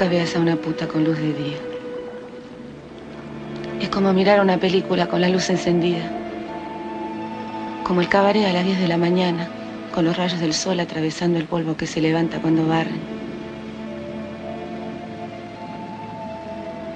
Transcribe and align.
Nunca 0.00 0.14
veas 0.14 0.34
a 0.34 0.40
una 0.40 0.56
puta 0.56 0.88
con 0.88 1.04
luz 1.04 1.18
de 1.18 1.34
día. 1.34 1.58
Es 3.82 3.90
como 3.90 4.14
mirar 4.14 4.40
una 4.40 4.56
película 4.56 5.06
con 5.08 5.20
la 5.20 5.28
luz 5.28 5.50
encendida. 5.50 6.10
Como 7.84 8.00
el 8.00 8.08
cabaret 8.08 8.46
a 8.46 8.52
las 8.54 8.64
10 8.64 8.80
de 8.80 8.88
la 8.88 8.96
mañana, 8.96 9.50
con 9.94 10.06
los 10.06 10.16
rayos 10.16 10.40
del 10.40 10.54
sol 10.54 10.80
atravesando 10.80 11.38
el 11.38 11.44
polvo 11.44 11.76
que 11.76 11.86
se 11.86 12.00
levanta 12.00 12.40
cuando 12.40 12.66
barren. 12.66 12.98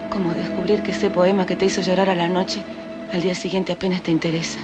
Como 0.09 0.33
descubrir 0.33 0.83
que 0.83 0.93
ese 0.93 1.11
poema 1.11 1.45
que 1.45 1.57
te 1.57 1.67
hizo 1.67 1.83
llorar 1.83 2.09
a 2.09 2.15
la 2.15 2.29
noche, 2.29 2.63
al 3.13 3.21
día 3.21 3.35
siguiente 3.35 3.75
apenas 3.75 4.03
te 4.03 4.13
interesa. 4.13 4.61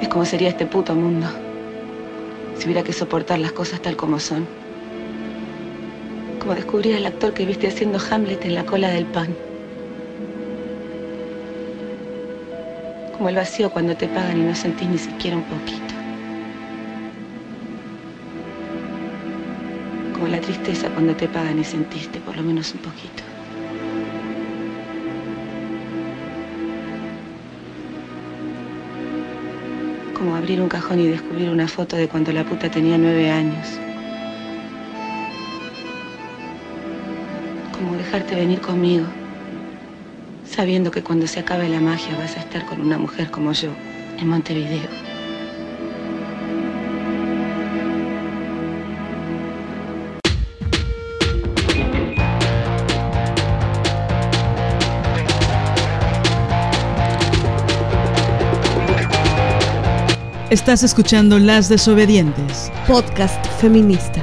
Es 0.00 0.08
como 0.08 0.24
sería 0.24 0.48
este 0.48 0.66
puto 0.66 0.96
mundo 0.96 1.28
si 2.58 2.64
hubiera 2.64 2.82
que 2.82 2.92
soportar 2.92 3.38
las 3.38 3.52
cosas 3.52 3.80
tal 3.80 3.96
como 3.96 4.18
son. 4.18 4.61
Como 6.42 6.56
descubrir 6.56 6.96
al 6.96 7.06
actor 7.06 7.32
que 7.34 7.46
viste 7.46 7.68
haciendo 7.68 8.00
Hamlet 8.10 8.44
en 8.44 8.56
la 8.56 8.66
cola 8.66 8.88
del 8.88 9.06
pan. 9.06 9.28
Como 13.16 13.28
el 13.28 13.36
vacío 13.36 13.70
cuando 13.70 13.96
te 13.96 14.08
pagan 14.08 14.38
y 14.38 14.42
no 14.42 14.54
sentís 14.56 14.88
ni 14.88 14.98
siquiera 14.98 15.36
un 15.36 15.44
poquito. 15.44 15.94
Como 20.14 20.26
la 20.26 20.40
tristeza 20.40 20.88
cuando 20.88 21.14
te 21.14 21.28
pagan 21.28 21.60
y 21.60 21.64
sentiste 21.64 22.18
por 22.18 22.36
lo 22.36 22.42
menos 22.42 22.74
un 22.74 22.80
poquito. 22.80 23.22
Como 30.18 30.34
abrir 30.34 30.60
un 30.60 30.68
cajón 30.68 30.98
y 30.98 31.06
descubrir 31.06 31.50
una 31.50 31.68
foto 31.68 31.94
de 31.94 32.08
cuando 32.08 32.32
la 32.32 32.42
puta 32.42 32.68
tenía 32.68 32.98
nueve 32.98 33.30
años. 33.30 33.78
Dejarte 38.12 38.34
venir 38.34 38.60
conmigo, 38.60 39.06
sabiendo 40.44 40.90
que 40.90 41.02
cuando 41.02 41.26
se 41.26 41.40
acabe 41.40 41.66
la 41.70 41.80
magia 41.80 42.14
vas 42.18 42.36
a 42.36 42.40
estar 42.40 42.66
con 42.66 42.82
una 42.82 42.98
mujer 42.98 43.30
como 43.30 43.52
yo 43.52 43.70
en 44.18 44.28
Montevideo. 44.28 44.90
Estás 60.50 60.82
escuchando 60.82 61.38
Las 61.38 61.70
Desobedientes, 61.70 62.70
podcast 62.86 63.46
feminista. 63.58 64.22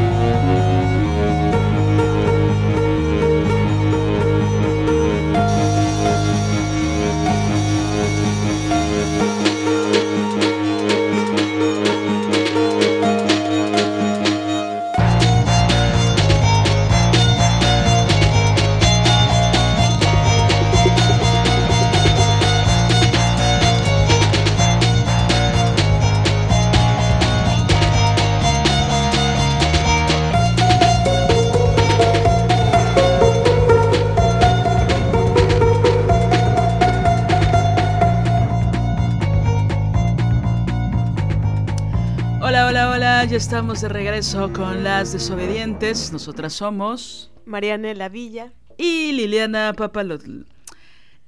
Estamos 43.51 43.81
de 43.81 43.89
regreso 43.89 44.53
con 44.53 44.81
Las 44.81 45.11
Desobedientes. 45.11 46.13
Nosotras 46.13 46.53
somos 46.53 47.33
Marianela 47.43 48.07
Villa. 48.07 48.53
y 48.77 49.11
Liliana 49.11 49.73
Papalotl. 49.73 50.43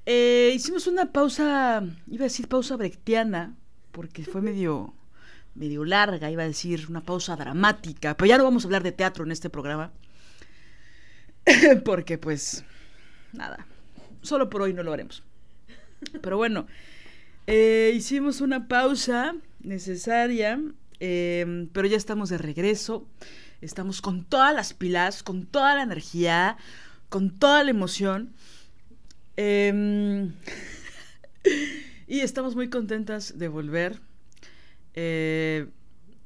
Eh, 0.06 0.54
hicimos 0.56 0.88
una 0.88 1.12
pausa, 1.12 1.84
iba 2.08 2.24
a 2.24 2.30
decir 2.32 2.48
pausa 2.48 2.78
brechtiana, 2.78 3.58
porque 3.92 4.24
fue 4.24 4.42
medio, 4.42 4.94
medio 5.54 5.84
larga, 5.84 6.32
iba 6.32 6.44
a 6.44 6.48
decir 6.48 6.86
una 6.88 7.02
pausa 7.02 7.36
dramática, 7.36 8.16
pero 8.16 8.30
ya 8.30 8.38
no 8.38 8.46
vamos 8.46 8.64
a 8.64 8.68
hablar 8.68 8.84
de 8.84 8.94
teatro 8.94 9.26
en 9.26 9.34
este 9.34 9.50
programa, 9.50 9.92
porque 11.84 12.18
pues, 12.18 12.64
nada, 13.34 13.68
solo 14.22 14.50
por 14.50 14.62
hoy 14.62 14.74
no 14.74 14.82
lo 14.82 14.94
haremos. 14.94 15.24
Pero 16.22 16.38
bueno, 16.38 16.68
eh, 17.48 17.92
hicimos 17.94 18.40
una 18.40 18.70
pausa 18.70 19.36
necesaria, 19.60 20.58
eh, 21.06 21.68
pero 21.74 21.86
ya 21.86 21.98
estamos 21.98 22.30
de 22.30 22.38
regreso, 22.38 23.06
estamos 23.60 24.02
con 24.02 24.24
todas 24.24 24.56
las 24.56 24.74
pilas, 24.74 25.22
con 25.22 25.46
toda 25.46 25.76
la 25.76 25.84
energía, 25.84 26.56
con 27.10 27.30
toda 27.30 27.62
la 27.66 27.72
emoción. 27.72 28.32
Em, 29.36 30.32
y 32.08 32.22
estamos 32.22 32.56
muy 32.56 32.70
contentas 32.70 33.38
de 33.38 33.50
volver. 33.50 34.00
Eh, 34.94 35.68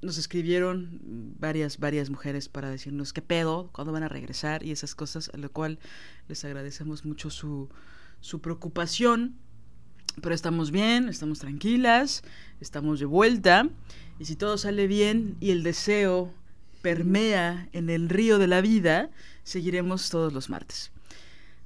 nos 0.03 0.19
escribieron 0.19 0.99
varias, 1.39 1.79
varias 1.79 2.11
mujeres 2.11 2.47
para 2.47 2.69
decirnos 2.69 3.13
qué 3.13 3.23
pedo, 3.23 3.71
cuándo 3.73 3.91
van 3.91 4.03
a 4.03 4.09
regresar 4.09 4.61
y 4.61 4.71
esas 4.71 4.93
cosas, 4.93 5.31
a 5.33 5.37
lo 5.37 5.51
cual 5.51 5.79
les 6.27 6.45
agradecemos 6.45 7.03
mucho 7.03 7.31
su, 7.31 7.67
su 8.21 8.41
preocupación. 8.41 9.37
Pero 10.21 10.33
estamos 10.33 10.71
bien, 10.71 11.09
estamos 11.09 11.39
tranquilas, 11.39 12.23
estamos 12.59 12.99
de 12.99 13.05
vuelta. 13.05 13.69
Y 14.19 14.25
si 14.25 14.35
todo 14.35 14.57
sale 14.57 14.87
bien 14.87 15.37
y 15.39 15.51
el 15.51 15.63
deseo 15.63 16.33
permea 16.81 17.69
en 17.73 17.89
el 17.89 18.09
río 18.09 18.39
de 18.39 18.47
la 18.47 18.61
vida, 18.61 19.09
seguiremos 19.43 20.09
todos 20.09 20.33
los 20.33 20.49
martes. 20.49 20.91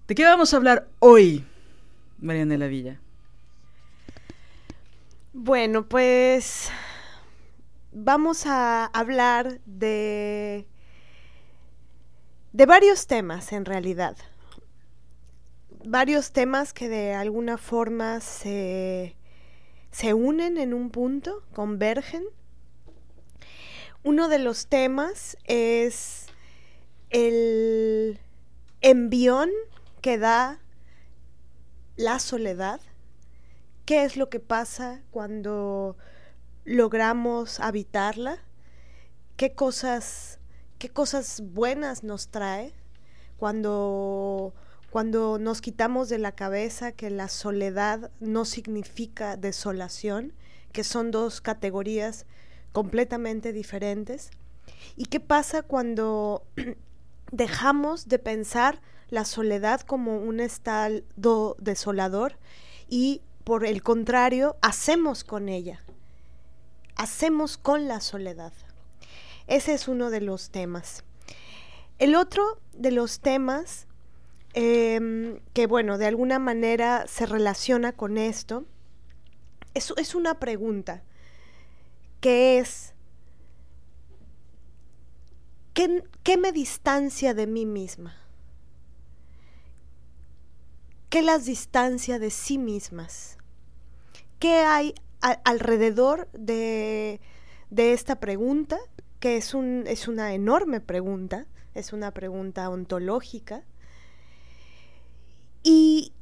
¿De 0.08 0.16
qué 0.16 0.26
vamos 0.26 0.54
a 0.54 0.58
hablar 0.58 0.88
hoy, 1.00 1.46
Marianela 2.20 2.68
Villa? 2.68 3.00
Bueno, 5.34 5.88
pues 5.88 6.70
vamos 7.94 8.46
a 8.46 8.86
hablar 8.86 9.62
de 9.66 10.68
de 12.54 12.66
varios 12.66 13.08
temas 13.08 13.54
en 13.54 13.66
realidad. 13.66 14.18
Varios 15.84 16.32
temas 16.32 16.74
que 16.74 16.90
de 16.90 17.14
alguna 17.14 17.58
forma 17.58 18.20
se 18.20 19.16
se 19.92 20.14
unen 20.14 20.58
en 20.58 20.74
un 20.74 20.90
punto, 20.90 21.44
convergen. 21.54 22.24
Uno 24.04 24.30
de 24.30 24.40
los 24.40 24.68
temas 24.68 25.38
es 25.44 26.28
el 27.10 28.20
envión 28.80 29.50
que 30.02 30.18
da 30.18 30.60
la 31.98 32.20
soledad. 32.20 32.80
¿Qué 33.86 34.06
es 34.06 34.16
lo 34.16 34.30
que 34.30 34.40
pasa 34.40 35.02
cuando 35.12 35.98
logramos 36.64 37.60
habitarla? 37.60 38.40
¿Qué 39.36 39.54
cosas, 39.54 40.40
qué 40.80 40.90
cosas 40.90 41.42
buenas 41.44 42.04
nos 42.04 42.30
trae 42.30 42.74
cuando 43.38 44.54
cuando 44.92 45.40
nos 45.40 45.62
quitamos 45.62 46.10
de 46.10 46.20
la 46.20 46.34
cabeza 46.34 46.92
que 46.92 47.10
la 47.10 47.30
soledad 47.30 48.12
no 48.20 48.44
significa 48.44 49.38
desolación, 49.38 50.34
que 50.74 50.84
son 50.84 51.12
dos 51.12 51.40
categorías 51.40 52.26
completamente 52.74 53.54
diferentes. 53.54 54.32
¿Y 54.98 55.06
qué 55.06 55.22
pasa 55.22 55.64
cuando 55.64 56.44
dejamos 57.32 58.10
de 58.10 58.20
pensar 58.20 58.82
la 59.10 59.24
soledad 59.24 59.80
como 59.80 60.18
un 60.18 60.42
estado 60.42 61.56
desolador 61.58 62.38
y 62.90 63.22
por 63.46 63.66
el 63.66 63.84
contrario 63.84 64.58
hacemos 64.62 65.24
con 65.24 65.48
ella? 65.48 65.80
Hacemos 66.98 67.58
con 67.58 67.88
la 67.88 68.02
soledad. 68.02 68.52
Ese 69.48 69.74
es 69.74 69.88
uno 69.88 70.10
de 70.10 70.20
los 70.20 70.50
temas. 70.50 71.06
El 71.98 72.16
otro 72.16 72.60
de 72.74 72.92
los 72.92 73.22
temas 73.22 73.88
eh, 74.54 75.42
que 75.54 75.68
bueno, 75.68 75.98
de 75.98 76.08
alguna 76.08 76.40
manera 76.40 77.06
se 77.08 77.26
relaciona 77.26 77.94
con 77.94 78.18
esto, 78.18 78.66
es, 79.74 79.94
es 79.98 80.16
una 80.16 80.40
pregunta, 80.40 81.04
que 82.20 82.60
es, 82.60 82.94
¿qué, 85.74 86.04
qué 86.24 86.38
me 86.38 86.52
distancia 86.52 87.34
de 87.34 87.48
mí 87.48 87.66
misma? 87.66 88.16
¿Qué 91.10 91.22
las 91.22 91.46
distancia 91.46 92.20
de 92.20 92.30
sí 92.30 92.58
mismas? 92.58 93.38
¿Qué 94.40 94.56
hay 94.56 94.96
alrededor 95.20 96.30
de, 96.32 97.20
de, 97.70 97.92
esta 97.92 98.20
pregunta? 98.22 98.80
Que 99.20 99.36
es, 99.36 99.54
un, 99.54 99.84
es 99.88 100.08
una 100.08 100.34
enorme 100.34 100.80
pregunta, 100.80 101.48
es 101.74 101.92
una 101.92 102.12
pregunta 102.12 102.70
ontológica. 102.70 103.66
¿Y, 105.64 106.14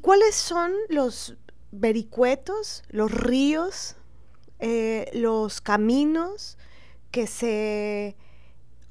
cuáles 0.00 0.34
son 0.34 0.72
los 0.88 1.36
vericuetos, 1.70 2.82
los 2.88 3.12
ríos, 3.12 3.96
eh, 4.58 5.10
los 5.12 5.60
caminos 5.60 6.56
que 7.10 7.26
se 7.26 8.16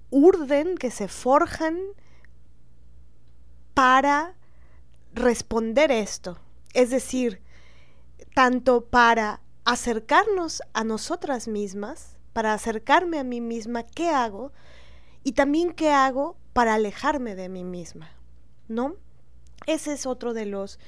urden, 0.09 0.77
que 0.77 0.91
se 0.91 1.07
forjan 1.07 1.79
para 3.73 4.35
responder 5.13 5.91
esto. 5.91 6.37
Es 6.73 6.89
decir, 6.89 7.41
tanto 8.35 8.85
para 8.85 9.41
acercarnos 9.65 10.61
a 10.73 10.83
nosotras 10.83 11.47
mismas, 11.47 12.17
para 12.33 12.53
acercarme 12.53 13.19
a 13.19 13.23
mí 13.23 13.41
misma, 13.41 13.83
¿qué 13.83 14.09
hago? 14.09 14.51
Y 15.23 15.33
también 15.33 15.73
qué 15.73 15.91
hago 15.91 16.37
para 16.53 16.75
alejarme 16.75 17.35
de 17.35 17.49
mí 17.49 17.63
misma, 17.63 18.11
¿no? 18.67 18.95
Ese 19.67 19.93
es 19.93 20.05
otro 20.05 20.33
de 20.33 20.45
los, 20.45 20.79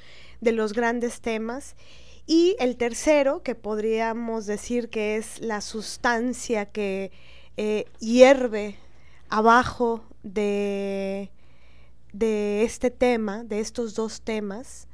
de 0.41 0.51
los 0.51 0.73
grandes 0.73 1.21
temas. 1.21 1.75
Y 2.25 2.55
el 2.59 2.77
tercero, 2.77 3.43
que 3.43 3.55
podríamos 3.55 4.45
decir 4.45 4.89
que 4.89 5.17
es 5.17 5.39
la 5.41 5.61
sustancia 5.61 6.65
que 6.65 7.11
eh, 7.57 7.85
hierve 7.99 8.77
abajo 9.29 10.03
de, 10.23 11.31
de 12.13 12.63
este 12.63 12.91
tema, 12.91 13.43
de 13.43 13.59
estos 13.59 13.93
dos 13.93 14.21
temas, 14.21 14.87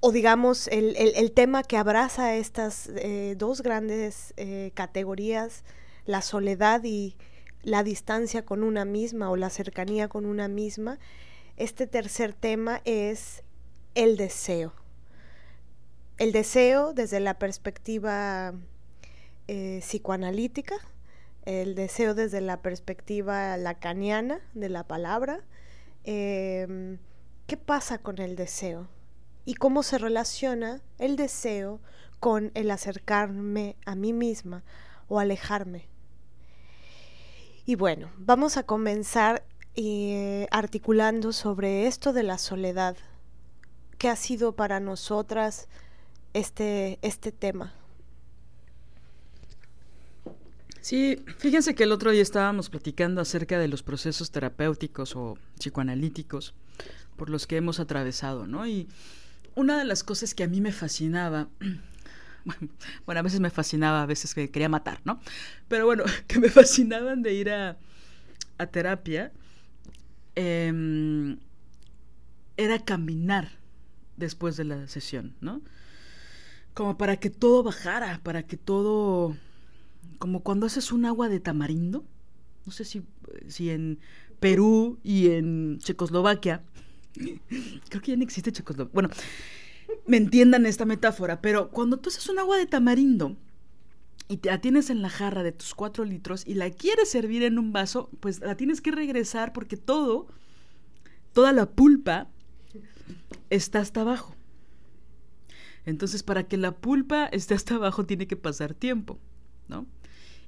o 0.00 0.12
digamos 0.12 0.68
el, 0.68 0.94
el, 0.96 1.32
tema 1.32 1.62
que 1.64 1.76
abraza 1.76 2.36
estas 2.36 2.88
eh, 2.94 3.34
dos 3.36 3.62
grandes 3.62 4.32
eh, 4.36 4.70
categorías, 4.74 5.64
la 6.06 6.22
soledad 6.22 6.84
y 6.84 7.16
la 7.64 7.82
distancia 7.82 8.44
con 8.44 8.62
una 8.62 8.84
misma 8.84 9.30
o 9.30 9.36
la 9.36 9.50
cercanía 9.50 10.08
con 10.08 10.24
una 10.24 10.46
misma, 10.46 10.98
este 11.58 11.86
tercer 11.86 12.32
tema 12.32 12.80
es 12.84 13.42
el 13.94 14.16
deseo. 14.16 14.72
El 16.16 16.32
deseo 16.32 16.94
desde 16.94 17.20
la 17.20 17.38
perspectiva 17.38 18.54
eh, 19.46 19.80
psicoanalítica, 19.82 20.76
el 21.44 21.74
deseo 21.74 22.14
desde 22.14 22.40
la 22.40 22.62
perspectiva 22.62 23.56
lacaniana 23.56 24.40
de 24.54 24.68
la 24.68 24.84
palabra, 24.84 25.44
Em, 26.10 26.96
qué 27.46 27.58
pasa 27.58 27.98
con 27.98 28.18
el 28.18 28.34
deseo 28.34 28.88
y 29.44 29.56
cómo 29.56 29.82
se 29.82 29.98
relaciona 29.98 30.80
el 30.96 31.16
deseo 31.16 31.82
con 32.18 32.50
el 32.54 32.70
acercarme 32.70 33.76
a 33.84 33.94
mí 33.94 34.14
misma 34.14 34.64
o 35.08 35.20
alejarme. 35.20 35.86
Y 37.66 37.74
bueno, 37.74 38.10
vamos 38.16 38.56
a 38.56 38.62
comenzar 38.62 39.44
eh, 39.80 40.48
articulando 40.50 41.32
sobre 41.32 41.86
esto 41.86 42.12
de 42.12 42.24
la 42.24 42.38
soledad. 42.38 42.96
¿Qué 43.96 44.08
ha 44.08 44.16
sido 44.16 44.56
para 44.56 44.80
nosotras 44.80 45.68
este, 46.34 46.98
este 47.02 47.30
tema? 47.30 47.72
Sí, 50.80 51.22
fíjense 51.38 51.76
que 51.76 51.84
el 51.84 51.92
otro 51.92 52.10
día 52.10 52.22
estábamos 52.22 52.70
platicando 52.70 53.20
acerca 53.20 53.58
de 53.58 53.68
los 53.68 53.84
procesos 53.84 54.32
terapéuticos 54.32 55.14
o 55.14 55.38
psicoanalíticos 55.58 56.54
por 57.16 57.30
los 57.30 57.46
que 57.46 57.56
hemos 57.56 57.78
atravesado, 57.78 58.48
¿no? 58.48 58.66
Y 58.66 58.88
una 59.54 59.78
de 59.78 59.84
las 59.84 60.02
cosas 60.02 60.34
que 60.34 60.42
a 60.42 60.48
mí 60.48 60.60
me 60.60 60.72
fascinaba, 60.72 61.48
bueno, 63.06 63.20
a 63.20 63.22
veces 63.22 63.38
me 63.38 63.50
fascinaba, 63.50 64.02
a 64.02 64.06
veces 64.06 64.34
que 64.34 64.50
quería 64.50 64.68
matar, 64.68 65.00
¿no? 65.04 65.20
Pero 65.68 65.86
bueno, 65.86 66.02
que 66.26 66.40
me 66.40 66.48
fascinaban 66.48 67.22
de 67.22 67.34
ir 67.34 67.50
a, 67.50 67.76
terapia, 68.72 69.30
em, 70.38 71.38
era 72.56 72.78
caminar 72.78 73.50
después 74.16 74.56
de 74.56 74.64
la 74.64 74.86
sesión, 74.86 75.34
¿no? 75.40 75.62
Como 76.74 76.96
para 76.96 77.16
que 77.16 77.28
todo 77.28 77.64
bajara, 77.64 78.20
para 78.22 78.44
que 78.44 78.56
todo 78.56 79.36
como 80.18 80.42
cuando 80.42 80.66
haces 80.66 80.92
un 80.92 81.04
agua 81.06 81.28
de 81.28 81.40
tamarindo, 81.40 82.04
no 82.66 82.72
sé 82.72 82.84
si, 82.84 83.02
si 83.48 83.70
en 83.70 83.98
Perú 84.38 84.98
y 85.02 85.30
en 85.30 85.78
Checoslovaquia, 85.80 86.62
creo 87.88 88.02
que 88.02 88.12
ya 88.12 88.16
no 88.16 88.22
existe 88.22 88.52
Checoslovaquia, 88.52 88.94
bueno, 88.94 89.10
me 90.06 90.18
entiendan 90.18 90.66
esta 90.66 90.84
metáfora, 90.84 91.40
pero 91.40 91.70
cuando 91.70 91.96
tú 91.98 92.10
haces 92.10 92.28
un 92.28 92.38
agua 92.38 92.58
de 92.58 92.66
tamarindo 92.66 93.36
y 94.28 94.38
te 94.38 94.50
la 94.50 94.60
tienes 94.60 94.90
en 94.90 95.02
la 95.02 95.08
jarra 95.08 95.42
de 95.42 95.52
tus 95.52 95.74
cuatro 95.74 96.04
litros 96.04 96.46
y 96.46 96.54
la 96.54 96.70
quieres 96.70 97.10
servir 97.10 97.42
en 97.42 97.58
un 97.58 97.72
vaso, 97.72 98.10
pues 98.20 98.40
la 98.40 98.56
tienes 98.56 98.80
que 98.80 98.90
regresar 98.90 99.52
porque 99.52 99.76
todo, 99.76 100.28
toda 101.32 101.52
la 101.52 101.66
pulpa 101.66 102.28
está 103.48 103.80
hasta 103.80 104.02
abajo. 104.02 104.34
Entonces, 105.86 106.22
para 106.22 106.44
que 106.44 106.58
la 106.58 106.72
pulpa 106.72 107.26
esté 107.26 107.54
hasta 107.54 107.76
abajo 107.76 108.04
tiene 108.04 108.26
que 108.26 108.36
pasar 108.36 108.74
tiempo, 108.74 109.18
¿no? 109.68 109.86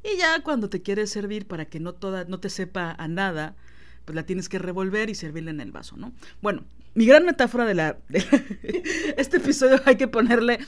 Y 0.02 0.18
ya 0.18 0.42
cuando 0.42 0.68
te 0.68 0.82
quieres 0.82 1.10
servir 1.10 1.46
para 1.46 1.64
que 1.64 1.80
no 1.80 1.94
toda, 1.94 2.24
no 2.24 2.40
te 2.40 2.50
sepa 2.50 2.94
a 2.98 3.08
nada, 3.08 3.56
pues 4.04 4.16
la 4.16 4.24
tienes 4.24 4.48
que 4.48 4.58
revolver 4.58 5.08
y 5.08 5.14
servirla 5.14 5.50
en 5.50 5.60
el 5.60 5.72
vaso, 5.72 5.96
¿no? 5.96 6.12
Bueno, 6.42 6.64
mi 6.94 7.06
gran 7.06 7.24
metáfora 7.24 7.64
de 7.64 7.74
la, 7.74 7.98
este 9.16 9.38
episodio 9.38 9.80
hay 9.86 9.96
que 9.96 10.08
ponerle 10.08 10.58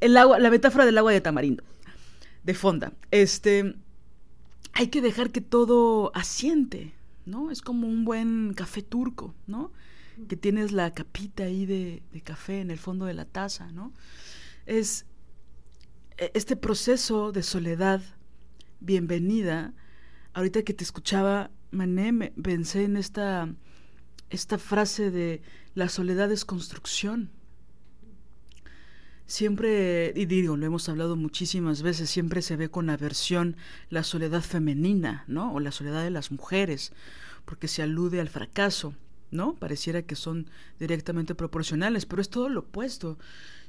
el 0.00 0.16
agua, 0.16 0.38
la 0.38 0.50
metáfora 0.50 0.84
del 0.84 0.98
agua 0.98 1.12
de 1.12 1.20
tamarindo, 1.20 1.64
de 2.48 2.54
fonda. 2.54 2.94
Este, 3.10 3.74
hay 4.72 4.86
que 4.88 5.02
dejar 5.02 5.32
que 5.32 5.42
todo 5.42 6.10
asiente, 6.14 6.94
¿no? 7.26 7.50
Es 7.50 7.60
como 7.60 7.86
un 7.86 8.06
buen 8.06 8.54
café 8.54 8.80
turco, 8.80 9.34
¿no? 9.46 9.70
Que 10.28 10.34
tienes 10.34 10.72
la 10.72 10.94
capita 10.94 11.44
ahí 11.44 11.66
de, 11.66 12.02
café 12.24 12.62
en 12.62 12.70
el 12.70 12.78
fondo 12.78 13.04
de 13.04 13.12
la 13.12 13.26
taza, 13.26 13.70
¿no? 13.72 13.92
Es 14.64 15.04
e, 16.16 16.30
este 16.32 16.56
proceso 16.56 17.32
de 17.32 17.42
soledad 17.42 18.00
bienvenida. 18.80 19.74
Ahorita 20.32 20.62
que 20.62 20.72
te 20.72 20.84
escuchaba, 20.84 21.50
Mané, 21.70 22.12
me 22.12 22.30
pensé 22.30 22.84
en 22.84 22.96
esta, 22.96 23.54
esta 24.30 24.56
frase 24.56 25.10
de 25.10 25.42
la 25.74 25.90
soledad 25.90 26.32
es 26.32 26.46
construcción. 26.46 27.30
Siempre, 29.28 30.14
y 30.16 30.24
digo, 30.24 30.56
lo 30.56 30.64
hemos 30.64 30.88
hablado 30.88 31.14
muchísimas 31.14 31.82
veces, 31.82 32.08
siempre 32.08 32.40
se 32.40 32.56
ve 32.56 32.70
con 32.70 32.88
aversión 32.88 33.56
la 33.90 34.02
soledad 34.02 34.40
femenina, 34.40 35.24
¿no? 35.26 35.52
O 35.52 35.60
la 35.60 35.70
soledad 35.70 36.02
de 36.02 36.10
las 36.10 36.32
mujeres, 36.32 36.92
porque 37.44 37.68
se 37.68 37.82
alude 37.82 38.22
al 38.22 38.30
fracaso, 38.30 38.94
¿no? 39.30 39.52
Pareciera 39.52 40.00
que 40.00 40.16
son 40.16 40.46
directamente 40.80 41.34
proporcionales, 41.34 42.06
pero 42.06 42.22
es 42.22 42.30
todo 42.30 42.48
lo 42.48 42.60
opuesto. 42.60 43.18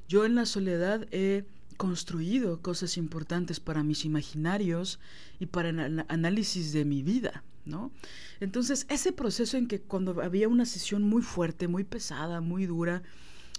Yo 0.07 0.23
en 0.23 0.35
la 0.35 0.45
soledad 0.45 1.05
he 1.11 1.43
construido 1.75 2.61
cosas 2.61 2.95
importantes 2.95 3.59
para 3.59 3.83
mis 3.83 4.05
imaginarios 4.05 4.97
y 5.41 5.47
para 5.47 5.71
el 5.71 6.05
análisis 6.07 6.71
de 6.71 6.85
mi 6.85 7.03
vida, 7.03 7.43
¿no? 7.65 7.91
Entonces, 8.39 8.85
ese 8.87 9.11
proceso 9.11 9.57
en 9.57 9.67
que 9.67 9.81
cuando 9.81 10.21
había 10.21 10.47
una 10.47 10.65
sesión 10.65 11.03
muy 11.03 11.21
fuerte, 11.21 11.67
muy 11.67 11.83
pesada, 11.83 12.39
muy 12.39 12.65
dura, 12.65 13.03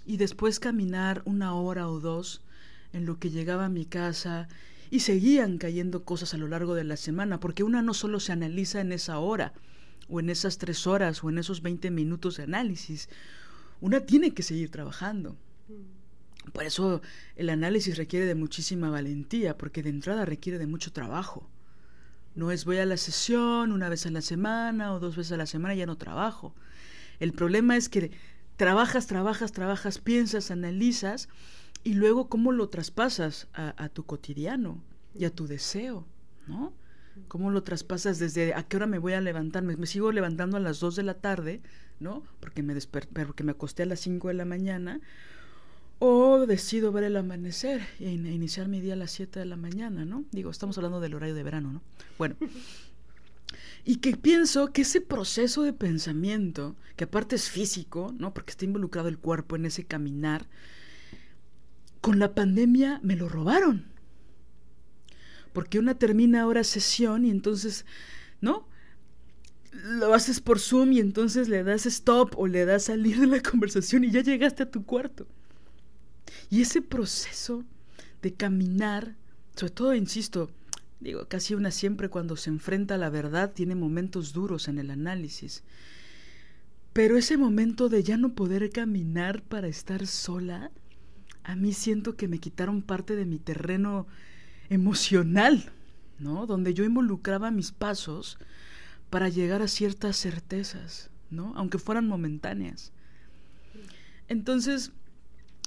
y 0.05 0.17
después 0.17 0.59
caminar 0.59 1.21
una 1.25 1.53
hora 1.55 1.87
o 1.87 1.99
dos 1.99 2.41
en 2.93 3.05
lo 3.05 3.19
que 3.19 3.29
llegaba 3.29 3.65
a 3.65 3.69
mi 3.69 3.85
casa, 3.85 4.47
y 4.91 4.99
seguían 4.99 5.57
cayendo 5.57 6.03
cosas 6.03 6.33
a 6.33 6.37
lo 6.37 6.47
largo 6.47 6.75
de 6.75 6.83
la 6.83 6.97
semana, 6.97 7.39
porque 7.39 7.63
una 7.63 7.81
no 7.81 7.93
solo 7.93 8.19
se 8.19 8.33
analiza 8.33 8.81
en 8.81 8.91
esa 8.91 9.19
hora, 9.19 9.53
o 10.09 10.19
en 10.19 10.29
esas 10.29 10.57
tres 10.57 10.85
horas, 10.85 11.23
o 11.23 11.29
en 11.29 11.37
esos 11.37 11.61
20 11.61 11.89
minutos 11.91 12.35
de 12.35 12.43
análisis, 12.43 13.07
una 13.79 14.01
tiene 14.01 14.33
que 14.33 14.43
seguir 14.43 14.69
trabajando. 14.69 15.37
Mm. 15.69 16.51
Por 16.51 16.65
eso 16.65 17.01
el 17.37 17.49
análisis 17.49 17.97
requiere 17.97 18.25
de 18.25 18.35
muchísima 18.35 18.89
valentía, 18.89 19.57
porque 19.57 19.81
de 19.81 19.89
entrada 19.89 20.25
requiere 20.25 20.59
de 20.59 20.67
mucho 20.67 20.91
trabajo. 20.91 21.49
No 22.35 22.51
es 22.51 22.65
voy 22.65 22.77
a 22.77 22.85
la 22.85 22.97
sesión 22.97 23.71
una 23.71 23.87
vez 23.87 24.05
a 24.05 24.11
la 24.11 24.21
semana 24.21 24.93
o 24.93 24.99
dos 24.99 25.15
veces 25.15 25.33
a 25.33 25.37
la 25.37 25.45
semana 25.45 25.75
y 25.75 25.79
ya 25.79 25.85
no 25.85 25.97
trabajo. 25.97 26.53
El 27.19 27.33
problema 27.33 27.77
es 27.77 27.87
que 27.87 28.11
trabajas, 28.61 29.07
trabajas, 29.07 29.51
trabajas, 29.53 29.97
piensas, 29.97 30.51
analizas 30.51 31.29
y 31.83 31.95
luego 31.95 32.29
cómo 32.29 32.51
lo 32.51 32.69
traspasas 32.69 33.47
a, 33.55 33.89
tu 33.89 34.05
cotidiano 34.05 34.83
y 35.15 35.25
a 35.25 35.31
tu 35.31 35.47
deseo, 35.47 36.05
¿no? 36.45 36.71
¿Cómo 37.27 37.49
lo 37.49 37.63
traspasas 37.63 38.19
desde 38.19 38.53
a 38.53 38.61
qué 38.61 38.77
hora 38.77 38.85
me 38.85 38.99
voy 38.99 39.13
a 39.13 39.21
levantar? 39.21 39.63
Me, 39.63 39.87
sigo 39.87 40.11
levantando 40.11 40.57
a 40.57 40.59
las 40.59 40.79
dos 40.79 40.95
de 40.95 41.01
la 41.01 41.15
tarde, 41.15 41.63
¿no? 41.99 42.21
Porque 42.39 42.61
me, 42.61 42.75
porque 42.79 43.43
me 43.43 43.53
acosté 43.53 43.81
a 43.81 43.87
las 43.87 44.01
cinco 44.01 44.27
de 44.27 44.35
la 44.35 44.45
mañana 44.45 45.01
o 45.97 46.45
decido 46.45 46.91
ver 46.91 47.05
el 47.05 47.17
amanecer 47.17 47.81
e 47.99 48.11
iniciar 48.11 48.67
mi 48.67 48.79
día 48.79 48.93
a 48.93 48.97
las 48.97 49.09
7 49.09 49.39
de 49.39 49.45
la 49.45 49.55
mañana, 49.55 50.05
¿no? 50.05 50.23
Digo, 50.31 50.51
estamos 50.51 50.77
hablando 50.77 50.99
del 50.99 51.15
horario 51.15 51.33
de 51.33 51.43
verano, 51.43 51.73
¿no? 51.73 51.81
Bueno, 52.19 52.35
Y 53.83 53.97
que 53.97 54.15
pienso 54.15 54.71
que 54.71 54.83
ese 54.83 55.01
proceso 55.01 55.63
de 55.63 55.73
pensamiento, 55.73 56.75
que 56.95 57.05
aparte 57.05 57.35
es 57.35 57.49
físico, 57.49 58.13
¿no? 58.17 58.33
Porque 58.33 58.51
está 58.51 58.65
involucrado 58.65 59.07
el 59.07 59.17
cuerpo 59.17 59.55
en 59.55 59.65
ese 59.65 59.85
caminar, 59.85 60.47
con 61.99 62.19
la 62.19 62.35
pandemia 62.35 62.99
me 63.03 63.15
lo 63.15 63.29
robaron. 63.29 63.85
Porque 65.53 65.79
una 65.79 65.97
termina 65.97 66.41
ahora 66.41 66.63
sesión 66.63 67.25
y 67.25 67.31
entonces, 67.31 67.85
¿no? 68.39 68.67
Lo 69.71 70.13
haces 70.13 70.41
por 70.41 70.59
Zoom 70.59 70.93
y 70.93 70.99
entonces 70.99 71.47
le 71.47 71.63
das 71.63 71.85
stop 71.85 72.37
o 72.37 72.47
le 72.47 72.65
das 72.65 72.85
salir 72.85 73.19
de 73.19 73.27
la 73.27 73.41
conversación 73.49 74.03
y 74.03 74.11
ya 74.11 74.21
llegaste 74.21 74.63
a 74.63 74.71
tu 74.71 74.85
cuarto. 74.85 75.27
Y 76.49 76.61
ese 76.61 76.81
proceso 76.81 77.63
de 78.21 78.33
caminar, 78.33 79.15
sobre 79.55 79.73
todo, 79.73 79.95
insisto, 79.95 80.51
digo, 81.01 81.27
casi 81.27 81.55
una 81.55 81.71
siempre 81.71 82.09
cuando 82.09 82.37
se 82.37 82.49
enfrenta 82.49 82.95
a 82.95 82.97
la 82.97 83.09
verdad 83.09 83.51
tiene 83.53 83.75
momentos 83.75 84.31
duros 84.33 84.67
en 84.67 84.79
el 84.79 84.91
análisis. 84.91 85.63
Pero 86.93 87.17
ese 87.17 87.37
momento 87.37 87.89
de 87.89 88.03
ya 88.03 88.17
no 88.17 88.33
poder 88.33 88.69
caminar 88.69 89.41
para 89.41 89.67
estar 89.67 90.05
sola, 90.07 90.71
a 91.43 91.55
mí 91.55 91.73
siento 91.73 92.15
que 92.15 92.27
me 92.27 92.39
quitaron 92.39 92.81
parte 92.81 93.15
de 93.15 93.25
mi 93.25 93.39
terreno 93.39 94.07
emocional, 94.69 95.71
¿no? 96.19 96.45
Donde 96.45 96.73
yo 96.73 96.83
involucraba 96.83 97.49
mis 97.49 97.71
pasos 97.71 98.37
para 99.09 99.29
llegar 99.29 99.61
a 99.61 99.67
ciertas 99.67 100.17
certezas, 100.17 101.09
¿no? 101.29 101.53
Aunque 101.55 101.79
fueran 101.79 102.07
momentáneas. 102.07 102.91
Entonces, 104.27 104.91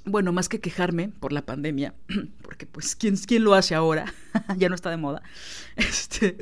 bueno, 0.04 0.32
más 0.32 0.49
que 0.49 0.61
quejarme 0.61 1.08
por 1.08 1.32
la 1.32 1.46
pandemia, 1.46 1.94
porque 2.42 2.66
pues, 2.66 2.94
¿quién, 2.96 3.16
quién 3.16 3.44
lo 3.44 3.54
hace 3.54 3.75
ahora? 3.75 4.12
ya 4.58 4.68
no 4.68 4.75
está 4.75 4.90
de 4.90 4.96
moda. 4.96 5.23
Este, 5.76 6.37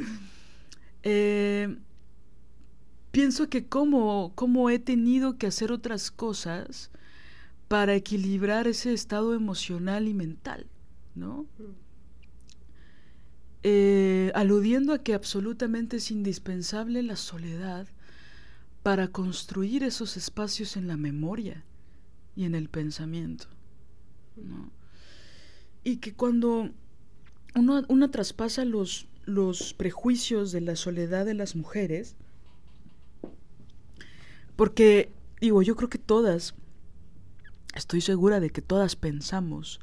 eh, 1.03 1.77
pienso 3.11 3.49
que 3.49 3.67
como, 3.67 4.33
como 4.35 4.71
he 4.71 4.79
tenido 4.79 5.39
que 5.39 5.47
hacer 5.47 5.73
otras 5.73 6.11
cosas 6.11 6.91
para 7.69 7.95
equilibrar 7.95 8.67
ese 8.67 8.93
estado 8.93 9.35
emocional 9.35 10.07
y 10.07 10.15
mental, 10.15 10.67
¿no? 11.15 11.47
Eh, 13.63 14.33
aludiendo 14.35 14.93
a 14.93 14.99
que 14.99 15.15
absolutamente 15.15 15.99
es 15.99 16.11
indispensable 16.11 17.03
la 17.03 17.17
soledad 17.17 17.87
para 18.83 19.09
construir 19.09 19.85
esos 19.85 20.17
espacios 20.17 20.77
en 20.77 20.89
la 20.89 20.97
memoria 20.97 21.65
y 22.37 22.45
en 22.45 22.55
el 22.55 22.69
pensamiento. 22.69 23.47
¿no? 24.37 24.71
Y 25.85 25.97
que 25.99 26.15
cuando 26.15 26.71
uno, 27.55 27.83
una 27.89 28.11
traspasa 28.11 28.65
los, 28.65 29.07
los 29.25 29.75
prejuicios 29.75 30.53
de 30.53 30.61
la 30.61 30.77
soledad 30.77 31.27
de 31.27 31.35
las 31.35 31.57
mujeres, 31.57 32.17
porque, 34.57 35.11
digo, 35.41 35.63
yo 35.63 35.77
creo 35.77 35.89
que 35.89 35.99
todas, 35.99 36.55
estoy 37.75 38.01
segura 38.01 38.41
de 38.41 38.51
que 38.51 38.63
todas 38.63 38.97
pensamos, 38.97 39.81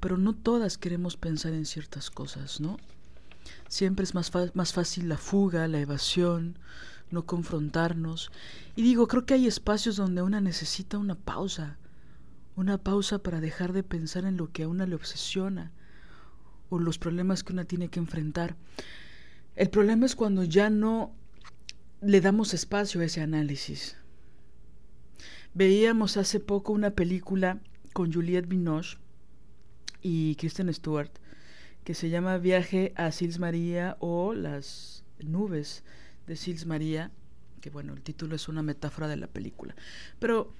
pero 0.00 0.16
no 0.16 0.34
todas 0.34 0.78
queremos 0.78 1.16
pensar 1.16 1.52
en 1.52 1.66
ciertas 1.66 2.10
cosas, 2.10 2.60
¿no? 2.60 2.78
Siempre 3.68 4.04
es 4.04 4.14
más, 4.14 4.32
más 4.54 4.72
fácil 4.72 5.08
la 5.08 5.18
fuga, 5.18 5.68
la 5.68 5.80
evasión, 5.80 6.58
no 7.10 7.26
confrontarnos. 7.26 8.30
Y 8.76 8.82
digo, 8.82 9.08
creo 9.08 9.26
que 9.26 9.34
hay 9.34 9.46
espacios 9.46 9.96
donde 9.96 10.22
una 10.22 10.40
necesita 10.40 10.98
una 10.98 11.14
pausa, 11.14 11.78
una 12.56 12.78
pausa 12.78 13.18
para 13.18 13.40
dejar 13.40 13.72
de 13.72 13.82
pensar 13.82 14.24
en 14.24 14.36
lo 14.36 14.52
que 14.52 14.64
a 14.64 14.68
una 14.68 14.86
le 14.86 14.94
obsesiona 14.94 15.72
o 16.68 16.78
los 16.78 16.98
problemas 16.98 17.42
que 17.42 17.52
una 17.52 17.64
tiene 17.64 17.88
que 17.88 17.98
enfrentar. 17.98 18.56
El 19.56 19.70
problema 19.70 20.06
es 20.06 20.14
cuando 20.16 20.44
ya 20.44 20.70
no 20.70 21.12
le 22.00 22.20
damos 22.20 22.54
espacio 22.54 23.00
a 23.00 23.04
ese 23.04 23.20
análisis. 23.20 23.96
Veíamos 25.52 26.16
hace 26.16 26.38
poco 26.40 26.72
una 26.72 26.92
película 26.92 27.58
con 27.92 28.12
Juliette 28.12 28.48
Binoche 28.48 28.98
y 30.00 30.36
Kristen 30.36 30.72
Stewart 30.72 31.10
que 31.84 31.94
se 31.94 32.10
llama 32.10 32.38
Viaje 32.38 32.92
a 32.96 33.10
Sils 33.10 33.38
María 33.38 33.96
o 34.00 34.34
Las 34.34 35.04
nubes 35.18 35.82
de 36.26 36.36
Sils 36.36 36.66
María, 36.66 37.10
que 37.60 37.70
bueno, 37.70 37.92
el 37.92 38.02
título 38.02 38.36
es 38.36 38.48
una 38.48 38.62
metáfora 38.62 39.08
de 39.08 39.16
la 39.16 39.26
película. 39.26 39.74
Pero 40.18 40.52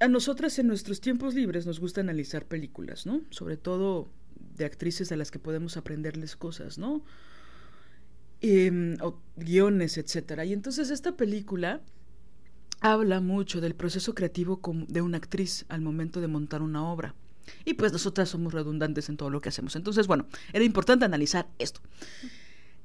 a 0.00 0.08
nosotras 0.08 0.58
en 0.58 0.66
nuestros 0.66 1.00
tiempos 1.00 1.34
libres 1.34 1.66
nos 1.66 1.80
gusta 1.80 2.00
analizar 2.00 2.46
películas, 2.46 3.06
¿no? 3.06 3.22
Sobre 3.30 3.56
todo 3.56 4.08
de 4.56 4.64
actrices 4.64 5.10
a 5.12 5.16
las 5.16 5.30
que 5.30 5.38
podemos 5.38 5.76
aprenderles 5.76 6.36
cosas, 6.36 6.78
¿no? 6.78 7.02
O 9.00 9.20
guiones, 9.36 9.98
etcétera. 9.98 10.44
Y 10.44 10.52
entonces 10.52 10.90
esta 10.90 11.16
película 11.16 11.80
habla 12.80 13.20
mucho 13.20 13.60
del 13.60 13.74
proceso 13.74 14.14
creativo 14.14 14.60
de 14.88 15.00
una 15.00 15.16
actriz 15.16 15.64
al 15.68 15.80
momento 15.80 16.20
de 16.20 16.28
montar 16.28 16.62
una 16.62 16.88
obra. 16.88 17.14
Y 17.64 17.74
pues 17.74 17.92
nosotras 17.92 18.28
somos 18.28 18.52
redundantes 18.52 19.08
en 19.08 19.16
todo 19.16 19.30
lo 19.30 19.40
que 19.40 19.48
hacemos. 19.48 19.74
Entonces, 19.74 20.06
bueno, 20.06 20.26
era 20.52 20.64
importante 20.64 21.04
analizar 21.04 21.48
esto. 21.58 21.80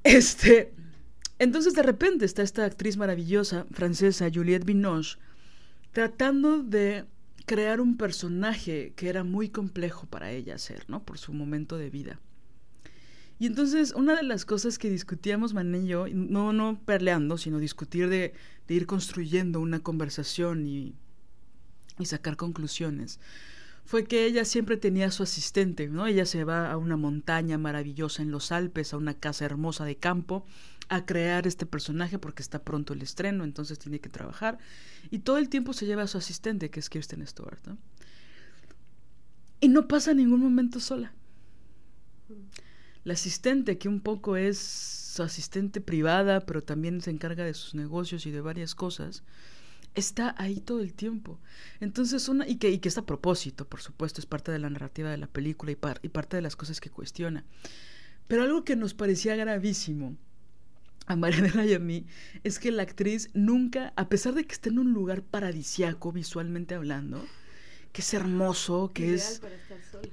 Este, 0.02 0.72
entonces 1.44 1.74
de 1.74 1.82
repente 1.82 2.24
está 2.24 2.42
esta 2.42 2.64
actriz 2.64 2.96
maravillosa 2.96 3.66
francesa, 3.70 4.30
Juliette 4.32 4.64
Binoche, 4.64 5.18
tratando 5.92 6.62
de 6.62 7.04
crear 7.46 7.80
un 7.80 7.96
personaje 7.96 8.92
que 8.96 9.08
era 9.08 9.24
muy 9.24 9.48
complejo 9.50 10.06
para 10.06 10.30
ella 10.30 10.54
hacer, 10.54 10.84
¿no? 10.88 11.04
Por 11.04 11.18
su 11.18 11.32
momento 11.32 11.76
de 11.76 11.90
vida. 11.90 12.20
Y 13.38 13.46
entonces 13.46 13.92
una 13.94 14.16
de 14.16 14.22
las 14.22 14.44
cosas 14.44 14.78
que 14.78 14.88
discutíamos 14.88 15.54
Man 15.54 15.74
y 15.74 15.86
yo, 15.86 16.06
no, 16.08 16.52
no 16.52 16.80
peleando, 16.84 17.36
sino 17.36 17.58
discutir 17.58 18.08
de, 18.08 18.32
de 18.68 18.74
ir 18.74 18.86
construyendo 18.86 19.60
una 19.60 19.80
conversación 19.80 20.66
y, 20.66 20.94
y, 21.98 22.06
sacar 22.06 22.36
conclusiones, 22.36 23.20
fue 23.84 24.04
que 24.04 24.24
ella 24.24 24.44
siempre 24.44 24.76
tenía 24.76 25.06
a 25.06 25.10
su 25.10 25.22
asistente, 25.22 25.88
¿no? 25.88 26.06
Ella 26.06 26.24
se 26.24 26.44
va 26.44 26.70
a 26.70 26.78
una 26.78 26.96
montaña 26.96 27.58
maravillosa 27.58 28.22
en 28.22 28.30
los 28.30 28.50
Alpes, 28.50 28.94
a 28.94 28.96
una 28.96 29.14
casa 29.14 29.44
hermosa 29.44 29.84
de 29.84 29.96
campo, 29.96 30.46
a 30.88 31.06
crear 31.06 31.46
este 31.46 31.66
personaje 31.66 32.18
porque 32.18 32.42
está 32.42 32.62
pronto 32.62 32.92
el 32.92 33.02
estreno, 33.02 33.44
entonces 33.44 33.78
tiene 33.78 34.00
que 34.00 34.08
trabajar. 34.08 34.58
Y 35.10 35.20
todo 35.20 35.38
el 35.38 35.48
tiempo 35.48 35.72
se 35.72 35.86
lleva 35.86 36.02
a 36.02 36.06
su 36.06 36.18
asistente, 36.18 36.70
que 36.70 36.80
es 36.80 36.90
Kirsten 36.90 37.26
Stewart. 37.26 37.60
Y 39.60 39.68
no 39.68 39.88
pasa 39.88 40.14
ningún 40.14 40.40
momento 40.40 40.80
sola. 40.80 41.12
La 43.04 43.14
asistente, 43.14 43.78
que 43.78 43.88
un 43.88 44.00
poco 44.00 44.36
es 44.36 44.58
su 44.58 45.22
asistente 45.22 45.80
privada, 45.80 46.40
pero 46.40 46.62
también 46.62 47.00
se 47.00 47.10
encarga 47.10 47.44
de 47.44 47.54
sus 47.54 47.74
negocios 47.74 48.26
y 48.26 48.30
de 48.30 48.40
varias 48.40 48.74
cosas, 48.74 49.22
está 49.94 50.34
ahí 50.38 50.60
todo 50.60 50.80
el 50.80 50.94
tiempo. 50.94 51.38
Entonces, 51.80 52.28
una, 52.28 52.48
y 52.48 52.56
que, 52.56 52.70
y 52.70 52.78
que 52.78 52.88
es 52.88 52.98
a 52.98 53.06
propósito, 53.06 53.68
por 53.68 53.80
supuesto, 53.80 54.20
es 54.20 54.26
parte 54.26 54.50
de 54.52 54.58
la 54.58 54.70
narrativa 54.70 55.10
de 55.10 55.18
la 55.18 55.26
película 55.26 55.72
y, 55.72 55.78
y 56.02 56.08
parte 56.08 56.36
de 56.36 56.42
las 56.42 56.56
cosas 56.56 56.80
que 56.80 56.90
cuestiona. 56.90 57.44
Pero 58.26 58.42
algo 58.42 58.64
que 58.64 58.76
nos 58.76 58.94
parecía 58.94 59.36
gravísimo 59.36 60.16
a 61.06 61.16
Marianela 61.16 61.64
y 61.66 61.74
a 61.74 61.78
mí 61.78 62.06
es 62.44 62.58
que 62.58 62.70
la 62.70 62.82
actriz 62.82 63.30
nunca, 63.34 63.92
a 63.96 64.08
pesar 64.08 64.34
de 64.34 64.44
que 64.44 64.52
esté 64.52 64.70
en 64.70 64.78
un 64.78 64.92
lugar 64.92 65.22
paradisiaco 65.22 66.12
visualmente 66.12 66.74
hablando, 66.74 67.24
que 67.92 68.02
es 68.02 68.14
hermoso, 68.14 68.90
que 68.92 69.04
Ideal 69.04 69.16
es... 69.16 69.38
Para 69.40 69.54
estar 69.54 69.82
sola. 69.82 70.08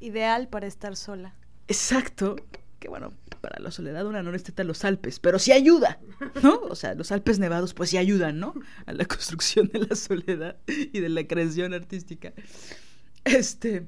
Ideal 0.00 0.48
para 0.48 0.66
estar 0.66 0.96
sola. 0.96 1.34
Exacto. 1.68 2.36
Que 2.78 2.88
bueno, 2.88 3.12
para 3.40 3.58
la 3.58 3.70
soledad 3.70 4.06
una 4.06 4.22
no 4.22 4.32
necesita 4.32 4.62
los 4.62 4.84
Alpes, 4.84 5.18
pero 5.18 5.38
sí 5.38 5.52
ayuda, 5.52 5.98
¿no? 6.42 6.60
O 6.68 6.74
sea, 6.74 6.94
los 6.94 7.10
Alpes 7.10 7.38
nevados 7.38 7.74
pues 7.74 7.90
sí 7.90 7.96
ayudan, 7.96 8.38
¿no? 8.38 8.54
A 8.84 8.92
la 8.92 9.04
construcción 9.06 9.68
de 9.68 9.80
la 9.80 9.96
soledad 9.96 10.56
y 10.66 11.00
de 11.00 11.08
la 11.08 11.26
creación 11.26 11.74
artística. 11.74 12.32
Este... 13.24 13.86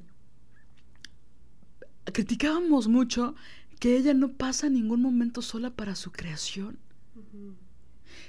Criticábamos 2.11 2.88
mucho 2.88 3.35
que 3.78 3.97
ella 3.97 4.14
no 4.14 4.32
pasa 4.32 4.68
ningún 4.68 5.00
momento 5.00 5.42
sola 5.42 5.70
para 5.70 5.94
su 5.94 6.11
creación. 6.11 6.78
Uh 7.14 7.20
-huh. 7.20 7.54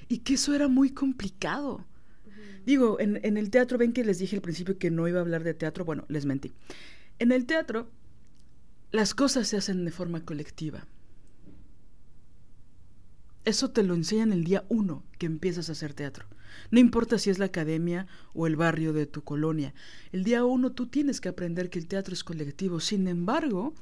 Y 0.08 0.20
que 0.20 0.36
eso 0.36 0.54
era 0.54 0.68
muy 0.68 0.92
complicado. 0.92 1.86
Uh 2.26 2.30
-huh. 2.30 2.64
Digo, 2.66 3.00
en, 3.00 3.20
en, 3.24 3.38
el 3.38 3.50
teatro, 3.50 3.78
ven 3.78 3.94
que 3.94 4.04
les 4.04 4.20
dije 4.20 4.36
al 4.36 4.42
principio 4.42 4.78
que 4.78 4.92
no 4.92 5.08
iba 5.08 5.20
a 5.20 5.22
hablar 5.22 5.44
de 5.44 5.54
teatro, 5.54 5.86
bueno, 5.86 6.06
les 6.08 6.26
mentí. 6.26 6.54
En 7.20 7.32
el 7.32 7.46
teatro, 7.46 7.90
las 8.92 9.14
cosas 9.14 9.48
se 9.48 9.58
hacen 9.58 9.86
de 9.86 9.92
forma 9.92 10.26
colectiva. 10.26 10.88
Eso 13.46 13.72
te 13.72 13.84
lo 13.84 13.94
enseñan 13.94 14.32
el 14.32 14.44
día 14.44 14.66
uno 14.70 15.04
que 15.18 15.26
empiezas 15.26 15.70
a 15.70 15.72
hacer 15.72 15.94
teatro. 15.94 16.26
No 16.72 16.80
importa 16.80 17.18
si 17.18 17.30
es 17.30 17.40
la 17.40 17.46
academia 17.46 18.08
o 18.34 18.48
el 18.48 18.56
barrio 18.56 18.94
de 18.94 19.06
tu 19.06 19.24
colonia. 19.24 19.74
El 20.12 20.24
día 20.24 20.46
uno 20.46 20.72
tú 20.72 20.88
tienes 20.88 21.22
que 21.22 21.30
aprender 21.30 21.70
que 21.70 21.80
el 21.80 21.88
teatro 21.88 22.14
es 22.14 22.24
colectivo. 22.24 22.80
Sin 22.80 23.08
embargo, 23.08 23.74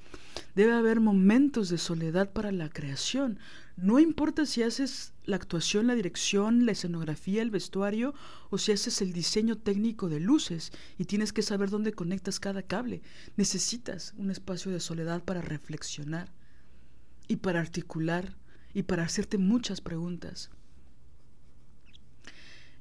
debe 0.56 0.74
haber 0.74 1.00
momentos 1.00 1.70
de 1.70 1.78
soledad 1.78 2.32
para 2.32 2.52
la 2.52 2.70
creación. 2.70 3.40
No 3.76 4.00
importa 4.00 4.46
si 4.46 4.64
haces 4.64 5.14
la 5.26 5.36
actuación, 5.36 5.86
la 5.88 5.96
dirección, 5.96 6.66
la 6.66 6.72
escenografía, 6.72 7.42
el 7.42 7.52
vestuario 7.52 8.16
o 8.50 8.58
si 8.58 8.72
haces 8.72 9.02
el 9.02 9.14
diseño 9.14 9.58
técnico 9.58 10.10
de 10.10 10.20
luces 10.20 10.72
y 10.98 11.06
tienes 11.06 11.32
que 11.32 11.44
saber 11.44 11.70
dónde 11.70 11.94
conectas 11.94 12.40
cada 12.40 12.64
cable. 12.64 13.02
Necesitas 13.36 14.14
un 14.18 14.32
espacio 14.32 14.72
de 14.72 14.80
soledad 14.80 15.24
para 15.24 15.42
reflexionar 15.42 16.32
y 17.28 17.38
para 17.38 17.60
articular 17.60 18.36
y 18.74 18.84
para 18.84 19.04
hacerte 19.04 19.38
muchas 19.38 19.82
preguntas. 19.82 20.50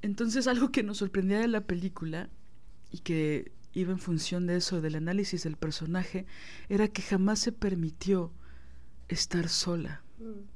Entonces 0.06 0.46
algo 0.46 0.70
que 0.70 0.84
nos 0.84 0.98
sorprendía 0.98 1.40
de 1.40 1.48
la 1.48 1.62
película 1.62 2.30
y 2.92 3.00
que 3.00 3.52
iba 3.72 3.92
en 3.92 3.98
función 3.98 4.46
de 4.46 4.56
eso, 4.56 4.80
del 4.80 4.94
análisis 4.94 5.42
del 5.42 5.56
personaje, 5.56 6.26
era 6.68 6.88
que 6.88 7.02
jamás 7.02 7.40
se 7.40 7.52
permitió 7.52 8.32
estar 9.08 9.48
sola. 9.48 10.02
Mm. 10.18 10.46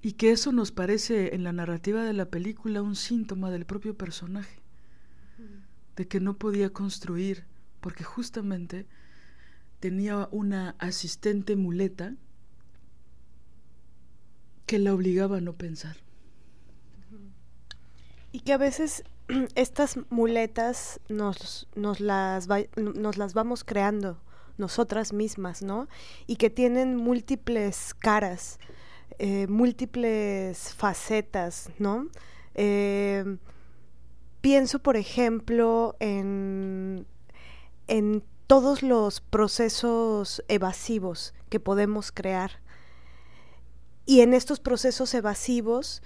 Y 0.00 0.12
que 0.12 0.30
eso 0.30 0.52
nos 0.52 0.70
parece 0.70 1.34
en 1.34 1.42
la 1.42 1.52
narrativa 1.52 2.04
de 2.04 2.12
la 2.12 2.26
película 2.26 2.82
un 2.82 2.94
síntoma 2.94 3.50
del 3.50 3.66
propio 3.66 3.96
personaje, 3.96 4.62
mm. 5.38 5.96
de 5.96 6.08
que 6.08 6.20
no 6.20 6.38
podía 6.38 6.70
construir, 6.70 7.44
porque 7.80 8.04
justamente 8.04 8.86
tenía 9.80 10.28
una 10.30 10.76
asistente 10.78 11.56
muleta 11.56 12.14
que 14.66 14.78
la 14.78 14.94
obligaba 14.94 15.38
a 15.38 15.40
no 15.40 15.54
pensar. 15.54 16.03
Y 18.34 18.40
que 18.40 18.52
a 18.52 18.58
veces 18.58 19.04
estas 19.54 19.96
muletas 20.10 20.98
nos, 21.08 21.68
nos, 21.76 22.00
las, 22.00 22.48
nos 22.76 23.16
las 23.16 23.32
vamos 23.32 23.62
creando 23.62 24.18
nosotras 24.58 25.12
mismas, 25.12 25.62
¿no? 25.62 25.86
Y 26.26 26.34
que 26.34 26.50
tienen 26.50 26.96
múltiples 26.96 27.94
caras, 27.94 28.58
eh, 29.20 29.46
múltiples 29.46 30.74
facetas, 30.74 31.70
¿no? 31.78 32.08
Eh, 32.56 33.36
pienso, 34.40 34.80
por 34.80 34.96
ejemplo, 34.96 35.94
en, 36.00 37.06
en 37.86 38.24
todos 38.48 38.82
los 38.82 39.20
procesos 39.20 40.42
evasivos 40.48 41.34
que 41.50 41.60
podemos 41.60 42.10
crear. 42.10 42.50
Y 44.06 44.22
en 44.22 44.34
estos 44.34 44.58
procesos 44.58 45.14
evasivos, 45.14 46.02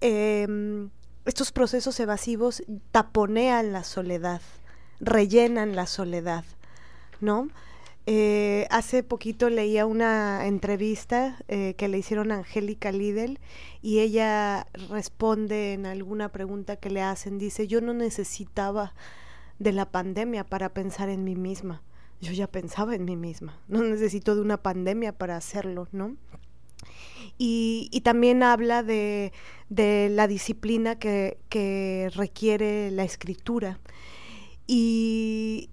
em, 0.00 0.90
estos 1.24 1.52
procesos 1.52 1.98
evasivos 2.00 2.62
taponean 2.90 3.72
la 3.72 3.84
soledad, 3.84 4.42
rellenan 5.00 5.74
la 5.74 5.86
soledad, 5.86 6.44
¿no? 7.20 7.48
Eh, 8.06 8.66
hace 8.70 9.02
poquito 9.02 9.48
leía 9.48 9.86
una 9.86 10.46
entrevista 10.46 11.38
eh, 11.48 11.74
que 11.78 11.88
le 11.88 11.96
hicieron 11.96 12.32
a 12.32 12.36
Angélica 12.36 12.92
Lidl 12.92 13.38
y 13.80 14.00
ella 14.00 14.66
responde 14.90 15.72
en 15.72 15.86
alguna 15.86 16.28
pregunta 16.30 16.76
que 16.76 16.90
le 16.90 17.00
hacen, 17.00 17.38
dice, 17.38 17.66
yo 17.66 17.80
no 17.80 17.94
necesitaba 17.94 18.92
de 19.58 19.72
la 19.72 19.90
pandemia 19.90 20.44
para 20.44 20.68
pensar 20.68 21.08
en 21.08 21.24
mí 21.24 21.34
misma, 21.34 21.82
yo 22.20 22.32
ya 22.32 22.46
pensaba 22.46 22.94
en 22.94 23.06
mí 23.06 23.16
misma, 23.16 23.58
no 23.68 23.82
necesito 23.82 24.34
de 24.34 24.42
una 24.42 24.58
pandemia 24.58 25.16
para 25.16 25.38
hacerlo, 25.38 25.88
¿no? 25.90 26.14
Y, 27.36 28.00
también 28.04 28.42
habla 28.42 28.82
de, 28.82 29.32
la 29.68 30.28
disciplina 30.28 30.98
que, 30.98 32.10
requiere 32.14 32.90
la 32.90 33.04
escritura. 33.04 33.80
Y 34.66 35.70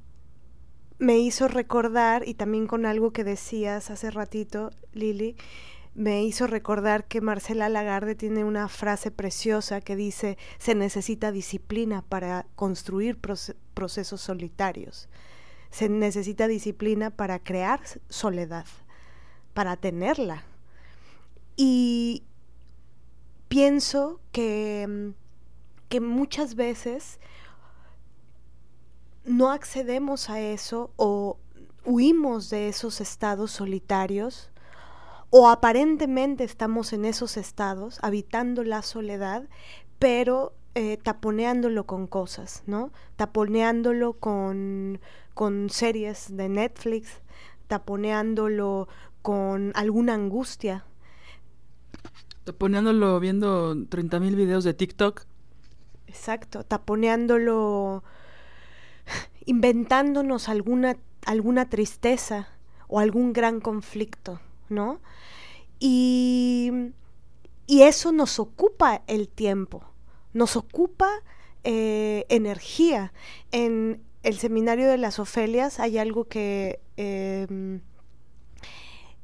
me 0.98 1.20
hizo 1.20 1.48
recordar, 1.48 2.28
y 2.28 2.34
también 2.34 2.68
con 2.68 2.86
algo 2.86 3.12
que 3.12 3.24
decías 3.24 3.90
hace 3.90 4.12
ratito, 4.12 4.72
Lili, 4.94 5.36
me 5.94 6.24
hizo 6.24 6.48
recordar 6.48 7.06
que 7.06 7.22
Marcela 7.22 7.68
Lagarde 7.68 8.16
tiene 8.16 8.44
una 8.44 8.70
frase 8.70 9.12
preciosa 9.12 9.82
que 9.82 9.96
dice, 9.96 10.38
se 10.58 10.74
necesita 10.74 11.32
disciplina 11.32 12.02
para 12.02 12.46
construir 12.56 13.20
procesos 13.74 14.22
solitarios. 14.22 15.10
Se 15.70 15.90
necesita 15.90 16.48
disciplina 16.48 17.10
para 17.12 17.40
crear 17.40 17.82
soledad, 18.10 18.66
para 19.54 19.76
tenerla, 19.76 20.46
y 21.56 22.24
pienso 23.48 24.20
que, 24.32 24.88
mm, 24.88 25.10
que 25.90 26.02
muchas 26.02 26.56
veces 26.56 27.20
no 29.26 29.52
accedemos 29.52 30.30
a 30.30 30.40
eso 30.40 30.92
o 30.96 31.38
huimos 31.86 32.50
de 32.50 32.70
esos 32.70 33.02
estados 33.02 33.52
solitarios 33.52 34.52
o 35.30 35.50
aparentemente 35.50 36.44
estamos 36.44 36.92
en 36.92 37.06
esos 37.06 37.38
estados, 37.38 38.00
habitando 38.02 38.64
la 38.64 38.82
soledad, 38.82 39.48
pero 39.98 40.54
eh, 40.76 40.98
taponeándolo 40.98 41.86
con 41.86 42.06
cosas, 42.06 42.64
¿no? 42.66 42.92
Taponeándolo 43.16 44.14
con, 44.14 45.00
con 45.34 45.70
series 45.70 46.36
de 46.36 46.50
Netflix, 46.50 47.22
taponeándolo 47.68 48.90
con 49.22 49.72
alguna 49.76 50.16
angustia, 50.16 50.86
Taponeándolo 52.52 53.18
viendo 53.22 53.74
30.000 53.76 54.36
videos 54.36 54.66
de 54.66 54.74
TikTok. 54.74 55.24
Exacto, 56.06 56.66
taponeándolo, 56.66 58.04
inventándonos 59.46 60.50
alguna, 60.50 60.98
alguna 61.26 61.70
tristeza 61.70 62.50
o 62.90 63.00
algún 63.00 63.32
gran 63.32 63.62
conflicto, 63.62 64.42
¿no? 64.68 65.00
Y, 65.80 66.92
y 67.68 67.84
eso 67.84 68.12
nos 68.12 68.38
ocupa 68.38 69.02
el 69.08 69.30
tiempo, 69.30 69.86
nos 70.34 70.58
ocupa 70.58 71.10
eh, 71.64 72.26
energía. 72.28 73.14
En 73.54 74.04
el 74.24 74.38
seminario 74.40 74.90
de 74.90 74.98
las 74.98 75.20
Ofelias 75.20 75.80
hay 75.80 75.98
algo 75.98 76.26
que 76.26 76.82
em, 76.98 77.80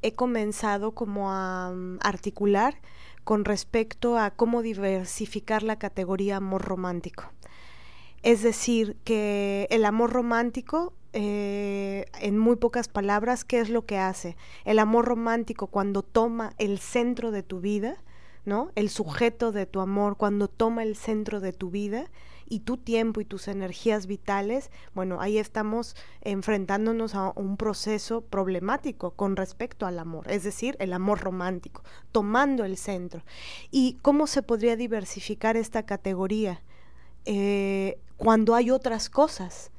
he 0.02 0.16
comenzado 0.16 0.94
como 0.94 1.30
a 1.34 1.74
mm, 1.76 2.00
articular 2.02 2.80
con 3.28 3.44
respecto 3.44 4.18
a 4.18 4.32
cómo 4.32 4.62
diversificar 4.62 5.62
la 5.62 5.78
categoría 5.78 6.38
amor 6.38 6.62
romántico. 6.62 7.26
Es 8.24 8.42
decir, 8.42 8.96
que 9.04 9.68
el 9.70 9.84
amor 9.84 10.14
romántico, 10.14 10.94
eh, 11.12 12.06
en 12.22 12.38
muy 12.38 12.56
pocas 12.56 12.88
palabras, 12.88 13.44
¿qué 13.44 13.60
es 13.60 13.70
lo 13.70 13.86
que 13.86 13.98
hace? 13.98 14.38
El 14.64 14.80
amor 14.80 15.04
romántico 15.04 15.68
cuando 15.68 16.04
toma 16.04 16.54
el 16.58 16.80
centro 16.80 17.32
de 17.32 17.44
tu 17.44 17.60
vida, 17.60 17.98
¿no? 18.46 18.72
El 18.76 18.88
sujeto 18.88 19.52
de 19.52 19.66
tu 19.66 19.82
amor, 19.82 20.16
cuando 20.16 20.48
toma 20.48 20.84
el 20.84 20.96
centro 20.96 21.42
de 21.42 21.52
tu 21.52 21.70
vida, 21.70 22.10
y 22.50 22.62
tu 22.62 22.78
tiempo 22.78 23.22
y 23.22 23.26
tus 23.26 23.48
energías 23.48 24.08
vitales, 24.08 24.72
bueno, 24.94 25.20
ahí 25.22 25.38
estamos 25.38 25.96
enfrentándonos 26.22 27.16
a 27.16 27.32
un 27.36 27.58
proceso 27.58 28.22
problemático 28.22 29.12
con 29.12 29.36
respecto 29.36 29.86
al 29.86 30.00
amor, 30.00 30.32
es 30.32 30.44
decir, 30.44 30.76
el 30.80 30.94
amor 30.94 31.20
romántico, 31.20 31.84
tomando 32.12 32.64
el 32.64 32.78
centro. 32.78 33.24
¿Y 33.72 33.98
cómo 34.02 34.28
se 34.28 34.44
podría 34.44 34.76
diversificar 34.76 35.58
esta 35.58 35.84
categoría 35.84 36.62
eh, 37.26 38.00
cuando 38.18 38.56
hay 38.56 38.72
otras 38.72 39.10
cosas? 39.10 39.72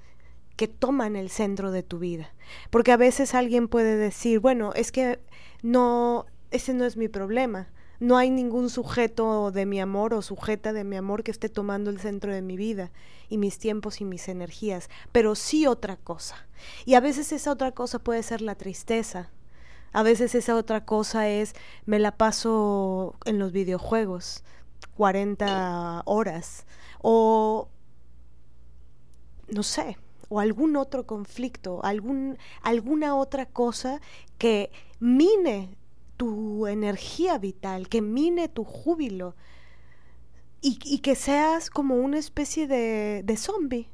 que 0.57 0.67
toman 0.67 1.15
el 1.15 1.31
centro 1.31 1.71
de 1.71 1.85
tu 1.85 2.01
vida. 2.01 2.35
Porque 2.71 2.91
a 2.91 2.97
veces 2.97 3.33
alguien 3.37 3.69
puede 3.69 3.97
decir, 3.97 4.41
bueno, 4.41 4.73
es 4.75 4.91
que 4.91 5.21
no, 5.63 6.27
ese 6.51 6.75
no 6.75 6.85
es 6.85 6.97
mi 6.97 7.07
problema 7.07 7.69
no 8.01 8.17
hay 8.17 8.31
ningún 8.31 8.71
sujeto 8.71 9.51
de 9.51 9.67
mi 9.67 9.81
amor 9.81 10.15
o 10.15 10.23
sujeta 10.23 10.73
de 10.73 10.85
mi 10.85 10.97
amor 10.97 11.25
que 11.25 11.31
esté 11.31 11.49
tomando 11.49 11.91
el 11.91 12.01
centro 12.01 12.33
de 12.33 12.43
mi 12.43 12.57
vida 12.57 12.91
y 13.29 13.39
mis 13.39 13.59
tiempos 13.59 14.01
y 14.01 14.05
mis 14.05 14.29
energías, 14.29 14.89
pero 15.13 15.35
sí 15.35 15.67
otra 15.67 15.97
cosa. 15.97 16.47
Y 16.85 16.95
a 16.95 17.01
veces 17.01 17.33
esa 17.33 17.53
otra 17.53 17.73
cosa 17.73 17.99
puede 17.99 18.23
ser 18.23 18.41
la 18.41 18.55
tristeza. 18.55 19.31
A 19.93 20.03
veces 20.03 20.35
esa 20.35 20.55
otra 20.55 20.85
cosa 20.85 21.29
es 21.29 21.55
me 21.87 21.99
la 21.99 22.17
paso 22.17 23.17
en 23.25 23.39
los 23.39 23.53
videojuegos 23.53 24.45
40 24.97 26.03
horas 26.05 26.67
o 27.01 27.69
no 29.49 29.63
sé, 29.63 29.97
o 30.29 30.41
algún 30.41 30.77
otro 30.77 31.07
conflicto, 31.07 31.83
algún, 31.85 32.37
alguna 32.63 33.17
otra 33.17 33.47
cosa 33.47 34.01
que 34.37 34.71
mine 35.01 35.78
tu 36.19 36.67
energía 36.67 37.39
vital, 37.39 37.89
que 37.89 38.03
mine 38.03 38.49
tu 38.49 38.65
júbilo 38.65 39.35
y, 40.61 40.99
que 40.99 41.15
seas 41.15 41.71
como 41.71 41.95
una 41.95 42.19
especie 42.19 42.67
de, 42.67 43.23
de 43.25 43.37
zombie, 43.37 43.89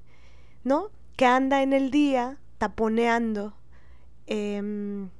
¿no? 0.65 0.91
Que 1.17 1.27
anda 1.27 1.63
en 1.63 1.73
el 1.75 1.91
día 1.91 2.39
taponeando. 2.59 3.55
Em, 4.27 5.11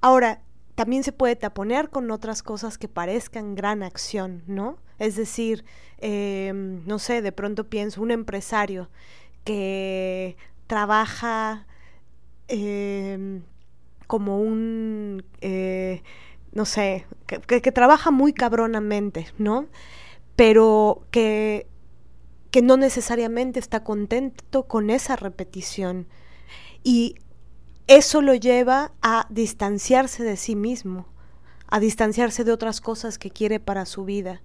ahora, 0.00 0.40
también 0.76 1.02
se 1.02 1.10
puede 1.10 1.34
taponear 1.34 1.90
con 1.90 2.10
otras 2.12 2.44
cosas 2.44 2.78
que 2.78 2.86
parezcan 2.86 3.56
gran 3.56 3.82
acción, 3.82 4.44
¿no? 4.46 4.78
Es 5.00 5.16
decir, 5.16 5.64
em, 5.98 6.86
no 6.86 7.00
sé, 7.00 7.20
de 7.22 7.32
pronto 7.32 7.68
pienso 7.68 8.00
un 8.00 8.12
empresario 8.12 8.88
que 9.42 10.36
trabaja 10.68 11.66
em, 12.46 13.42
como 14.08 14.40
un 14.40 15.24
eh, 15.40 16.02
no 16.52 16.64
sé, 16.64 17.06
que, 17.26 17.72
trabaja 17.72 18.10
muy 18.10 18.32
cabronamente, 18.32 19.28
¿no? 19.38 19.66
Pero 20.36 21.02
que, 21.10 21.66
que 22.50 22.62
no 22.62 22.76
necesariamente 22.76 23.60
está 23.60 23.84
contento 23.84 24.64
con 24.64 24.90
esa 24.90 25.16
repetición. 25.16 26.08
Y 26.82 27.16
eso 27.86 28.22
lo 28.22 28.34
lleva 28.34 28.92
a 29.02 29.26
distanciarse 29.30 30.24
de 30.24 30.36
sí 30.36 30.56
mismo, 30.56 31.06
a 31.68 31.80
distanciarse 31.80 32.44
de 32.44 32.52
otras 32.52 32.80
cosas 32.80 33.18
que 33.18 33.30
quiere 33.30 33.60
para 33.60 33.86
su 33.86 34.04
vida. 34.04 34.42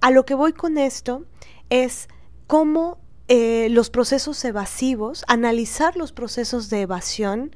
A 0.00 0.10
lo 0.10 0.24
que 0.26 0.34
voy 0.34 0.52
con 0.52 0.78
esto 0.78 1.24
es 1.70 2.08
cómo 2.46 2.98
eh, 3.28 3.68
los 3.70 3.90
procesos 3.90 4.44
evasivos, 4.44 5.24
analizar 5.28 5.96
los 5.96 6.12
procesos 6.12 6.68
de 6.70 6.82
evasión, 6.82 7.54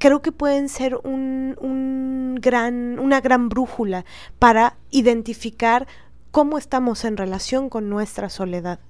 creo 0.00 0.22
que 0.22 0.32
pueden 0.32 0.68
ser 0.68 0.96
un, 1.04 2.38
gran, 2.40 2.98
una 2.98 3.20
gran 3.20 3.48
brújula 3.48 4.04
para 4.38 4.78
identificar 4.90 5.86
cómo 6.30 6.58
estamos 6.58 7.04
en 7.04 7.16
relación 7.16 7.68
con 7.68 7.88
nuestra 7.88 8.30
soledad. 8.30 8.80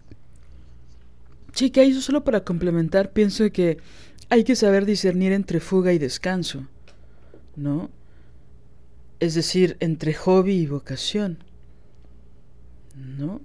Que 1.52 1.82
eso 1.82 2.00
solo 2.00 2.22
para 2.22 2.44
complementar, 2.44 3.12
pienso 3.12 3.50
que 3.50 3.78
hay 4.30 4.44
que 4.44 4.54
saber 4.54 4.86
discernir 4.86 5.32
entre 5.32 5.58
fuga 5.58 5.92
y 5.92 5.98
descanso, 5.98 6.68
¿no? 7.56 7.90
Es 9.18 9.34
decir, 9.34 9.76
entre 9.80 10.14
hobby 10.14 10.54
y 10.54 10.66
vocación, 10.66 11.42
¿no? 12.94 13.40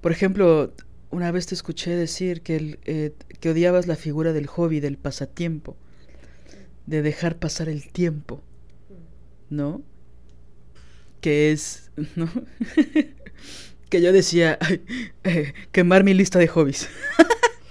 Por 0.00 0.10
ejemplo, 0.10 0.72
una 1.10 1.30
vez 1.32 1.46
te 1.46 1.54
escuché 1.54 1.94
decir 1.94 2.40
que, 2.40 2.78
eh, 2.86 3.12
que 3.40 3.50
odiabas 3.50 3.86
la 3.86 3.96
figura 3.96 4.32
del 4.32 4.46
hobby, 4.46 4.80
del 4.80 4.96
pasatiempo 4.96 5.76
de 6.88 7.02
dejar 7.02 7.38
pasar 7.38 7.68
el 7.68 7.86
tiempo, 7.92 8.42
¿no? 9.50 9.82
Que 11.20 11.52
es, 11.52 11.90
¿no? 12.16 12.30
que 13.90 14.00
yo 14.00 14.12
decía, 14.12 14.58
eh, 15.24 15.52
quemar 15.70 16.02
mi 16.02 16.14
lista 16.14 16.38
de 16.38 16.48
hobbies. 16.48 16.88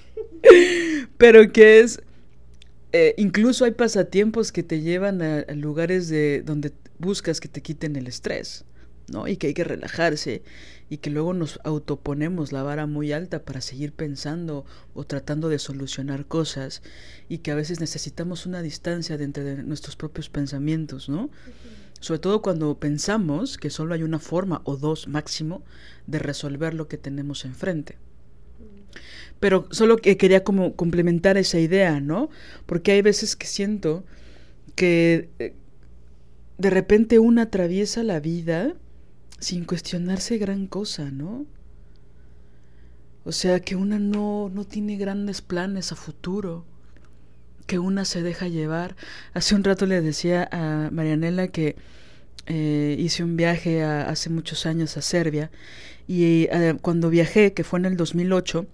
Pero 1.18 1.52
que 1.52 1.80
es, 1.80 2.00
eh, 2.92 3.16
incluso 3.18 3.66
hay 3.66 3.72
pasatiempos 3.72 4.52
que 4.52 4.62
te 4.62 4.82
llevan 4.82 5.22
a, 5.24 5.40
a, 5.40 5.54
lugares 5.54 6.10
de 6.10 6.44
donde 6.44 6.72
buscas 7.00 7.40
que 7.40 7.48
te 7.48 7.64
quiten 7.64 7.96
el 7.96 8.06
estrés, 8.06 8.66
¿no? 9.12 9.28
Y 9.28 9.38
que 9.38 9.48
hay 9.48 9.54
que 9.56 9.64
relajarse 9.64 10.44
y 10.90 10.98
que 10.98 11.10
luego 11.10 11.34
nos 11.34 11.60
autoponemos 11.64 12.52
la 12.52 12.64
vara 12.64 12.86
muy 12.86 13.12
alta 13.12 13.44
para 13.44 13.62
seguir 13.62 13.92
pensando 13.92 14.66
o 14.94 15.04
tratando 15.06 15.50
de 15.50 15.60
solucionar 15.60 16.26
cosas 16.26 16.82
y 17.28 17.40
que 17.40 17.52
a 17.52 17.56
veces 17.56 17.80
necesitamos 17.80 18.46
una 18.46 18.62
distancia 18.62 19.18
de 19.18 19.26
entre 19.26 19.64
nuestros 19.64 19.96
propios 19.96 20.30
pensamientos, 20.30 21.10
¿no? 21.10 21.30
Sobre 22.00 22.20
todo 22.20 22.42
cuando 22.42 22.78
pensamos 22.80 23.58
que 23.58 23.70
solo 23.70 23.94
hay 23.94 24.04
una 24.04 24.20
forma 24.20 24.62
o 24.64 24.78
dos 24.78 25.08
máximo 25.08 25.64
de 26.06 26.20
resolver 26.20 26.74
lo 26.74 26.88
que 26.88 26.98
tenemos 26.98 27.44
enfrente. 27.44 27.98
Pero 29.40 29.68
solo 29.72 29.98
que 29.98 30.18
quería 30.18 30.44
como 30.44 30.76
complementar 30.76 31.38
esa 31.38 31.60
idea, 31.60 32.00
¿no? 32.00 32.30
Porque 32.66 32.92
hay 32.92 33.02
veces 33.02 33.36
que 33.36 33.48
siento 33.48 34.04
que 34.76 35.30
eh, 35.40 35.54
de 36.58 36.70
repente 36.70 37.20
uno 37.20 37.42
atraviesa 37.42 38.04
la 38.04 38.20
vida 38.20 38.76
sin 39.40 39.66
cuestionarse 39.66 40.38
gran 40.38 40.68
cosa, 40.68 41.12
¿no? 41.12 41.46
O 43.24 43.32
sea, 43.32 43.60
que 43.60 43.76
una 43.76 44.00
no, 44.00 44.50
no 44.54 44.66
tiene 44.66 44.96
grandes 44.96 45.42
planes 45.42 45.92
a 45.92 45.96
futuro, 45.96 46.66
que 47.66 47.78
una 47.78 48.06
se 48.06 48.24
deja 48.24 48.48
llevar. 48.48 48.96
Hace 49.34 49.54
un 49.56 49.64
rato 49.64 49.86
le 49.86 50.02
decía 50.02 50.48
a 50.52 50.90
Marianela 50.92 51.50
que 51.50 51.76
eh, 52.48 52.96
hice 52.98 53.24
un 53.24 53.36
viaje 53.36 53.84
hace 53.84 54.30
muchos 54.30 54.66
años 54.66 54.96
a 54.96 55.02
Serbia 55.02 55.52
y 56.08 56.48
eh, 56.50 56.78
cuando 56.82 57.10
viajé, 57.10 57.52
que 57.52 57.66
fue 57.66 57.80
en 57.80 57.86
el 57.86 57.98
2008, 57.98 58.66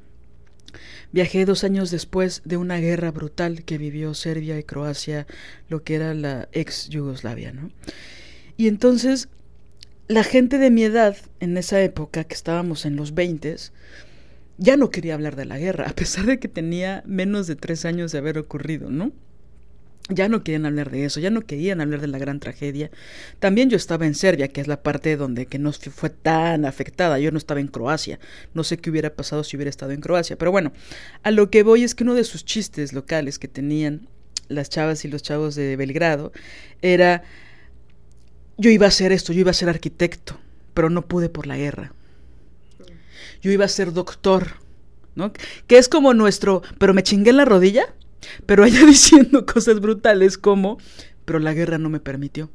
viajé 1.12 1.45
dos 1.45 1.63
años 1.63 1.89
después 1.89 2.43
de 2.45 2.58
una 2.58 2.78
guerra 2.78 3.10
brutal 3.10 3.63
que 3.63 3.80
vivió 3.80 4.13
Serbia 4.13 4.60
y 4.60 4.63
Croacia, 4.63 5.26
lo 5.67 5.84
que 5.84 5.95
era 5.95 6.13
la 6.13 6.47
ex 6.52 6.89
Yugoslavia, 6.89 7.52
¿no? 7.52 7.71
Y 8.56 8.67
entonces 8.67 9.30
la 10.08 10.24
gente 10.24 10.58
de 10.58 10.70
mi 10.70 10.84
edad, 10.84 11.18
en 11.39 11.58
esa 11.58 11.82
época, 11.82 12.24
que 12.24 12.34
estábamos 12.34 12.86
en 12.86 12.96
los 12.96 13.13
20, 13.13 13.56
ya 14.58 14.78
no 14.78 14.89
quería 14.89 15.13
hablar 15.13 15.36
de 15.36 15.46
la 15.46 15.58
guerra, 15.58 15.86
a 15.89 15.94
pesar 15.94 16.26
de 16.26 16.39
que 16.39 16.48
tenía 16.48 17.04
menos 17.06 17.48
de 17.48 17.56
tres 17.56 17.86
años 17.86 18.12
de 18.12 18.18
haber 18.18 18.38
ocurrido, 18.38 18.89
¿no? 18.89 19.12
Ya 20.10 20.28
no 20.28 20.44
querían 20.44 20.66
hablar 20.66 20.92
de 20.92 21.06
eso, 21.06 21.22
ya 21.22 21.30
no 21.30 21.42
querían 21.42 21.80
hablar 21.80 22.02
de 22.02 22.08
la 22.08 22.18
gran 22.18 22.42
tragedia. 22.42 22.92
También 23.39 23.70
yo 23.70 23.78
estaba 23.78 24.06
en 24.06 24.16
Serbia, 24.16 24.50
que 24.50 24.60
es 24.60 24.68
la 24.68 24.84
parte 24.84 25.16
donde 25.16 25.46
que 25.46 25.60
no 25.60 25.72
fue 25.72 26.10
tan 26.10 26.66
afectada. 26.66 27.20
Yo 27.20 27.32
no 27.32 27.38
estaba 27.38 27.62
en 27.62 27.68
Croacia. 27.68 28.20
No 28.54 28.66
sé 28.66 28.78
qué 28.78 28.89
hubiera 28.89 29.16
pasado 29.16 29.46
si 29.46 29.56
hubiera 29.56 29.70
estado 29.70 29.94
en 29.94 30.02
Croacia. 30.02 30.38
Pero 30.38 30.52
bueno, 30.52 30.74
a 31.24 31.32
lo 31.32 31.50
que 31.50 31.63
voy 31.63 31.84
es 31.84 31.96
que 31.96 32.04
uno 32.04 32.16
de 32.16 32.26
sus 32.26 32.44
chistes 32.44 32.92
locales 32.92 33.39
que 33.39 33.48
tenían 33.48 34.10
las 34.50 34.70
chavas 34.70 35.06
y 35.06 35.08
los 35.08 35.24
chavos 35.24 35.56
de 35.56 35.78
Belgrado 35.78 36.34
era 36.82 37.24
yo 38.58 38.70
iba 38.70 38.88
a 38.88 38.92
ser 38.92 39.12
esto, 39.12 39.34
yo 39.34 39.42
iba 39.42 39.52
a 39.52 39.56
ser 39.56 39.70
arquitecto, 39.70 40.38
pero 40.74 40.89
no 40.89 41.04
pude 41.04 41.30
por 41.30 41.48
la 41.48 41.58
guerra. 41.58 41.94
Yo 43.42 43.52
iba 43.52 43.66
a 43.66 43.70
ser 43.70 43.94
doctor, 43.94 44.54
¿no? 45.16 45.34
Que 45.68 45.78
es 45.78 45.89
como 45.89 46.13
nuestro, 46.13 46.62
pero 46.78 46.94
me 46.94 47.04
chingué 47.04 47.32
en 47.32 47.38
la 47.38 47.46
rodilla, 47.46 47.94
pero 48.46 48.63
allá 48.63 48.86
diciendo 48.86 49.46
cosas 49.46 49.80
brutales 49.80 50.38
como, 50.38 50.78
pero 51.26 51.39
la 51.39 51.54
guerra 51.54 51.78
no 51.78 51.89
me 51.89 52.00
permitió. 52.00 52.50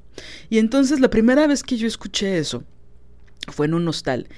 Y 0.51 0.59
entonces 0.59 1.01
la 1.01 1.11
primera 1.11 1.47
vez 1.47 1.63
que 1.63 1.77
yo 1.77 1.87
escuché 1.87 2.39
eso 2.39 2.65
fue 3.49 3.67
en 3.67 3.75
un 3.75 3.87
hostal 3.89 4.29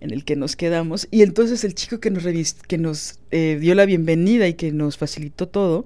en 0.00 0.12
el 0.12 0.24
que 0.24 0.34
nos 0.34 0.56
quedamos 0.56 1.06
y 1.10 1.20
entonces 1.22 1.62
el 1.62 1.74
chico 1.74 2.00
que 2.00 2.10
nos, 2.10 2.24
que 2.66 2.78
nos 2.78 3.18
eh, 3.30 3.58
dio 3.60 3.74
la 3.74 3.84
bienvenida 3.84 4.48
y 4.48 4.54
que 4.54 4.72
nos 4.72 4.96
facilitó 4.96 5.46
todo, 5.46 5.84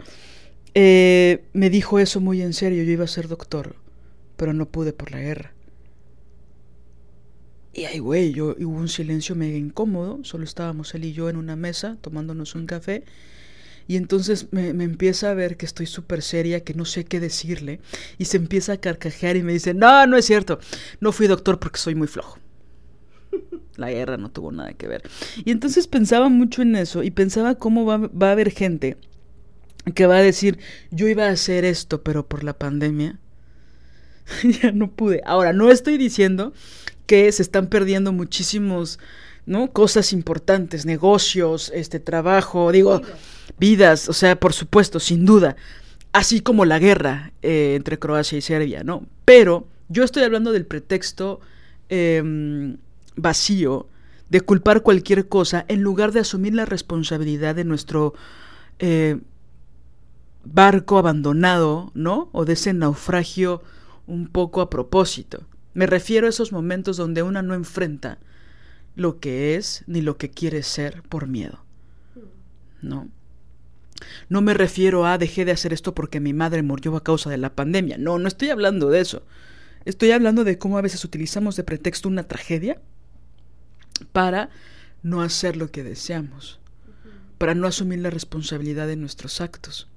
eh, 0.75 1.43
me 1.53 1.69
dijo 1.69 1.99
eso 1.99 2.21
muy 2.21 2.41
en 2.41 2.53
serio, 2.53 2.85
yo 2.85 2.93
iba 2.93 3.05
a 3.05 3.09
ser 3.09 3.27
doctor 3.27 3.75
pero 4.37 4.53
no 4.53 4.67
pude 4.67 4.93
por 4.93 5.11
la 5.11 5.21
guerra. 5.21 5.55
Y 7.75 7.87
ay, 7.87 7.99
güey, 7.99 8.33
yo 8.33 8.55
hubo 8.61 8.77
un 8.77 8.89
silencio 8.89 9.35
mega 9.35 9.57
incómodo, 9.57 10.21
solo 10.23 10.45
estábamos 10.45 10.95
él 10.95 11.05
y 11.05 11.13
yo 11.13 11.29
en 11.29 11.37
una 11.37 11.57
mesa 11.57 11.99
tomándonos 12.01 12.55
un 12.55 12.67
café. 12.67 13.05
Y 13.89 13.97
entonces 13.97 14.53
me, 14.53 14.73
me 14.73 14.85
empieza 14.85 15.31
a 15.31 15.35
ver 15.35 15.57
que 15.57 15.67
estoy 15.67 15.87
súper 15.87 16.23
seria, 16.23 16.63
que 16.63 16.73
no 16.73 16.85
sé 16.85 17.05
qué 17.05 17.19
decirle. 17.21 17.81
Y 18.17 18.27
se 18.27 18.37
empieza 18.37 18.75
a 18.75 18.77
carcajear 18.77 19.37
y 19.37 19.43
me 19.43 19.53
dice, 19.53 19.75
no, 19.75 20.07
no 20.07 20.17
es 20.17 20.25
cierto. 20.25 20.61
No 21.01 21.11
fui 21.11 21.27
doctor 21.27 21.59
porque 21.59 21.79
soy 21.79 21.97
muy 21.97 22.07
flojo. 22.07 22.39
La 23.77 23.91
guerra 23.91 24.17
no 24.17 24.31
tuvo 24.31 24.53
nada 24.53 24.73
que 24.75 24.87
ver. 24.87 25.03
Y 25.45 25.51
entonces 25.51 25.89
pensaba 25.89 26.29
mucho 26.29 26.63
en 26.63 26.77
eso 26.77 27.03
y 27.03 27.11
pensaba 27.11 27.57
cómo 27.57 27.85
va, 27.85 27.99
va 27.99 28.29
a 28.29 28.33
haber 28.33 28.53
gente 28.53 28.97
que 29.95 30.07
va 30.07 30.19
a 30.19 30.23
decir, 30.23 30.59
yo 30.91 31.09
iba 31.09 31.27
a 31.27 31.31
hacer 31.31 31.65
esto, 31.65 32.03
pero 32.03 32.27
por 32.27 32.45
la 32.45 32.57
pandemia 32.57 33.19
ya 34.63 34.73
no 34.73 34.91
pude. 34.91 35.23
Ahora, 35.25 35.53
no 35.53 35.71
estoy 35.71 35.99
diciendo 35.99 36.53
que 37.07 37.31
se 37.33 37.43
están 37.43 37.69
perdiendo 37.69 38.13
muchísimos, 38.13 38.99
¿no? 39.47 39.71
Cosas 39.73 40.13
importantes, 40.13 40.87
negocios, 40.87 41.71
este 41.75 42.01
trabajo, 42.01 42.73
digo, 42.73 43.03
vidas, 43.59 44.09
o 44.09 44.13
sea, 44.13 44.39
por 44.39 44.53
supuesto, 44.53 45.01
sin 45.01 45.27
duda, 45.27 45.57
así 46.13 46.41
como 46.41 46.65
la 46.65 46.79
guerra 46.79 47.33
eh, 47.43 47.75
entre 47.77 47.99
Croacia 47.99 48.39
y 48.39 48.43
Serbia, 48.43 48.85
¿no? 48.85 49.07
Pero 49.25 49.67
yo 49.89 50.05
estoy 50.05 50.23
hablando 50.23 50.53
del 50.53 50.67
pretexto 50.67 51.41
em, 51.89 52.79
vacío 53.17 53.89
de 54.31 54.41
culpar 54.41 54.83
cualquier 54.83 55.29
cosa 55.29 55.65
en 55.69 55.83
lugar 55.83 56.13
de 56.13 56.21
asumir 56.21 56.55
la 56.55 56.65
responsabilidad 56.65 57.55
de 57.55 57.65
nuestro 57.65 58.15
eh, 58.79 59.19
barco 60.45 60.99
abandonado, 60.99 61.93
¿no? 61.95 62.31
O 62.33 62.45
de 62.45 62.55
ese 62.55 62.73
naufragio 62.73 63.63
un 64.07 64.29
poco 64.29 64.61
a 64.61 64.71
propósito. 64.71 65.47
Me 65.73 65.87
refiero 65.87 66.27
a 66.27 66.31
esos 66.31 66.53
momentos 66.53 66.97
donde 66.97 67.23
una 67.23 67.43
no 67.43 67.55
enfrenta 67.55 68.19
lo 68.97 69.19
que 69.19 69.57
es 69.57 69.83
ni 69.87 70.03
lo 70.03 70.17
que 70.17 70.31
quiere 70.31 70.63
ser 70.63 71.03
por 71.03 71.27
miedo. 71.27 71.65
No. 72.81 73.09
No 74.29 74.43
me 74.43 74.55
refiero 74.55 75.07
a 75.07 75.19
dejé 75.19 75.45
de 75.45 75.53
hacer 75.53 75.73
esto 75.73 75.95
porque 75.95 76.21
mi 76.21 76.33
madre 76.33 76.63
murió 76.63 76.97
a 76.97 77.03
causa 77.03 77.31
de 77.31 77.39
la 77.39 77.55
pandemia. 77.55 77.99
No, 77.99 78.19
no 78.19 78.29
estoy 78.29 78.51
hablando 78.51 78.91
de 78.91 79.01
eso. 79.01 79.25
Estoy 79.85 80.13
hablando 80.13 80.45
de 80.45 80.59
cómo 80.59 80.79
a 80.79 80.83
veces 80.83 81.05
utilizamos 81.05 81.57
de 81.57 81.65
pretexto 81.65 82.09
una 82.09 82.25
tragedia 82.25 82.81
para 84.13 84.51
no 85.03 85.23
hacer 85.23 85.57
lo 85.57 85.71
que 85.71 85.85
deseamos, 85.85 86.59
para 87.39 87.55
no 87.55 87.67
asumir 87.67 87.99
la 88.01 88.11
responsabilidad 88.11 88.87
de 88.87 88.97
nuestros 88.97 89.41
actos. 89.41 89.89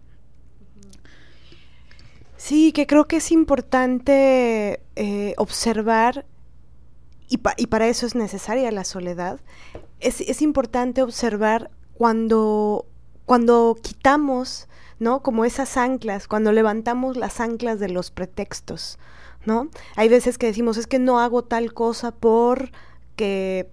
Sí, 2.48 2.72
que 2.72 2.88
creo 2.88 3.10
que 3.10 3.18
es 3.18 3.34
importante 3.34 4.80
eh, 4.96 5.34
observar, 5.36 6.26
y, 7.28 7.40
para 7.40 7.88
eso 7.90 8.06
es 8.06 8.16
necesaria 8.16 8.72
la 8.72 8.86
soledad, 8.86 9.42
es, 10.00 10.22
es 10.22 10.42
importante 10.42 11.02
observar 11.02 11.70
cuando, 11.94 12.86
cuando 13.26 13.76
quitamos, 13.82 14.70
¿no? 14.98 15.22
Como 15.24 15.44
esas 15.44 15.76
anclas, 15.76 16.30
cuando 16.30 16.54
levantamos 16.54 17.18
las 17.18 17.42
anclas 17.42 17.82
de 17.82 17.90
los 17.90 18.12
pretextos, 18.12 18.98
¿no? 19.46 19.68
Hay 19.98 20.08
veces 20.08 20.38
que 20.38 20.48
decimos, 20.48 20.78
es 20.78 20.88
que 20.88 21.00
no 21.00 21.20
hago 21.20 21.44
tal 21.44 21.74
cosa 21.74 22.16
porque 22.16 23.68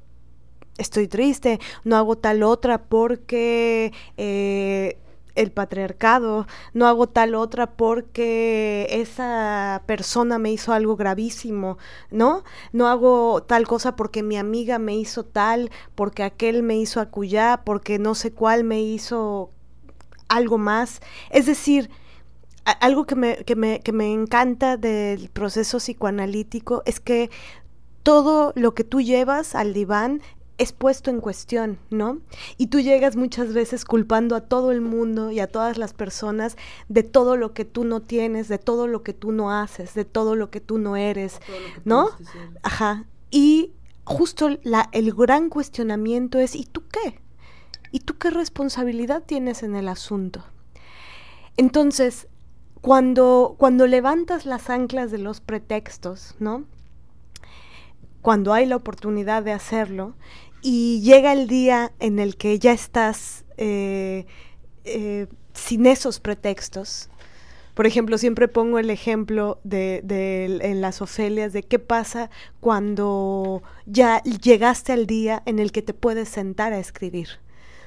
estoy 0.78 1.06
triste, 1.06 1.60
no 1.84 1.96
hago 1.96 2.18
tal 2.18 2.42
otra 2.42 2.82
porque... 2.82 3.92
Eh, 4.16 4.98
el 5.34 5.50
patriarcado, 5.50 6.46
no 6.72 6.86
hago 6.86 7.08
tal 7.08 7.34
otra 7.34 7.72
porque 7.72 8.86
esa 8.90 9.82
persona 9.86 10.38
me 10.38 10.52
hizo 10.52 10.72
algo 10.72 10.96
gravísimo, 10.96 11.78
¿no? 12.10 12.44
No 12.72 12.88
hago 12.88 13.42
tal 13.42 13.66
cosa 13.66 13.96
porque 13.96 14.22
mi 14.22 14.36
amiga 14.36 14.78
me 14.78 14.94
hizo 14.94 15.24
tal, 15.24 15.70
porque 15.94 16.22
aquel 16.22 16.62
me 16.62 16.76
hizo 16.76 17.00
acuyá, 17.00 17.62
porque 17.64 17.98
no 17.98 18.14
sé 18.14 18.32
cuál 18.32 18.64
me 18.64 18.80
hizo 18.82 19.50
algo 20.28 20.58
más. 20.58 21.00
Es 21.30 21.46
decir, 21.46 21.90
algo 22.80 23.04
que 23.04 23.14
me, 23.14 23.36
que 23.44 23.56
me, 23.56 23.80
que 23.80 23.92
me 23.92 24.12
encanta 24.12 24.76
del 24.76 25.28
proceso 25.28 25.78
psicoanalítico 25.78 26.82
es 26.86 27.00
que 27.00 27.30
todo 28.02 28.52
lo 28.54 28.74
que 28.74 28.84
tú 28.84 29.00
llevas 29.00 29.54
al 29.54 29.72
diván 29.72 30.22
es 30.58 30.72
puesto 30.72 31.10
en 31.10 31.20
cuestión, 31.20 31.78
¿no? 31.90 32.20
Y 32.56 32.68
tú 32.68 32.80
llegas 32.80 33.16
muchas 33.16 33.52
veces 33.52 33.84
culpando 33.84 34.36
a 34.36 34.42
todo 34.42 34.70
el 34.72 34.80
mundo 34.80 35.30
y 35.30 35.40
a 35.40 35.46
todas 35.46 35.78
las 35.78 35.92
personas 35.92 36.56
de 36.88 37.02
todo 37.02 37.36
lo 37.36 37.52
que 37.52 37.64
tú 37.64 37.84
no 37.84 38.02
tienes, 38.02 38.48
de 38.48 38.58
todo 38.58 38.86
lo 38.86 39.02
que 39.02 39.12
tú 39.12 39.32
no 39.32 39.50
haces, 39.50 39.94
de 39.94 40.04
todo 40.04 40.36
lo 40.36 40.50
que 40.50 40.60
tú 40.60 40.78
no 40.78 40.96
eres, 40.96 41.40
¿no? 41.84 42.08
Ajá. 42.62 43.04
Y 43.30 43.72
justo 44.04 44.50
la, 44.62 44.88
el 44.92 45.12
gran 45.12 45.48
cuestionamiento 45.48 46.38
es, 46.38 46.54
¿y 46.54 46.64
tú 46.64 46.82
qué? 46.88 47.20
¿Y 47.90 48.00
tú 48.00 48.16
qué 48.18 48.30
responsabilidad 48.30 49.22
tienes 49.24 49.62
en 49.62 49.76
el 49.76 49.88
asunto? 49.88 50.44
Entonces, 51.56 52.28
cuando, 52.80 53.54
cuando 53.56 53.86
levantas 53.86 54.46
las 54.46 54.68
anclas 54.68 55.10
de 55.10 55.18
los 55.18 55.40
pretextos, 55.40 56.34
¿no? 56.38 56.64
Cuando 58.20 58.52
hay 58.52 58.66
la 58.66 58.76
oportunidad 58.76 59.42
de 59.42 59.52
hacerlo, 59.52 60.14
y 60.66 61.02
llega 61.02 61.34
el 61.34 61.46
día 61.46 61.92
en 62.00 62.18
el 62.18 62.38
que 62.38 62.58
ya 62.58 62.72
estás 62.72 63.44
eh, 63.58 64.24
eh, 64.84 65.26
sin 65.52 65.84
esos 65.84 66.20
pretextos. 66.20 67.10
Por 67.74 67.86
ejemplo, 67.86 68.16
siempre 68.16 68.48
pongo 68.48 68.78
el 68.78 68.88
ejemplo 68.88 69.60
de, 69.62 70.00
en 70.62 70.80
las 70.80 71.02
Ofelias 71.02 71.52
de 71.52 71.64
qué 71.64 71.78
pasa 71.78 72.30
cuando 72.60 73.62
ya 73.84 74.22
llegaste 74.22 74.92
al 74.92 75.06
día 75.06 75.42
en 75.44 75.58
el 75.58 75.70
que 75.70 75.82
te 75.82 75.92
puedes 75.92 76.30
sentar 76.30 76.72
a 76.72 76.78
escribir, 76.78 77.28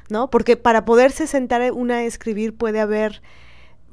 ¿no? 0.09 0.29
Porque 0.29 0.55
para 0.55 0.85
poderse 0.85 1.25
sentar 1.25 1.71
una 1.71 1.95
a 1.95 2.03
escribir 2.03 2.55
puede 2.55 2.79
haber 2.79 3.23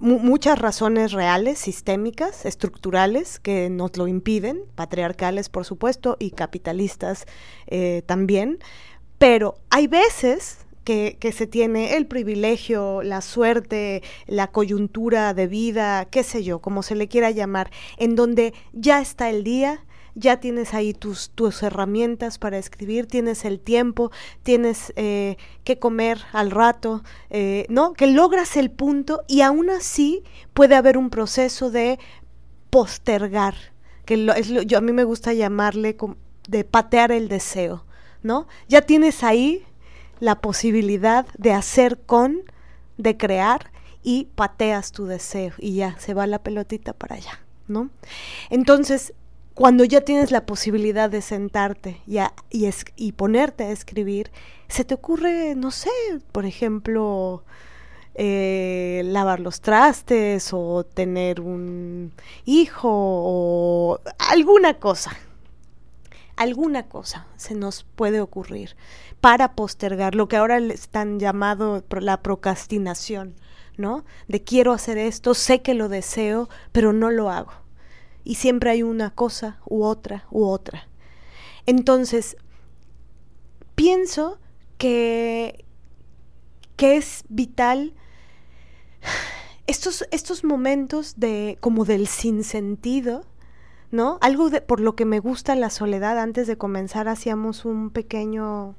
muchas 0.05 0.59
razones 0.59 1.13
reales, 1.13 1.59
sistémicas, 1.59 2.45
estructurales, 2.45 3.41
que 3.41 3.71
nos 3.71 3.97
lo 3.97 4.07
impiden, 4.07 4.63
patriarcales 4.75 5.49
por 5.49 5.65
supuesto 5.65 6.17
y 6.21 6.33
capitalistas 6.33 7.25
eh, 7.67 8.03
también, 8.05 8.59
pero 9.19 9.57
hay 9.71 9.87
veces 9.87 10.59
que, 10.85 11.17
que, 11.19 11.33
se 11.33 11.47
tiene 11.47 11.97
el 11.97 12.07
privilegio, 12.07 13.03
la 13.03 13.23
suerte, 13.23 14.03
la 14.27 14.49
coyuntura 14.49 15.33
de 15.33 15.47
vida, 15.47 16.05
qué 16.05 16.23
sé 16.23 16.45
yo, 16.45 16.59
como 16.59 16.83
se 16.83 16.95
le 16.95 17.09
quiera 17.09 17.31
llamar, 17.31 17.71
en 17.97 18.15
donde 18.15 18.53
ya 18.75 19.01
está 19.01 19.31
el 19.31 19.43
día, 19.43 19.87
ya 20.15 20.39
tienes 20.39 20.75
ahí 20.75 20.95
tus, 20.95 21.31
tus 21.31 21.63
herramientas 21.63 22.39
para 22.39 22.59
escribir, 22.59 23.07
tienes 23.07 23.45
el 23.45 23.61
tiempo, 23.61 24.11
tienes 24.43 24.93
eh, 24.97 25.37
que 25.65 25.79
comer 25.79 26.21
al 26.33 26.51
rato, 26.51 27.03
eh, 27.31 27.67
¿no? 27.69 27.95
Que 27.95 28.07
logras 28.07 28.57
el 28.57 28.71
punto 28.71 29.23
y 29.27 29.41
aún 29.41 29.71
así 29.71 30.23
puede 30.53 30.77
haber 30.77 30.97
un 30.97 31.11
proceso 31.11 31.71
de 31.71 31.99
postergar, 32.71 33.55
que 34.05 34.17
lo, 34.17 34.35
es 34.35 34.49
yo 34.49 34.79
a 34.79 34.81
mí 34.81 34.93
me 34.93 35.05
gusta 35.05 35.33
llamarle 35.33 35.97
de 36.49 36.65
patear 36.65 37.11
el 37.13 37.29
deseo, 37.29 37.85
¿no? 38.23 38.47
Ya 38.69 38.83
tienes 38.83 39.25
ahí 39.25 39.65
la 40.21 40.41
posibilidad 40.41 41.27
de 41.37 41.53
hacer 41.53 41.99
con, 41.99 42.43
de 42.99 43.17
crear 43.17 43.73
y 44.03 44.29
pateas 44.35 44.93
tu 44.93 45.07
deseo 45.07 45.53
y 45.59 45.75
ya 45.75 45.99
se 45.99 46.15
va 46.15 46.27
la 46.27 46.43
pelotita 46.43 46.93
para 46.93 47.17
allá, 47.17 47.41
¿no? 47.67 47.91
Entonces, 48.51 49.15
cuando 49.55 49.85
ya 49.85 50.01
tienes 50.01 50.33
la 50.33 50.47
posibilidad 50.47 51.09
de 51.09 51.23
sentarte 51.23 52.01
y, 52.07 52.19
y, 52.51 52.69
y, 52.97 53.13
ponerte 53.13 53.65
a 53.65 53.71
escribir, 53.71 54.33
se 54.69 54.85
te 54.85 54.95
ocurre, 54.95 55.55
no 55.55 55.71
sé, 55.71 55.91
por 56.33 56.45
ejemplo, 56.45 57.45
eh, 58.17 59.03
lavar 59.05 59.39
los 59.39 59.61
trastes 59.61 60.51
o 60.53 60.85
tener 60.85 61.41
un 61.41 62.13
hijo 62.45 62.91
o 62.91 64.01
alguna 64.19 64.75
cosa. 64.75 65.17
Alguna 66.37 66.89
cosa 66.89 67.29
se 67.37 67.55
nos 67.55 67.85
puede 67.85 68.21
ocurrir 68.21 68.75
para 69.21 69.55
postergar 69.55 70.17
lo 70.17 70.27
que 70.27 70.37
ahora 70.37 70.59
están 70.59 71.21
llamado 71.21 71.85
la 72.01 72.23
procrastinación, 72.23 73.37
¿no? 73.77 74.05
De 74.27 74.43
quiero 74.43 74.73
hacer 74.73 74.99
esto, 74.99 75.35
sé 75.35 75.63
que 75.63 75.75
lo 75.75 75.89
deseo, 75.89 76.49
pero 76.73 76.93
no 76.93 77.13
lo 77.13 77.31
hago 77.31 77.64
y 78.25 78.37
siempre 78.37 78.71
hay 78.71 78.83
una 78.83 79.11
cosa 79.11 79.59
u 79.67 79.85
otra 79.85 80.27
u 80.31 80.45
otra. 80.45 80.89
Entonces, 81.67 82.37
pienso 83.75 84.39
que, 84.79 85.65
que 86.77 86.97
es 86.97 87.25
vital 87.29 87.95
estos, 89.67 90.07
estos 90.11 90.45
momentos 90.45 91.15
de 91.17 91.59
como 91.61 91.85
del 91.85 92.07
sinsentido, 92.07 93.25
¿no? 93.91 94.19
Algo 94.21 94.51
de, 94.51 94.61
por 94.61 94.81
lo 94.81 94.97
que 94.97 95.05
me 95.05 95.21
gusta 95.21 95.55
la 95.55 95.71
soledad, 95.71 96.19
antes 96.19 96.47
de 96.47 96.59
comenzar 96.59 97.09
hacíamos 97.09 97.65
un 97.65 97.91
pequeño 97.91 98.77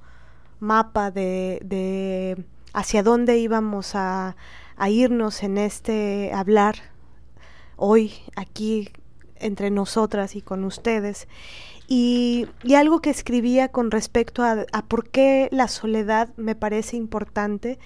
mapa 0.59 1.11
de, 1.11 1.59
de 1.63 2.45
hacia 2.73 3.03
dónde 3.03 3.37
íbamos 3.37 3.95
a, 3.95 4.35
a 4.77 4.89
irnos 4.89 5.43
en 5.43 5.57
este 5.57 6.31
hablar 6.33 6.75
hoy 7.77 8.13
aquí 8.35 8.89
entre 9.45 9.71
nosotras 9.71 10.35
y 10.35 10.41
con 10.41 10.63
ustedes. 10.63 11.27
Y, 11.87 12.47
algo 12.75 12.99
que 12.99 13.11
escribía 13.11 13.67
con 13.69 13.91
respecto 13.91 14.43
a, 14.43 14.65
por 14.87 15.09
qué 15.09 15.49
la 15.51 15.67
soledad 15.67 16.29
me 16.35 16.55
parece 16.55 16.97
importante. 16.97 17.79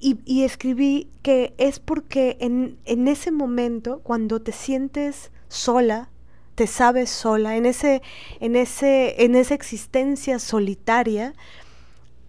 Y, 0.00 0.42
escribí 0.42 1.08
que 1.22 1.54
es 1.58 1.78
porque 1.78 2.36
en, 2.40 2.78
en, 2.84 3.06
ese 3.06 3.30
momento, 3.30 4.00
cuando 4.00 4.42
te 4.42 4.52
sientes 4.52 5.30
sola, 5.48 6.08
te 6.54 6.66
sabes 6.66 7.10
sola, 7.10 7.56
en, 7.56 7.66
ese, 7.66 8.02
en, 8.40 8.56
ese, 8.56 9.24
en 9.24 9.36
esa 9.36 9.54
existencia 9.54 10.38
solitaria, 10.38 11.34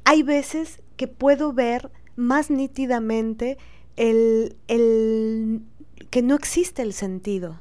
hay 0.05 0.21
veces 0.21 0.81
que 0.97 1.07
puedo 1.07 1.53
ver 1.53 1.89
más 2.15 2.51
nítidamente 2.51 3.57
el, 3.95 4.55
el 4.67 5.61
que 6.09 6.21
no 6.21 6.35
existe 6.35 6.83
el 6.83 6.93
sentido 6.93 7.59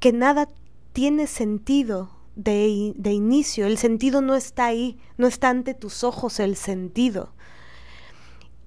que 0.00 0.12
nada 0.12 0.48
tiene 0.92 1.26
sentido 1.26 2.10
de, 2.34 2.92
de, 2.96 3.12
inicio, 3.12 3.66
el 3.66 3.78
sentido 3.78 4.22
no 4.22 4.34
está 4.34 4.66
ahí, 4.66 4.98
no 5.18 5.26
está 5.26 5.50
ante 5.50 5.74
tus 5.74 6.04
ojos 6.04 6.40
el 6.40 6.56
sentido. 6.56 7.32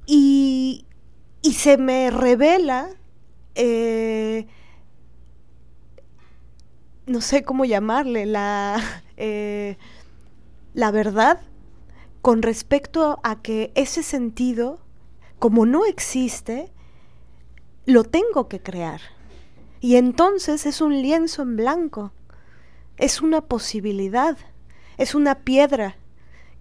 Y, 0.06 0.86
y 1.41 1.54
se 1.54 1.78
me 1.78 2.12
revela, 2.12 2.89
eh, 3.56 4.48
no 7.06 7.19
sé 7.22 7.43
cómo 7.43 7.65
llamarle, 7.65 8.26
la, 8.26 8.80
eh, 9.17 9.78
la 10.74 10.91
verdad 10.91 11.41
con 12.22 12.41
respecto 12.41 13.19
a 13.24 13.41
que 13.41 13.74
ese 13.76 14.02
sentido, 14.02 14.80
como 15.39 15.65
no 15.65 15.86
existe, 15.86 16.72
lo 17.86 18.06
tengo 18.06 18.48
que 18.48 18.62
crear. 18.62 19.02
Y 19.84 19.98
entonces 19.98 20.65
es 20.65 20.80
un 20.80 21.02
lienzo 21.02 21.41
en 21.41 21.58
blanco, 21.58 22.13
es 22.96 23.22
una 23.22 23.41
posibilidad, 23.41 24.38
es 24.98 25.13
una 25.13 25.39
piedra 25.39 25.98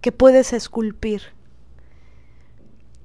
que 0.01 0.11
puedes 0.11 0.51
esculpir. 0.51 1.21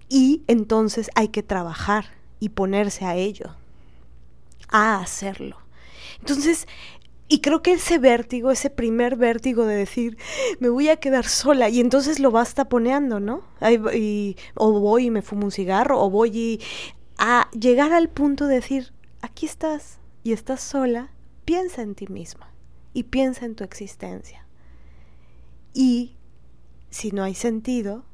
Y 0.09 0.43
entonces 0.49 1.09
hay 1.15 1.29
que 1.29 1.45
trabajar 1.45 2.07
y 2.41 2.49
ponerse 2.49 3.05
a 3.05 3.15
ello, 3.15 3.55
a 4.67 4.99
hacerlo. 4.99 5.57
Entonces, 6.19 6.67
y 7.29 7.41
creo 7.41 7.63
que 7.63 7.75
ese 7.75 7.99
vértigo, 7.99 8.51
ese 8.51 8.71
primer 8.71 9.15
vértigo 9.15 9.67
de 9.67 9.77
decir, 9.77 10.19
me 10.59 10.69
voy 10.69 10.89
a 10.89 10.97
quedar 10.97 11.27
sola, 11.29 11.69
y 11.69 11.79
entonces 11.79 12.19
lo 12.19 12.33
vas 12.33 12.55
taponeando, 12.55 13.21
¿no? 13.21 13.45
Y, 13.95 14.37
o 14.57 14.81
voy 14.81 15.07
y 15.07 15.11
me 15.13 15.23
fumo 15.23 15.45
un 15.45 15.53
cigarro, 15.53 16.03
o 16.03 16.11
voy 16.11 16.37
y, 16.37 16.61
a 17.19 17.49
llegar 17.53 17.93
al 17.93 18.09
punto 18.09 18.49
de 18.49 18.57
decir, 18.57 18.93
aquí 19.23 19.47
estás, 19.47 20.01
y 20.23 20.33
estás 20.33 20.61
sola, 20.61 21.11
piensa 21.45 21.83
en 21.83 21.95
ti 21.95 22.07
misma 22.09 22.53
y 22.93 23.05
piensa 23.05 23.47
en 23.47 23.55
tu 23.55 23.65
existencia. 23.65 24.47
Y 25.73 26.17
si 26.91 27.11
no 27.11 27.23
hay 27.23 27.35
sentido 27.35 28.05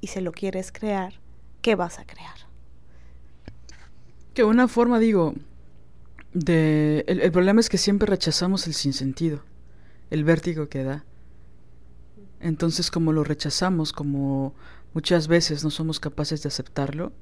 y 0.00 0.08
se 0.08 0.20
lo 0.20 0.32
quieres 0.32 0.72
crear, 0.72 1.14
¿qué 1.60 1.74
vas 1.74 1.98
a 1.98 2.04
crear? 2.04 2.36
Que 4.34 4.44
una 4.44 4.68
forma, 4.68 4.98
digo, 4.98 5.34
de... 6.32 7.04
El, 7.06 7.20
el 7.20 7.32
problema 7.32 7.60
es 7.60 7.68
que 7.68 7.78
siempre 7.78 8.06
rechazamos 8.06 8.66
el 8.66 8.74
sinsentido, 8.74 9.42
el 10.10 10.24
vértigo 10.24 10.68
que 10.68 10.84
da. 10.84 11.04
Entonces, 12.40 12.90
como 12.90 13.12
lo 13.12 13.24
rechazamos, 13.24 13.92
como 13.92 14.54
muchas 14.94 15.28
veces 15.28 15.64
no 15.64 15.70
somos 15.70 16.00
capaces 16.00 16.42
de 16.42 16.48
aceptarlo, 16.48 17.12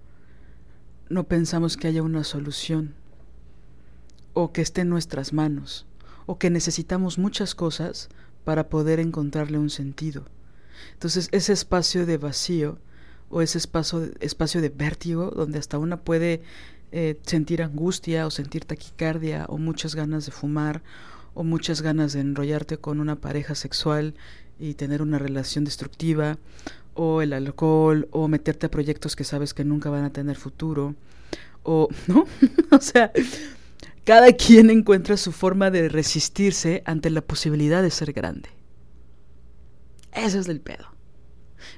no 1.08 1.24
pensamos 1.24 1.76
que 1.76 1.88
haya 1.88 2.02
una 2.02 2.24
solución 2.24 2.94
o 4.32 4.52
que 4.52 4.62
esté 4.62 4.82
en 4.82 4.88
nuestras 4.88 5.32
manos 5.32 5.86
o 6.26 6.38
que 6.38 6.50
necesitamos 6.50 7.18
muchas 7.18 7.54
cosas 7.54 8.08
para 8.44 8.68
poder 8.68 9.00
encontrarle 9.00 9.58
un 9.58 9.70
sentido. 9.70 10.24
Entonces 10.92 11.28
ese 11.32 11.52
espacio 11.52 12.06
de 12.06 12.18
vacío 12.18 12.78
o 13.30 13.42
ese 13.42 13.58
espacio, 13.58 14.10
espacio 14.20 14.60
de 14.60 14.68
vértigo 14.68 15.30
donde 15.30 15.58
hasta 15.58 15.78
una 15.78 15.98
puede 15.98 16.42
eh, 16.92 17.18
sentir 17.22 17.62
angustia 17.62 18.26
o 18.26 18.30
sentir 18.30 18.64
taquicardia 18.64 19.46
o 19.48 19.58
muchas 19.58 19.94
ganas 19.94 20.26
de 20.26 20.32
fumar 20.32 20.82
o 21.34 21.44
muchas 21.44 21.82
ganas 21.82 22.12
de 22.12 22.20
enrollarte 22.20 22.78
con 22.78 23.00
una 23.00 23.16
pareja 23.16 23.54
sexual 23.54 24.14
y 24.58 24.74
tener 24.74 25.00
una 25.00 25.18
relación 25.18 25.64
destructiva 25.64 26.38
o 26.94 27.22
el 27.22 27.32
alcohol 27.32 28.08
o 28.10 28.28
meterte 28.28 28.66
a 28.66 28.70
proyectos 28.70 29.16
que 29.16 29.24
sabes 29.24 29.54
que 29.54 29.64
nunca 29.64 29.90
van 29.90 30.04
a 30.04 30.12
tener 30.12 30.36
futuro 30.36 30.94
o 31.62 31.88
no 32.08 32.26
o 32.70 32.80
sea 32.80 33.12
cada 34.10 34.32
quien 34.32 34.70
encuentra 34.70 35.16
su 35.16 35.30
forma 35.30 35.70
de 35.70 35.88
resistirse 35.88 36.82
ante 36.84 37.10
la 37.10 37.20
posibilidad 37.20 37.80
de 37.80 37.92
ser 37.92 38.12
grande. 38.12 38.48
Ese 40.10 40.40
es 40.40 40.48
el 40.48 40.60
pedo. 40.60 40.88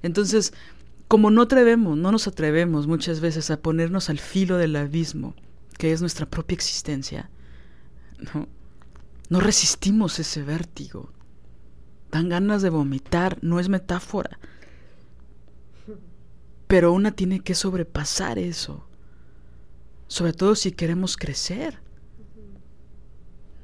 Entonces 0.01 0.55
como 1.09 1.31
no 1.31 1.43
atrevemos 1.43 1.99
no 1.99 2.11
nos 2.11 2.27
atrevemos 2.27 2.87
muchas 2.87 3.21
veces 3.21 3.51
a 3.51 3.61
ponernos 3.61 4.09
al 4.09 4.19
filo 4.19 4.57
del 4.57 4.77
abismo 4.77 5.35
que 5.77 5.93
es 5.93 6.01
nuestra 6.01 6.25
propia 6.25 6.55
existencia 6.55 7.29
no 8.33 8.49
no 9.29 9.41
resistimos 9.41 10.19
ese 10.19 10.43
vértigo. 10.43 11.13
Dan 12.11 12.31
ganas 12.31 12.63
de 12.63 12.71
vomitar 12.71 13.37
no 13.43 13.61
es 13.61 13.69
metáfora. 13.69 14.39
Pero 16.67 16.95
una 16.95 17.13
tiene 17.13 17.41
que 17.41 17.55
sobrepasar 17.55 18.39
eso. 18.39 18.87
Sobre 20.07 20.33
todo 20.33 20.55
si 20.55 20.73
queremos 20.73 21.19
crecer. 21.19 21.82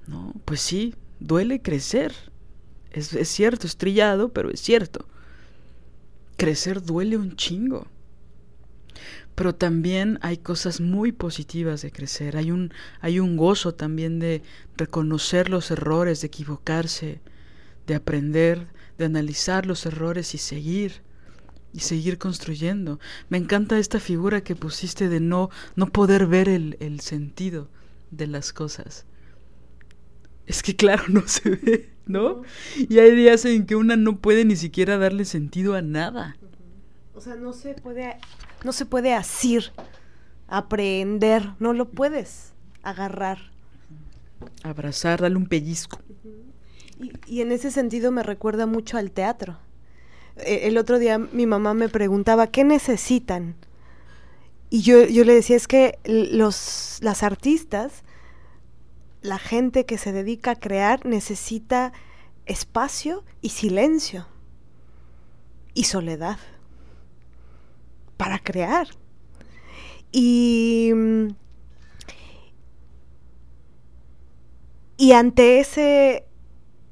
No, 0.09 0.33
pues 0.47 0.61
sí, 0.61 0.95
duele 1.21 1.61
crecer. 1.61 2.15
Es, 2.91 3.13
es, 3.13 3.29
cierto, 3.29 3.67
es 3.67 3.77
trillado, 3.77 4.31
pero 4.31 4.51
es 4.51 4.61
cierto. 4.61 5.07
Crecer 6.39 6.83
duele 6.83 7.19
un 7.19 7.37
chingo. 7.37 7.87
Pero 9.35 9.55
también 9.55 10.19
hay 10.23 10.39
cosas 10.39 10.81
muy 10.81 11.13
positivas 11.13 11.83
de 11.83 11.93
crecer. 11.93 12.37
Hay 12.39 12.51
un, 12.51 12.73
hay 13.01 13.21
un 13.21 13.37
gozo 13.37 13.75
también 13.75 14.19
de 14.19 14.43
reconocer 14.77 15.51
los 15.51 15.71
errores, 15.71 16.23
de 16.23 16.29
equivocarse, 16.29 17.21
de 17.87 17.95
aprender, 17.95 18.67
de 18.97 19.05
analizar 19.05 19.67
los 19.67 19.85
errores 19.85 20.35
y 20.35 20.39
seguir 20.39 21.03
y 21.75 21.81
seguir 21.81 22.17
construyendo. 22.17 22.99
Me 23.29 23.37
encanta 23.37 23.79
esta 23.79 24.01
figura 24.01 24.41
que 24.41 24.57
pusiste 24.57 25.11
de 25.11 25.21
no, 25.21 25.51
no 25.77 25.87
poder 25.87 26.27
ver 26.27 26.49
el, 26.49 26.79
el 26.81 27.01
sentido 27.01 27.69
de 28.11 28.27
las 28.27 28.55
cosas. 28.55 29.05
Es 30.49 30.63
que 30.63 30.75
claro, 30.75 31.05
no 31.09 31.29
se 31.29 31.51
ve, 31.51 31.91
¿no? 32.07 32.43
Y 32.77 32.99
hay 32.99 33.15
días 33.15 33.45
en 33.45 33.67
que 33.67 33.77
una 33.77 33.97
no 33.97 34.19
puede 34.19 34.45
ni 34.45 34.57
siquiera 34.57 34.99
darle 34.99 35.25
sentido 35.25 35.75
a 35.75 35.83
nada. 35.83 36.37
O 37.15 37.21
sea, 37.21 37.37
no 37.37 37.53
se 37.53 37.75
puede, 37.75 38.17
no 38.65 38.73
se 38.73 38.87
puede 38.87 39.15
asir, 39.15 39.73
aprender, 40.49 41.53
no 41.61 41.73
lo 41.73 41.89
puedes 41.89 42.53
agarrar. 42.83 43.39
Abrazar, 44.63 45.21
darle 45.21 45.37
un 45.37 45.47
pellizco. 45.47 46.01
Y, 47.01 47.37
y 47.37 47.41
en 47.43 47.53
ese 47.53 47.71
sentido 47.71 48.11
me 48.11 48.23
recuerda 48.23 48.67
mucho 48.67 48.99
al 48.99 49.13
teatro 49.13 49.59
eh, 50.45 50.61
el 50.65 50.79
otro 50.79 50.99
día 50.99 51.19
mi 51.19 51.47
mamá 51.47 51.75
me 51.75 51.89
preguntaba, 51.89 52.49
¿qué 52.49 52.65
necesitan? 52.65 53.57
Y 54.71 54.83
yo, 54.83 55.05
yo 55.05 55.25
le 55.25 55.35
decía, 55.35 55.57
es 55.57 55.67
que 55.67 55.99
los, 56.05 56.99
las 57.01 57.23
artistas, 57.23 58.03
la 59.23 59.39
gente 59.39 59.87
que 59.87 59.99
se 59.99 60.13
dedica 60.13 60.53
a 60.53 60.57
crear 60.57 61.05
necesita 61.05 61.93
espacio 62.47 63.25
y 63.41 63.51
silencio 63.51 64.27
y 65.75 65.85
soledad 65.85 66.39
para 68.17 68.39
crear. 68.39 68.89
Y, 70.11 70.93
y 74.97 75.13
ante 75.13 75.61
ese, 75.61 76.27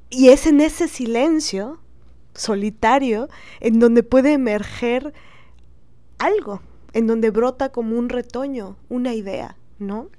y 0.09 0.29
es 0.29 0.45
en 0.45 0.61
ese 0.61 0.87
silencio 0.87 1.79
solitario 2.33 3.27
en 3.59 3.79
donde 3.79 4.03
puede 4.03 4.33
emerger 4.33 5.13
algo, 6.19 6.61
en 6.93 7.07
donde 7.07 7.31
brota 7.31 7.71
como 7.71 7.97
un 7.97 8.09
retoño, 8.09 8.77
una 8.89 9.13
idea, 9.13 9.57
¿no? 9.79 10.09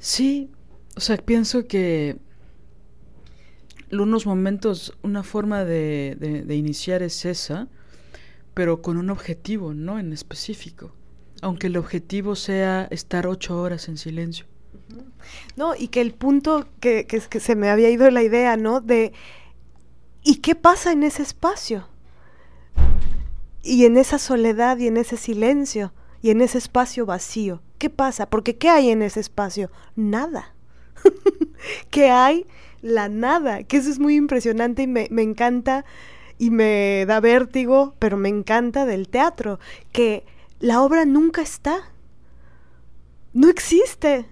Sí, 0.00 0.50
o 0.96 1.00
sea, 1.00 1.18
pienso 1.18 1.66
que 1.66 2.16
unos 3.92 4.24
momentos, 4.24 4.96
una 5.02 5.22
forma 5.22 5.64
de, 5.64 6.16
de, 6.18 6.56
iniciar 6.56 7.02
es 7.02 7.24
esa, 7.26 7.68
pero 8.54 8.80
con 8.80 8.96
un 8.96 9.10
objetivo, 9.10 9.74
¿no? 9.74 9.98
En 9.98 10.12
específico. 10.14 10.94
Aunque 11.42 11.66
el 11.66 11.76
objetivo 11.76 12.34
sea 12.34 12.88
estar 12.90 13.26
ocho 13.26 13.60
horas 13.60 13.88
en 13.88 13.98
silencio. 13.98 14.46
No, 15.56 15.74
y 15.76 15.88
que 15.88 16.00
el 16.00 16.14
punto 16.14 16.66
que, 16.80 17.06
que, 17.06 17.20
que 17.20 17.40
se 17.40 17.54
me 17.54 17.68
había 17.68 17.90
ido 17.90 18.10
la 18.10 18.22
idea, 18.22 18.56
¿no? 18.56 18.80
De 18.80 19.12
¿Y 20.22 20.36
qué 20.36 20.54
pasa 20.54 20.92
en 20.92 21.02
ese 21.02 21.22
espacio? 21.22 21.88
Y 23.62 23.84
en 23.84 23.98
esa 23.98 24.18
soledad 24.18 24.78
y 24.78 24.86
en 24.86 24.96
ese 24.96 25.18
silencio 25.18 25.92
y 26.22 26.30
en 26.30 26.40
ese 26.40 26.58
espacio 26.58 27.06
vacío. 27.06 27.62
¿Qué 27.78 27.90
pasa? 27.90 28.28
Porque 28.28 28.56
¿qué 28.56 28.68
hay 28.68 28.90
en 28.90 29.02
ese 29.02 29.20
espacio? 29.20 29.70
Nada. 29.96 30.54
¿Qué 31.90 32.10
hay? 32.10 32.46
La 32.82 33.08
nada. 33.08 33.62
Que 33.62 33.78
eso 33.78 33.90
es 33.90 33.98
muy 33.98 34.16
impresionante 34.16 34.82
y 34.82 34.86
me, 34.86 35.08
me 35.10 35.22
encanta 35.22 35.84
y 36.38 36.50
me 36.50 37.04
da 37.06 37.20
vértigo, 37.20 37.94
pero 37.98 38.16
me 38.16 38.28
encanta 38.28 38.86
del 38.86 39.08
teatro. 39.08 39.58
Que 39.92 40.24
la 40.58 40.82
obra 40.82 41.04
nunca 41.04 41.42
está. 41.42 41.92
No 43.32 43.48
existe 43.48 44.26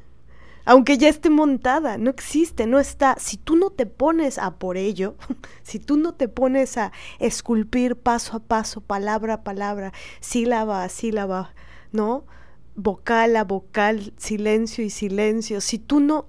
aunque 0.69 0.99
ya 0.99 1.09
esté 1.09 1.31
montada, 1.31 1.97
no 1.97 2.11
existe, 2.11 2.67
no 2.67 2.79
está. 2.79 3.17
Si 3.19 3.39
tú 3.39 3.57
no 3.57 3.71
te 3.71 3.87
pones 3.87 4.37
a 4.37 4.59
por 4.59 4.77
ello, 4.77 5.15
si 5.63 5.79
tú 5.79 5.97
no 5.97 6.13
te 6.13 6.29
pones 6.29 6.77
a 6.77 6.93
esculpir 7.21 7.97
paso 7.97 8.37
a 8.37 8.41
paso, 8.41 8.83
palabra 8.83 9.33
a 9.33 9.45
palabra, 9.45 9.95
sílaba 10.21 10.85
a 10.85 10.91
sílaba, 10.91 11.55
¿no? 11.93 12.25
Vocal 12.75 13.37
a 13.37 13.45
vocal, 13.45 14.13
silencio 14.17 14.85
y 14.85 14.91
silencio, 14.91 15.61
si 15.61 15.79
tú 15.79 16.01
no 16.01 16.27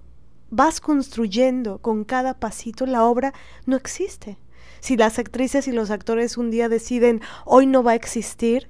vas 0.49 0.81
construyendo 0.81 1.79
con 1.79 2.03
cada 2.03 2.39
pasito, 2.39 2.85
la 2.85 3.03
obra 3.03 3.33
no 3.65 3.75
existe. 3.75 4.37
Si 4.79 4.97
las 4.97 5.19
actrices 5.19 5.67
y 5.67 5.71
los 5.71 5.91
actores 5.91 6.37
un 6.37 6.51
día 6.51 6.69
deciden 6.69 7.21
hoy 7.45 7.65
no 7.65 7.83
va 7.83 7.91
a 7.91 7.95
existir, 7.95 8.69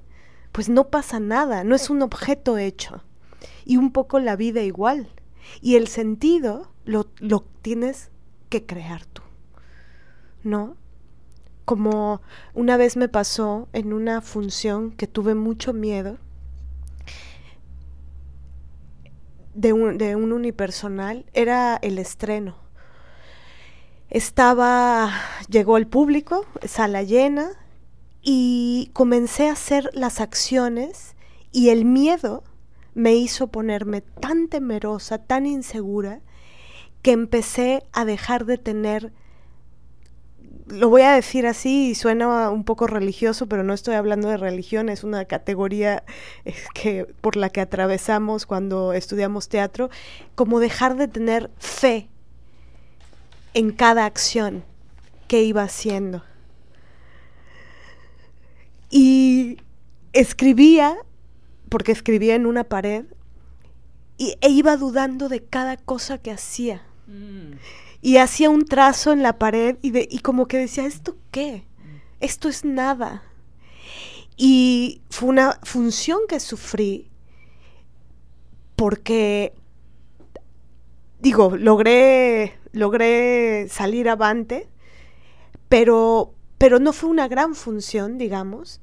pues 0.52 0.68
no 0.68 0.88
pasa 0.88 1.20
nada, 1.20 1.64
no 1.64 1.74
es 1.74 1.90
un 1.90 2.02
objeto 2.02 2.58
hecho. 2.58 3.02
Y 3.64 3.76
un 3.76 3.92
poco 3.92 4.18
la 4.18 4.36
vida 4.36 4.62
igual. 4.62 5.08
Y 5.60 5.76
el 5.76 5.88
sentido 5.88 6.72
lo, 6.84 7.08
lo 7.18 7.44
tienes 7.62 8.10
que 8.48 8.66
crear 8.66 9.06
tú, 9.06 9.22
¿no? 10.42 10.76
Como 11.64 12.20
una 12.52 12.76
vez 12.76 12.96
me 12.96 13.08
pasó 13.08 13.68
en 13.72 13.92
una 13.92 14.20
función 14.20 14.90
que 14.90 15.06
tuve 15.06 15.34
mucho 15.34 15.72
miedo 15.72 16.18
de 19.54 19.72
un, 19.72 19.98
de 19.98 20.16
un 20.16 20.32
unipersonal, 20.32 21.26
era 21.32 21.78
el 21.82 21.98
estreno. 21.98 22.56
Estaba, 24.08 25.12
llegó 25.48 25.76
el 25.76 25.86
público, 25.86 26.46
sala 26.64 27.02
llena, 27.02 27.52
y 28.22 28.90
comencé 28.92 29.48
a 29.48 29.52
hacer 29.52 29.90
las 29.94 30.20
acciones 30.20 31.16
y 31.52 31.70
el 31.70 31.84
miedo 31.84 32.44
me 32.94 33.14
hizo 33.14 33.48
ponerme 33.48 34.00
tan 34.00 34.48
temerosa, 34.48 35.18
tan 35.18 35.46
insegura, 35.46 36.20
que 37.02 37.12
empecé 37.12 37.84
a 37.92 38.04
dejar 38.04 38.44
de 38.44 38.58
tener, 38.58 39.12
lo 40.70 40.88
voy 40.88 41.02
a 41.02 41.12
decir 41.12 41.46
así 41.46 41.90
y 41.90 41.94
suena 41.94 42.50
un 42.50 42.64
poco 42.64 42.86
religioso, 42.86 43.46
pero 43.46 43.62
no 43.62 43.72
estoy 43.74 43.94
hablando 43.94 44.28
de 44.28 44.36
religión, 44.36 44.88
es 44.88 45.04
una 45.04 45.24
categoría 45.24 46.04
eh, 46.44 46.54
que, 46.74 47.06
por 47.20 47.36
la 47.36 47.50
que 47.50 47.60
atravesamos 47.60 48.46
cuando 48.46 48.92
estudiamos 48.92 49.48
teatro, 49.48 49.90
como 50.34 50.60
dejar 50.60 50.96
de 50.96 51.08
tener 51.08 51.50
fe 51.58 52.08
en 53.54 53.72
cada 53.72 54.04
acción 54.04 54.64
que 55.28 55.42
iba 55.42 55.62
haciendo. 55.62 56.22
Y 58.90 59.58
escribía 60.12 60.96
porque 61.68 61.92
escribía 61.92 62.34
en 62.34 62.46
una 62.46 62.64
pared 62.64 63.04
y, 64.18 64.34
e 64.40 64.50
iba 64.50 64.76
dudando 64.76 65.28
de 65.28 65.42
cada 65.42 65.76
cosa 65.76 66.18
que 66.18 66.30
hacía. 66.32 66.82
Mm. 67.06 67.52
Y 68.02 68.16
hacía 68.16 68.50
un 68.50 68.64
trazo 68.64 69.12
en 69.12 69.22
la 69.22 69.38
pared 69.38 69.76
y, 69.82 69.90
de, 69.90 70.08
y 70.10 70.20
como 70.20 70.46
que 70.46 70.58
decía, 70.58 70.86
¿esto 70.86 71.16
qué? 71.30 71.66
Esto 72.20 72.48
es 72.48 72.64
nada. 72.64 73.22
Y 74.36 75.02
fue 75.10 75.28
una 75.28 75.58
función 75.62 76.20
que 76.28 76.40
sufrí 76.40 77.10
porque, 78.76 79.52
digo, 81.20 81.56
logré, 81.58 82.58
logré 82.72 83.68
salir 83.68 84.08
avante, 84.08 84.70
pero, 85.68 86.34
pero 86.56 86.78
no 86.78 86.94
fue 86.94 87.10
una 87.10 87.28
gran 87.28 87.54
función, 87.54 88.16
digamos, 88.16 88.80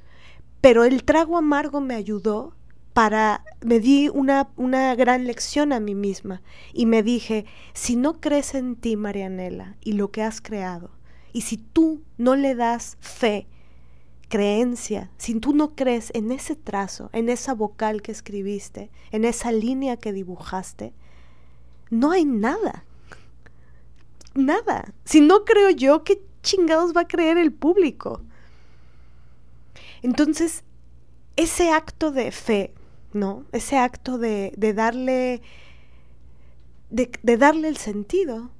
pero 0.61 0.83
el 0.83 1.03
trago 1.03 1.37
amargo 1.37 1.81
me 1.81 1.95
ayudó 1.95 2.56
para, 2.97 3.43
me 3.61 3.79
di 3.79 4.09
una, 4.09 4.49
una 4.55 4.95
gran 4.95 5.27
lección 5.27 5.71
a 5.71 5.79
mí 5.79 5.93
misma 5.93 6.41
y 6.73 6.87
me 6.87 7.03
dije, 7.03 7.45
si 7.73 7.95
no 7.95 8.19
crees 8.19 8.55
en 8.55 8.75
ti, 8.75 8.97
Marianela, 8.97 9.75
y 9.81 9.91
lo 9.91 10.09
que 10.09 10.23
has 10.23 10.41
creado, 10.41 10.89
y 11.31 11.41
si 11.41 11.57
tú 11.57 12.01
no 12.17 12.35
le 12.35 12.55
das 12.55 12.97
fe, 12.99 13.45
creencia, 14.29 15.11
si 15.19 15.39
tú 15.39 15.53
no 15.53 15.75
crees 15.75 16.09
en 16.15 16.31
ese 16.31 16.55
trazo, 16.55 17.11
en 17.13 17.29
esa 17.29 17.53
vocal 17.53 18.01
que 18.01 18.11
escribiste, 18.11 18.89
en 19.11 19.25
esa 19.25 19.51
línea 19.51 19.97
que 19.97 20.11
dibujaste, 20.11 20.91
no 21.91 22.09
hay 22.09 22.25
nada. 22.25 22.83
Nada. 24.33 24.91
Si 25.05 25.21
no 25.21 25.45
creo 25.45 25.69
yo, 25.69 26.03
¿qué 26.03 26.19
chingados 26.41 26.93
va 26.97 27.01
a 27.01 27.07
creer 27.07 27.37
el 27.37 27.53
público? 27.53 28.23
Entonces, 30.01 30.63
ese 31.35 31.69
acto 31.69 32.09
de 32.09 32.31
fe, 32.31 32.73
¿no? 33.13 33.45
Ese 33.51 33.77
acto 33.77 34.17
de, 34.17 34.53
darle, 34.75 35.41
de, 36.89 37.11
de 37.23 37.37
darle 37.37 37.67
el 37.67 37.77
sentido. 37.77 38.51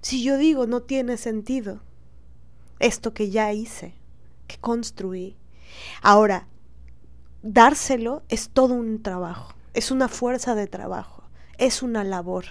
Si 0.00 0.22
yo 0.22 0.36
digo 0.36 0.66
no 0.66 0.82
tiene 0.82 1.16
sentido, 1.16 1.80
esto 2.78 3.14
que 3.14 3.30
ya 3.30 3.52
hice, 3.52 3.94
que 4.46 4.58
construí. 4.58 5.36
Ahora, 6.02 6.46
dárselo 7.42 8.22
es 8.28 8.50
todo 8.50 8.74
un 8.74 9.02
trabajo, 9.02 9.54
es 9.72 9.90
una 9.90 10.08
fuerza 10.08 10.54
de 10.54 10.66
trabajo, 10.66 11.24
es 11.58 11.82
una 11.82 12.04
labor. 12.04 12.44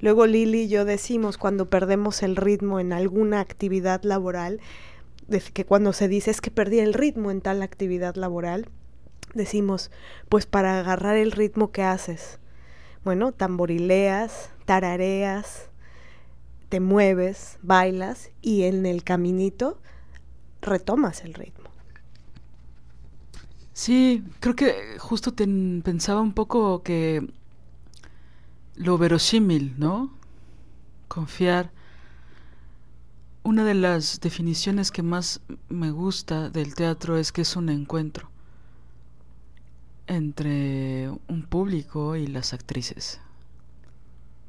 Luego 0.00 0.26
Lili 0.26 0.62
y 0.62 0.68
yo 0.68 0.84
decimos 0.84 1.38
cuando 1.38 1.70
perdemos 1.70 2.22
el 2.22 2.36
ritmo 2.36 2.80
en 2.80 2.92
alguna 2.92 3.40
actividad 3.40 4.02
laboral, 4.02 4.60
que 5.54 5.64
cuando 5.64 5.92
se 5.92 6.08
dice 6.08 6.30
es 6.30 6.40
que 6.40 6.50
perdí 6.50 6.80
el 6.80 6.94
ritmo 6.94 7.30
en 7.30 7.40
tal 7.40 7.62
actividad 7.62 8.16
laboral, 8.16 8.68
decimos, 9.34 9.90
pues 10.28 10.46
para 10.46 10.78
agarrar 10.78 11.16
el 11.16 11.32
ritmo 11.32 11.72
que 11.72 11.82
haces. 11.82 12.38
Bueno, 13.04 13.32
tamborileas, 13.32 14.50
tarareas, 14.64 15.68
te 16.68 16.80
mueves, 16.80 17.58
bailas 17.62 18.30
y 18.40 18.62
en 18.62 18.86
el 18.86 19.04
caminito 19.04 19.80
retomas 20.60 21.22
el 21.24 21.34
ritmo. 21.34 21.68
Sí, 23.72 24.24
creo 24.40 24.54
que 24.54 24.98
justo 24.98 25.34
pensaba 25.34 26.20
un 26.20 26.34
poco 26.34 26.82
que 26.82 27.26
lo 28.76 28.98
verosímil, 28.98 29.74
¿no? 29.78 30.12
Confiar. 31.08 31.72
Una 33.42 33.64
de 33.64 33.74
las 33.74 34.20
definiciones 34.20 34.92
que 34.92 35.02
más 35.02 35.40
me 35.68 35.90
gusta 35.90 36.48
del 36.48 36.74
teatro 36.74 37.16
es 37.16 37.32
que 37.32 37.42
es 37.42 37.56
un 37.56 37.70
encuentro 37.70 38.31
entre 40.06 41.10
un 41.28 41.42
público 41.42 42.16
y 42.16 42.26
las 42.26 42.52
actrices, 42.52 43.20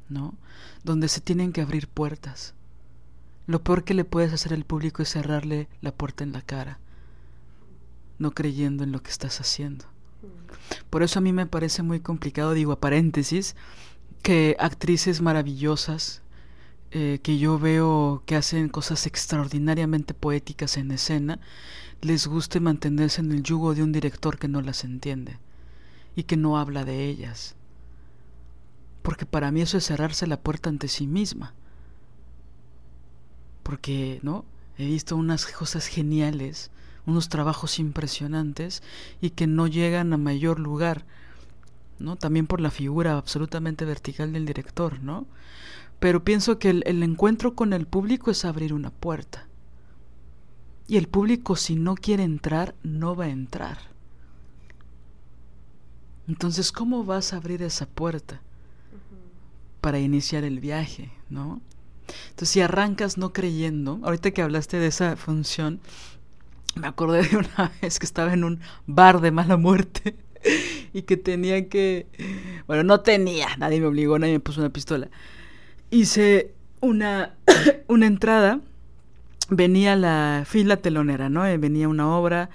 ¿no? 0.08 0.34
Donde 0.82 1.08
se 1.08 1.20
tienen 1.20 1.52
que 1.52 1.62
abrir 1.62 1.88
puertas 1.88 2.54
lo 3.46 3.62
peor 3.62 3.84
que 3.84 3.94
le 3.94 4.04
puedes 4.04 4.32
hacer 4.32 4.54
al 4.54 4.64
público 4.64 5.02
es 5.02 5.10
cerrarle 5.10 5.68
la 5.82 5.92
puerta 5.92 6.24
en 6.24 6.32
la 6.32 6.40
cara, 6.40 6.78
no 8.18 8.30
creyendo 8.30 8.84
en 8.84 8.92
lo 8.92 9.02
que 9.02 9.10
estás 9.10 9.38
haciendo. 9.40 9.84
Por 10.88 11.02
eso 11.02 11.18
a 11.18 11.22
mí 11.22 11.32
me 11.32 11.46
parece 11.46 11.82
muy 11.82 12.00
complicado, 12.00 12.54
digo 12.54 12.72
a 12.72 12.80
paréntesis, 12.80 13.54
que 14.22 14.56
actrices 14.58 15.20
maravillosas 15.20 16.22
eh, 16.94 17.20
que 17.22 17.38
yo 17.38 17.58
veo 17.58 18.22
que 18.24 18.36
hacen 18.36 18.70
cosas 18.70 19.06
extraordinariamente 19.06 20.14
poéticas 20.14 20.78
en 20.78 20.90
escena, 20.90 21.40
les 22.00 22.26
guste 22.26 22.60
mantenerse 22.60 23.20
en 23.20 23.32
el 23.32 23.42
yugo 23.42 23.74
de 23.74 23.82
un 23.82 23.92
director 23.92 24.38
que 24.38 24.48
no 24.48 24.62
las 24.62 24.84
entiende 24.84 25.38
y 26.16 26.22
que 26.22 26.38
no 26.38 26.58
habla 26.58 26.84
de 26.84 27.04
ellas. 27.04 27.54
Porque 29.02 29.26
para 29.26 29.50
mí 29.50 29.60
eso 29.60 29.76
es 29.76 29.84
cerrarse 29.84 30.26
la 30.26 30.40
puerta 30.40 30.70
ante 30.70 30.88
sí 30.88 31.06
misma 31.06 31.54
porque, 33.64 34.20
¿no? 34.22 34.44
He 34.78 34.86
visto 34.86 35.16
unas 35.16 35.46
cosas 35.46 35.88
geniales, 35.88 36.70
unos 37.06 37.28
trabajos 37.28 37.80
impresionantes 37.80 38.84
y 39.20 39.30
que 39.30 39.48
no 39.48 39.66
llegan 39.66 40.12
a 40.12 40.16
mayor 40.16 40.60
lugar, 40.60 41.04
¿no? 41.98 42.14
También 42.14 42.46
por 42.46 42.60
la 42.60 42.70
figura 42.70 43.16
absolutamente 43.16 43.84
vertical 43.84 44.32
del 44.32 44.46
director, 44.46 45.00
¿no? 45.00 45.26
Pero 46.00 46.24
pienso 46.24 46.58
que 46.58 46.70
el, 46.70 46.82
el 46.86 47.02
encuentro 47.02 47.54
con 47.54 47.72
el 47.72 47.86
público 47.86 48.30
es 48.30 48.44
abrir 48.44 48.74
una 48.74 48.90
puerta. 48.90 49.46
Y 50.86 50.96
el 50.96 51.08
público 51.08 51.56
si 51.56 51.76
no 51.76 51.94
quiere 51.94 52.24
entrar, 52.24 52.74
no 52.82 53.16
va 53.16 53.24
a 53.24 53.30
entrar. 53.30 53.78
Entonces, 56.28 56.72
¿cómo 56.72 57.04
vas 57.04 57.32
a 57.32 57.36
abrir 57.36 57.62
esa 57.62 57.86
puerta 57.86 58.40
para 59.80 59.98
iniciar 59.98 60.44
el 60.44 60.60
viaje, 60.60 61.10
¿no? 61.28 61.60
Entonces, 62.30 62.48
si 62.48 62.60
arrancas 62.60 63.18
no 63.18 63.32
creyendo, 63.32 64.00
ahorita 64.02 64.30
que 64.30 64.42
hablaste 64.42 64.78
de 64.78 64.86
esa 64.86 65.16
función, 65.16 65.80
me 66.74 66.86
acordé 66.86 67.22
de 67.22 67.36
una 67.36 67.72
vez 67.82 67.98
que 67.98 68.06
estaba 68.06 68.32
en 68.32 68.44
un 68.44 68.60
bar 68.86 69.20
de 69.20 69.30
mala 69.30 69.56
muerte 69.56 70.16
y 70.92 71.02
que 71.02 71.16
tenía 71.16 71.68
que, 71.68 72.06
bueno, 72.66 72.82
no 72.82 73.00
tenía, 73.00 73.56
nadie 73.58 73.80
me 73.80 73.86
obligó, 73.86 74.18
nadie 74.18 74.34
me 74.34 74.40
puso 74.40 74.60
una 74.60 74.70
pistola. 74.70 75.08
Hice 75.94 76.50
una, 76.80 77.34
una 77.86 78.06
entrada, 78.06 78.58
venía 79.48 79.94
la 79.94 80.42
fila 80.44 80.76
telonera, 80.76 81.28
¿no? 81.28 81.46
Eh, 81.46 81.56
venía 81.56 81.88
una 81.88 82.08
obra 82.18 82.50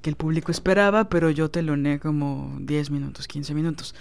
que 0.00 0.08
el 0.08 0.16
público 0.16 0.50
esperaba, 0.50 1.10
pero 1.10 1.28
yo 1.28 1.50
teloneé 1.50 2.00
como 2.00 2.56
10 2.60 2.90
minutos, 2.90 3.28
15 3.28 3.52
minutos. 3.52 3.94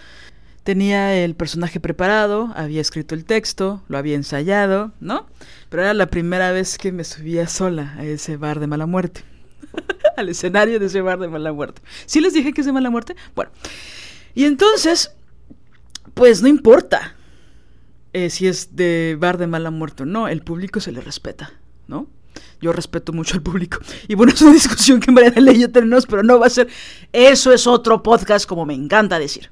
Tenía 0.63 1.13
el 1.13 1.36
personaje 1.36 1.82
preparado, 1.82 2.53
había 2.55 2.80
escrito 2.80 3.15
el 3.15 3.25
texto, 3.25 3.84
lo 3.89 3.97
había 3.97 4.15
ensayado, 4.15 4.93
¿no? 5.01 5.27
Pero 5.67 5.84
era 5.84 5.93
la 5.93 6.05
primera 6.05 6.53
vez 6.53 6.77
que 6.77 6.93
me 6.93 7.03
subía 7.03 7.49
sola 7.49 7.95
a 7.97 8.05
ese 8.05 8.38
bar 8.38 8.61
de 8.61 8.67
mala 8.67 8.86
muerte. 8.86 9.25
Al 10.15 10.30
escenario 10.30 10.80
de 10.80 10.86
ese 10.86 11.01
bar 11.01 11.19
de 11.19 11.27
mala 11.27 11.51
muerte. 11.51 11.82
¿Sí 12.05 12.21
les 12.21 12.32
dije 12.32 12.53
que 12.53 12.61
es 12.61 12.65
de 12.65 12.71
mala 12.71 12.89
muerte? 12.89 13.17
Bueno. 13.36 13.51
Y 14.34 14.45
entonces, 14.45 15.11
pues 16.13 16.41
no 16.41 16.47
importa 16.47 17.17
eh, 18.14 18.30
si 18.30 18.47
es 18.47 18.76
de 18.76 19.18
bar 19.20 19.38
de 19.38 19.47
mala 19.47 19.72
muerte 19.72 20.03
o 20.03 20.05
no, 20.05 20.28
el 20.28 20.41
público 20.41 20.80
se 20.80 20.91
le 20.91 21.01
respeta, 21.01 21.53
¿no? 21.88 22.07
Yo 22.62 22.74
respeto 22.74 23.14
mucho 23.14 23.36
al 23.36 23.41
público. 23.41 23.80
Y 24.07 24.16
bueno, 24.16 24.34
es 24.36 24.41
una 24.41 24.53
discusión 24.53 24.99
que 24.99 25.12
Mariana 25.12 25.51
y 25.51 25.60
yo 25.60 25.72
tenemos, 25.72 26.05
pero 26.05 26.24
no 26.24 26.39
va 26.39 26.47
a 26.47 26.49
ser. 26.49 26.68
Eso 27.14 27.53
es 27.53 27.68
otro 27.68 28.03
podcast, 28.03 28.47
como 28.47 28.66
me 28.66 28.74
encanta 28.74 29.20
decir. 29.20 29.49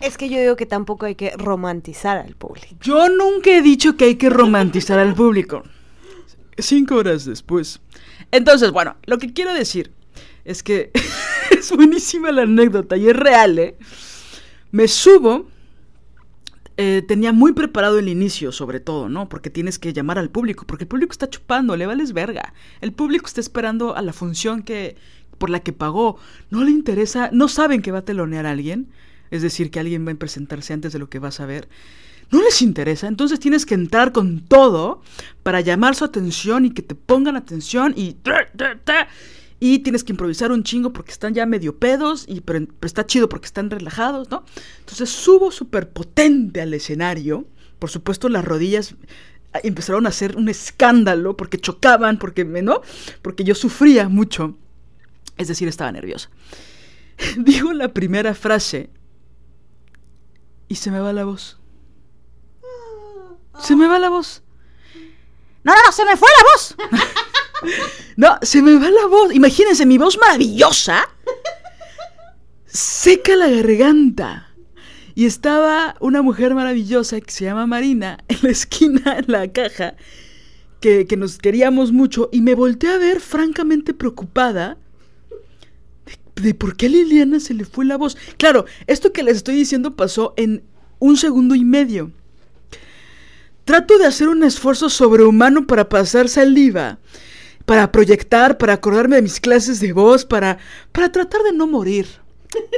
Es 0.00 0.18
que 0.18 0.28
yo 0.28 0.40
digo 0.40 0.56
que 0.56 0.66
tampoco 0.66 1.06
hay 1.06 1.14
que 1.14 1.32
romantizar 1.36 2.18
al 2.18 2.34
público. 2.34 2.74
Yo 2.80 3.08
nunca 3.08 3.50
he 3.50 3.62
dicho 3.62 3.96
que 3.96 4.06
hay 4.06 4.16
que 4.16 4.30
romantizar 4.30 4.98
al 4.98 5.14
público. 5.14 5.62
Cinco 6.58 6.96
horas 6.96 7.24
después. 7.24 7.80
Entonces, 8.32 8.72
bueno, 8.72 8.96
lo 9.04 9.18
que 9.18 9.32
quiero 9.32 9.54
decir 9.54 9.92
es 10.44 10.62
que 10.62 10.90
es 11.50 11.70
buenísima 11.70 12.32
la 12.32 12.42
anécdota 12.42 12.96
y 12.96 13.08
es 13.08 13.16
real, 13.16 13.58
¿eh? 13.58 13.76
Me 14.72 14.88
subo, 14.88 15.46
eh, 16.76 17.02
tenía 17.06 17.32
muy 17.32 17.52
preparado 17.52 17.98
el 17.98 18.08
inicio, 18.08 18.52
sobre 18.52 18.80
todo, 18.80 19.08
¿no? 19.08 19.28
Porque 19.28 19.50
tienes 19.50 19.78
que 19.78 19.92
llamar 19.92 20.18
al 20.18 20.30
público, 20.30 20.64
porque 20.66 20.84
el 20.84 20.88
público 20.88 21.12
está 21.12 21.28
chupando, 21.28 21.76
le 21.76 21.86
vales 21.86 22.12
verga. 22.12 22.54
El 22.80 22.92
público 22.92 23.26
está 23.26 23.40
esperando 23.40 23.96
a 23.96 24.02
la 24.02 24.12
función 24.12 24.62
que 24.62 24.96
por 25.38 25.50
la 25.50 25.60
que 25.60 25.72
pagó. 25.72 26.18
No 26.50 26.62
le 26.62 26.70
interesa, 26.70 27.30
no 27.32 27.48
saben 27.48 27.82
que 27.82 27.90
va 27.92 27.98
a 27.98 28.04
telonear 28.04 28.46
a 28.46 28.50
alguien 28.50 28.88
es 29.32 29.40
decir, 29.40 29.70
que 29.70 29.80
alguien 29.80 30.06
va 30.06 30.12
a 30.12 30.14
presentarse 30.14 30.74
antes 30.74 30.92
de 30.92 30.98
lo 30.98 31.08
que 31.08 31.18
vas 31.18 31.40
a 31.40 31.46
ver, 31.46 31.66
no 32.30 32.42
les 32.42 32.60
interesa. 32.60 33.08
Entonces 33.08 33.40
tienes 33.40 33.64
que 33.64 33.74
entrar 33.74 34.12
con 34.12 34.40
todo 34.40 35.00
para 35.42 35.62
llamar 35.62 35.94
su 35.94 36.04
atención 36.04 36.66
y 36.66 36.70
que 36.70 36.82
te 36.82 36.94
pongan 36.94 37.34
atención 37.34 37.94
y... 37.96 38.16
Y 39.64 39.78
tienes 39.78 40.02
que 40.02 40.10
improvisar 40.10 40.50
un 40.50 40.64
chingo 40.64 40.92
porque 40.92 41.12
están 41.12 41.34
ya 41.34 41.46
medio 41.46 41.78
pedos, 41.78 42.24
y, 42.26 42.40
pero, 42.40 42.66
está 42.80 43.06
chido 43.06 43.28
porque 43.28 43.46
están 43.46 43.70
relajados, 43.70 44.28
¿no? 44.28 44.44
Entonces 44.80 45.08
subo 45.08 45.52
súper 45.52 45.88
potente 45.88 46.60
al 46.60 46.74
escenario. 46.74 47.46
Por 47.78 47.88
supuesto, 47.88 48.28
las 48.28 48.44
rodillas 48.44 48.96
empezaron 49.62 50.06
a 50.06 50.08
hacer 50.08 50.36
un 50.36 50.48
escándalo 50.48 51.36
porque 51.36 51.58
chocaban, 51.58 52.18
porque, 52.18 52.44
¿no? 52.44 52.80
Porque 53.22 53.44
yo 53.44 53.54
sufría 53.54 54.08
mucho. 54.08 54.56
Es 55.36 55.46
decir, 55.46 55.68
estaba 55.68 55.92
nerviosa. 55.92 56.28
Digo 57.36 57.72
la 57.72 57.94
primera 57.94 58.34
frase 58.34 58.90
y 60.66 60.74
se 60.74 60.90
me 60.90 60.98
va 60.98 61.12
la 61.12 61.22
voz. 61.22 61.60
Se 63.60 63.76
me 63.76 63.86
va 63.86 64.00
la 64.00 64.08
voz. 64.08 64.42
No, 65.62 65.72
no, 65.72 65.92
se 65.92 66.04
me 66.04 66.16
fue 66.16 66.28
la 66.36 66.44
voz. 66.52 66.76
No, 68.16 68.36
se 68.42 68.62
me 68.62 68.78
va 68.78 68.90
la 68.90 69.06
voz. 69.06 69.34
Imagínense, 69.34 69.86
mi 69.86 69.98
voz 69.98 70.18
maravillosa. 70.18 71.08
Seca 72.66 73.36
la 73.36 73.48
garganta. 73.48 74.48
Y 75.14 75.26
estaba 75.26 75.94
una 76.00 76.22
mujer 76.22 76.54
maravillosa 76.54 77.20
que 77.20 77.30
se 77.30 77.44
llama 77.44 77.66
Marina 77.66 78.18
en 78.28 78.38
la 78.42 78.50
esquina, 78.50 79.18
en 79.18 79.24
la 79.28 79.52
caja, 79.52 79.94
que, 80.80 81.06
que 81.06 81.16
nos 81.16 81.38
queríamos 81.38 81.92
mucho. 81.92 82.30
Y 82.32 82.40
me 82.40 82.54
volteé 82.54 82.90
a 82.90 82.98
ver 82.98 83.20
francamente 83.20 83.92
preocupada 83.92 84.78
de, 86.06 86.42
de 86.42 86.54
por 86.54 86.76
qué 86.76 86.86
a 86.86 86.88
Liliana 86.88 87.40
se 87.40 87.52
le 87.52 87.64
fue 87.64 87.84
la 87.84 87.98
voz. 87.98 88.16
Claro, 88.38 88.64
esto 88.86 89.12
que 89.12 89.22
les 89.22 89.36
estoy 89.36 89.56
diciendo 89.56 89.96
pasó 89.96 90.32
en 90.36 90.62
un 90.98 91.16
segundo 91.16 91.54
y 91.54 91.64
medio. 91.64 92.10
Trato 93.64 93.98
de 93.98 94.06
hacer 94.06 94.28
un 94.28 94.42
esfuerzo 94.42 94.88
sobrehumano 94.88 95.66
para 95.66 95.88
pasar 95.88 96.28
saliva, 96.28 96.98
para 97.64 97.92
proyectar, 97.92 98.58
para 98.58 98.74
acordarme 98.74 99.16
de 99.16 99.22
mis 99.22 99.40
clases 99.40 99.80
de 99.80 99.92
voz, 99.92 100.24
para, 100.24 100.58
para 100.92 101.12
tratar 101.12 101.42
de 101.42 101.52
no 101.52 101.66
morir. 101.66 102.06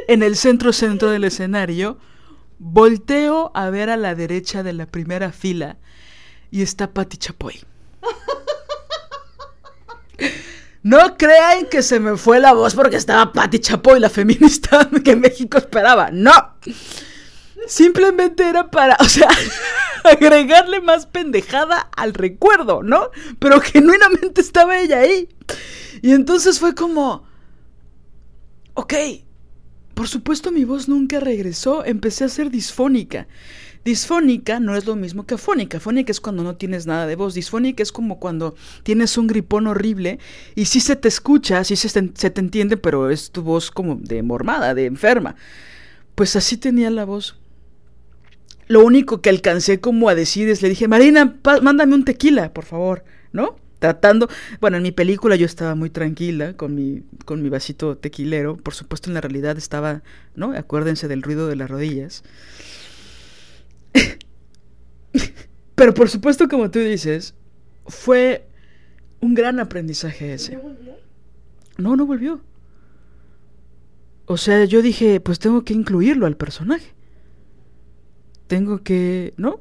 En 0.07 0.23
el 0.23 0.37
centro 0.37 0.73
centro 0.73 1.11
del 1.11 1.25
escenario, 1.25 1.99
volteo 2.59 3.51
a 3.55 3.71
ver 3.71 3.91
a 3.91 3.97
la 3.97 4.15
derecha 4.15 4.63
de 4.63 4.73
la 4.73 4.87
primera 4.87 5.33
fila 5.33 5.79
y 6.51 6.63
está 6.63 6.93
Patti 6.93 7.17
Chapoy. 7.17 7.61
No 10.85 11.17
crean 11.17 11.65
que 11.71 11.83
se 11.83 11.99
me 11.99 12.19
fue 12.19 12.39
la 12.41 12.53
voz 12.53 12.75
porque 12.75 12.97
estaba 12.97 13.33
Patti 13.33 13.59
Chapoy, 13.59 13.99
la 13.99 14.11
feminista 14.11 14.87
que 15.05 15.17
México 15.17 15.57
esperaba. 15.57 16.11
No. 16.13 16.33
Simplemente 17.67 18.47
era 18.47 18.71
para, 18.71 18.95
o 19.01 19.05
sea, 19.05 19.29
agregarle 20.11 20.81
más 20.81 21.07
pendejada 21.07 21.89
al 21.97 22.15
recuerdo, 22.15 22.83
¿no? 22.83 23.11
Pero 23.39 23.61
genuinamente 23.61 24.41
estaba 24.41 24.79
ella 24.79 25.01
ahí. 25.01 25.29
Y 26.03 26.13
entonces 26.13 26.61
fue 26.61 26.75
como, 26.75 27.25
ok, 28.75 28.95
por 29.95 30.09
supuesto 30.09 30.51
mi 30.51 30.65
voz 30.65 30.89
nunca 30.89 31.21
regresó, 31.21 31.85
empecé 31.85 32.25
a 32.25 32.29
ser 32.29 32.51
disfónica. 32.51 33.27
Disfónica 33.85 34.61
no 34.61 34.77
es 34.77 34.87
lo 34.87 34.97
mismo 34.97 35.27
que 35.27 35.35
afónica. 35.35 35.77
Afónica 35.77 36.11
es 36.11 36.21
cuando 36.21 36.43
no 36.43 36.57
tienes 36.57 36.87
nada 36.87 37.07
de 37.07 37.17
voz. 37.17 37.35
Disfónica 37.35 37.83
es 37.83 37.93
como 37.93 38.19
cuando 38.19 38.55
tienes 38.83 39.19
un 39.19 39.27
gripón 39.27 39.67
horrible 39.67 40.19
y 40.55 40.65
sí 40.65 40.81
se 40.81 40.97
te 40.97 41.09
escucha, 41.09 41.63
sí 41.65 41.77
se 41.77 41.89
te, 41.89 42.11
se 42.15 42.31
te 42.31 42.41
entiende, 42.41 42.79
pero 42.79 43.11
es 43.11 43.31
tu 43.31 43.43
voz 43.43 43.71
como 43.71 43.97
de 43.97 44.23
mormada, 44.23 44.75
de 44.75 44.87
enferma. 44.87 45.37
Pues 46.15 46.35
así 46.35 46.57
tenía 46.57 46.91
la 46.91 47.05
voz. 47.05 47.37
Lo 48.67 48.85
único 48.85 49.21
que 49.21 49.31
alcancé 49.31 49.81
como 49.81 50.09
a 50.09 50.15
decir 50.15 50.49
es, 50.49 50.63
le 50.63 50.69
dije, 50.69 50.89
Marina, 50.89 51.37
mándame 51.63 51.95
un 51.95 52.05
tequila, 52.05 52.53
por 52.53 52.65
favor, 52.65 53.05
¿no? 53.33 53.57
Tratando, 53.79 54.29
bueno, 54.61 54.79
en 54.79 54.83
mi 54.83 54.93
película 54.93 55.37
yo 55.37 55.45
estaba 55.45 55.75
muy 55.75 55.91
tranquila 55.91 56.55
con 56.55 56.75
mi, 56.75 57.03
con 57.27 57.43
mi 57.43 57.51
vasito 57.51 57.99
tequilero, 57.99 58.57
por 58.57 58.75
supuesto 58.75 59.11
en 59.11 59.15
la 59.15 59.21
realidad 59.21 59.59
estaba, 59.59 60.03
¿no? 60.35 60.53
Acuérdense 60.53 61.09
del 61.09 61.23
ruido 61.23 61.49
de 61.49 61.57
las 61.57 61.69
rodillas. 61.71 62.25
Pero 65.75 65.93
por 65.93 66.09
supuesto, 66.09 66.49
como 66.49 66.71
tú 66.71 66.79
dices, 66.79 67.35
fue 67.87 68.47
un 69.21 69.35
gran 69.35 69.61
aprendizaje 69.61 70.33
ese. 70.33 70.55
¿No 70.55 70.63
volvió? 70.63 70.95
No, 71.77 71.97
no 71.97 72.07
volvió. 72.07 72.41
O 74.27 74.39
sea, 74.39 74.65
yo 74.65 74.81
dije, 74.81 75.21
pues 75.21 75.39
tengo 75.39 75.65
que 75.65 75.75
incluirlo 75.75 76.25
al 76.27 76.39
personaje 76.39 76.95
tengo 78.55 78.85
que, 78.85 79.35
¿no? 79.37 79.59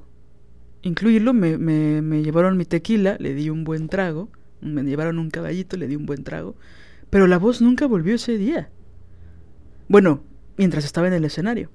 Incluirlo, 0.84 1.34
me, 1.34 1.58
me, 1.58 2.04
me, 2.04 2.22
llevaron 2.22 2.58
mi 2.58 2.66
tequila, 2.66 3.18
le 3.20 3.34
di 3.34 3.50
un 3.50 3.64
buen 3.64 3.90
trago, 3.90 4.30
me 4.62 4.84
llevaron 4.84 5.18
un 5.18 5.32
caballito, 5.32 5.78
le 5.78 5.88
di 5.88 5.96
un 5.96 6.06
buen 6.06 6.24
trago, 6.24 6.56
pero 7.10 7.26
la 7.26 7.40
voz 7.40 7.60
nunca 7.60 7.88
volvió 7.88 8.14
ese 8.14 8.38
día. 8.38 8.70
Bueno, 9.88 10.22
mientras 10.58 10.86
estaba 10.86 11.08
en 11.08 11.14
el 11.14 11.26
escenario. 11.26 11.72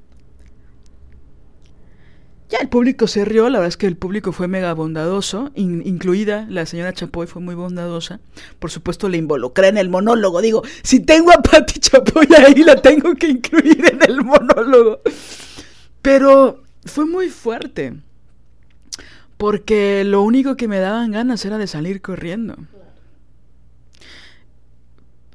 Ya 2.50 2.58
el 2.58 2.68
público 2.68 3.08
se 3.08 3.24
rió, 3.24 3.48
la 3.50 3.58
verdad 3.58 3.70
es 3.70 3.76
que 3.76 3.88
el 3.88 3.96
público 3.96 4.30
fue 4.30 4.46
mega 4.46 4.72
bondadoso, 4.72 5.50
in, 5.56 5.82
incluida 5.84 6.46
la 6.48 6.66
señora 6.66 6.92
Chapoy 6.92 7.26
fue 7.26 7.42
muy 7.42 7.56
bondadosa. 7.56 8.20
Por 8.60 8.70
supuesto 8.70 9.08
le 9.08 9.18
involucré 9.18 9.66
en 9.66 9.78
el 9.78 9.88
monólogo, 9.88 10.40
digo, 10.40 10.62
si 10.84 11.00
tengo 11.00 11.32
a 11.32 11.42
Patti 11.42 11.80
Chapoy 11.80 12.28
ahí 12.36 12.62
la 12.62 12.80
tengo 12.80 13.12
que 13.16 13.26
incluir 13.26 13.84
en 13.86 14.08
el 14.08 14.22
monólogo. 14.22 15.00
Pero 16.00 16.62
fue 16.88 17.06
muy 17.06 17.28
fuerte. 17.28 17.94
Porque 19.36 20.02
lo 20.04 20.22
único 20.22 20.56
que 20.56 20.66
me 20.66 20.78
daban 20.78 21.12
ganas 21.12 21.44
era 21.44 21.58
de 21.58 21.66
salir 21.66 22.02
corriendo. 22.02 22.56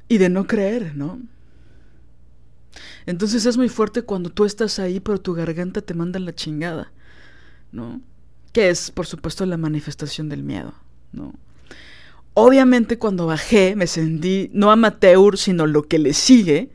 Y 0.08 0.18
de 0.18 0.28
no 0.28 0.46
creer, 0.46 0.94
¿no? 0.94 1.18
Entonces 3.06 3.46
es 3.46 3.56
muy 3.56 3.68
fuerte 3.68 4.02
cuando 4.02 4.30
tú 4.30 4.44
estás 4.44 4.78
ahí, 4.78 5.00
pero 5.00 5.20
tu 5.20 5.34
garganta 5.34 5.80
te 5.80 5.94
manda 5.94 6.18
la 6.18 6.34
chingada, 6.34 6.92
¿no? 7.72 8.00
Que 8.52 8.70
es, 8.70 8.90
por 8.90 9.06
supuesto, 9.06 9.44
la 9.46 9.56
manifestación 9.56 10.28
del 10.28 10.42
miedo, 10.42 10.74
¿no? 11.12 11.34
Obviamente 12.34 12.98
cuando 12.98 13.26
bajé 13.26 13.76
me 13.76 13.86
sentí 13.86 14.50
no 14.52 14.72
amateur, 14.72 15.38
sino 15.38 15.66
lo 15.66 15.84
que 15.84 15.98
le 15.98 16.14
sigue, 16.14 16.70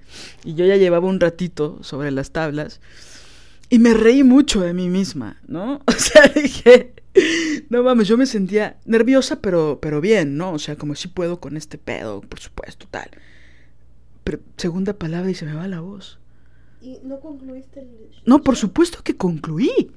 y 0.46 0.54
yo 0.54 0.66
ya 0.66 0.78
llevaba 0.78 1.08
un 1.08 1.20
ratito 1.20 1.80
sobre 1.82 2.12
las 2.12 2.32
tablas, 2.32 2.80
y 3.70 3.80
me 3.80 3.94
reí 3.94 4.24
mucho 4.24 4.62
de 4.62 4.74
mí 4.74 4.90
misma, 4.90 5.38
¿no? 5.48 5.82
O 5.88 5.92
sea, 5.92 6.28
dije, 6.28 6.94
no 7.70 7.84
mames, 7.84 8.08
yo 8.08 8.18
me 8.18 8.26
sentía 8.26 8.78
nerviosa, 8.86 9.42
pero, 9.42 9.80
pero 9.82 10.02
bien, 10.02 10.38
¿no? 10.38 10.54
O 10.54 10.60
sea, 10.60 10.76
como 10.76 10.96
si 10.96 11.08
puedo 11.08 11.40
con 11.40 11.58
este 11.58 11.78
pedo, 11.78 12.22
por 12.22 12.40
supuesto, 12.40 12.88
tal. 12.90 13.10
Pero 14.24 14.40
segunda 14.58 14.94
palabra 14.94 15.30
y 15.30 15.36
se 15.36 15.46
me 15.46 15.54
va 15.54 15.68
la 15.68 15.82
voz. 15.82 16.20
¿Y 16.82 17.00
no 17.04 17.20
concluiste 17.20 17.82
el... 17.82 17.90
No, 18.26 18.42
por 18.42 18.56
supuesto 18.56 19.04
que 19.04 19.18
concluí. 19.18 19.92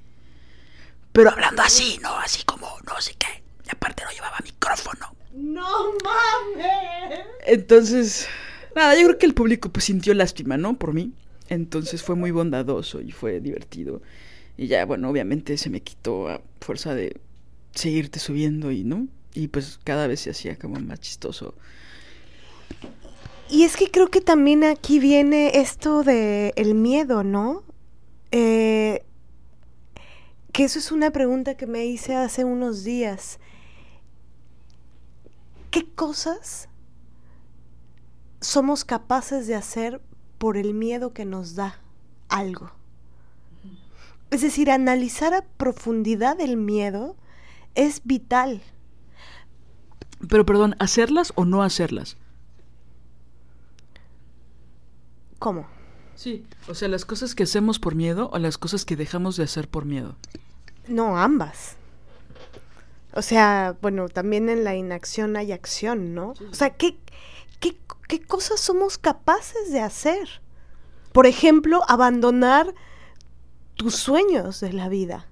Pero 1.13 1.31
hablando 1.31 1.63
así, 1.63 1.99
¿no? 2.03 2.11
Así 2.17 2.43
como, 2.45 2.67
no 2.87 3.01
sé 3.01 3.15
qué. 3.19 3.43
Y 3.67 3.71
aparte 3.71 4.03
no 4.05 4.11
llevaba 4.11 4.39
micrófono. 4.43 5.15
¡No 5.35 5.93
mames! 6.03 7.21
Entonces, 7.47 8.27
nada, 8.75 8.95
yo 8.97 9.07
creo 9.07 9.19
que 9.19 9.27
el 9.27 9.35
público 9.35 9.71
pues 9.71 9.85
sintió 9.85 10.13
lástima, 10.15 10.57
¿no? 10.57 10.79
Por 10.79 10.93
mí. 10.95 11.13
Entonces 11.53 12.03
fue 12.03 12.17
muy 12.17 12.31
bondadoso 12.31 13.03
y 13.03 13.13
fue 13.13 13.41
divertido. 13.41 14.01
Y 14.57 14.69
ya, 14.69 14.87
bueno, 14.87 15.11
obviamente 15.11 15.59
se 15.59 15.69
me 15.69 15.83
quitó 15.83 16.29
a 16.29 16.41
fuerza 16.61 16.95
de 16.95 17.21
seguirte 17.75 18.19
subiendo 18.19 18.71
y, 18.71 18.85
¿no? 18.85 19.07
Y 19.35 19.49
pues 19.49 19.79
cada 19.85 20.07
vez 20.07 20.21
se 20.21 20.31
hacía 20.31 20.59
como 20.59 20.81
más 20.81 21.01
chistoso. 21.01 21.55
Y 23.51 23.65
es 23.65 23.77
que 23.77 23.91
creo 23.91 24.09
que 24.09 24.23
también 24.23 24.65
aquí 24.65 24.99
viene 24.99 25.59
esto 25.61 26.03
de 26.05 26.55
el 26.57 26.75
miedo, 26.75 27.23
¿no? 27.23 27.65
Eh, 28.31 29.05
que 30.53 30.65
eso 30.65 30.79
es 30.79 30.91
una 30.91 31.11
pregunta 31.11 31.55
que 31.55 31.67
me 31.67 31.85
hice 31.85 32.15
hace 32.15 32.45
unos 32.45 32.83
días. 32.83 33.39
¿Qué 35.71 35.85
cosas 35.85 36.71
somos 38.41 38.87
capaces 38.87 39.47
de 39.47 39.55
hacer 39.55 40.01
por 40.43 40.57
el 40.57 40.75
miedo 40.75 41.13
que 41.13 41.25
nos 41.25 41.55
da 41.55 41.79
algo. 42.29 42.73
Es 44.33 44.41
decir, 44.41 44.73
analizar 44.73 45.35
a 45.35 45.43
profundidad 45.43 46.41
el 46.41 46.57
miedo 46.57 47.15
es 47.77 48.01
vital. 48.03 48.61
Pero 50.29 50.45
perdón, 50.45 50.75
¿hacerlas 50.81 51.33
o 51.37 51.45
no 51.45 51.63
hacerlas? 51.63 52.17
¿Cómo? 55.39 55.69
Sí, 56.17 56.45
o 56.67 56.75
sea, 56.75 56.89
las 56.89 57.05
cosas 57.05 57.37
que 57.37 57.45
hacemos 57.45 57.79
por 57.79 57.95
miedo 57.95 58.29
o 58.33 58.39
las 58.41 58.59
cosas 58.59 58.85
que 58.85 58.97
dejamos 58.97 59.37
de 59.37 59.45
hacer 59.45 59.69
por 59.69 59.85
miedo. 59.85 60.17
No, 60.89 61.19
ambas. 61.19 61.77
O 63.15 63.23
sea, 63.23 63.77
bueno, 63.81 64.09
también 64.09 64.49
en 64.49 64.65
la 64.65 64.75
inacción 64.75 65.37
hay 65.37 65.53
acción, 65.53 66.17
¿no? 66.17 66.35
Sí. 66.37 66.45
O 66.51 66.55
sea, 66.55 66.71
¿qué, 66.71 66.97
qué, 68.13 68.21
cosas 68.21 68.61
somos 68.61 68.99
capaces 68.99 69.73
de 69.73 69.81
hacer? 69.81 70.29
Por 71.13 71.27
ejemplo, 71.27 71.83
abandonar 71.89 72.75
tus 73.75 73.97
sueños 73.97 74.61
de 74.61 74.73
la 74.73 74.89
vida, 74.89 75.29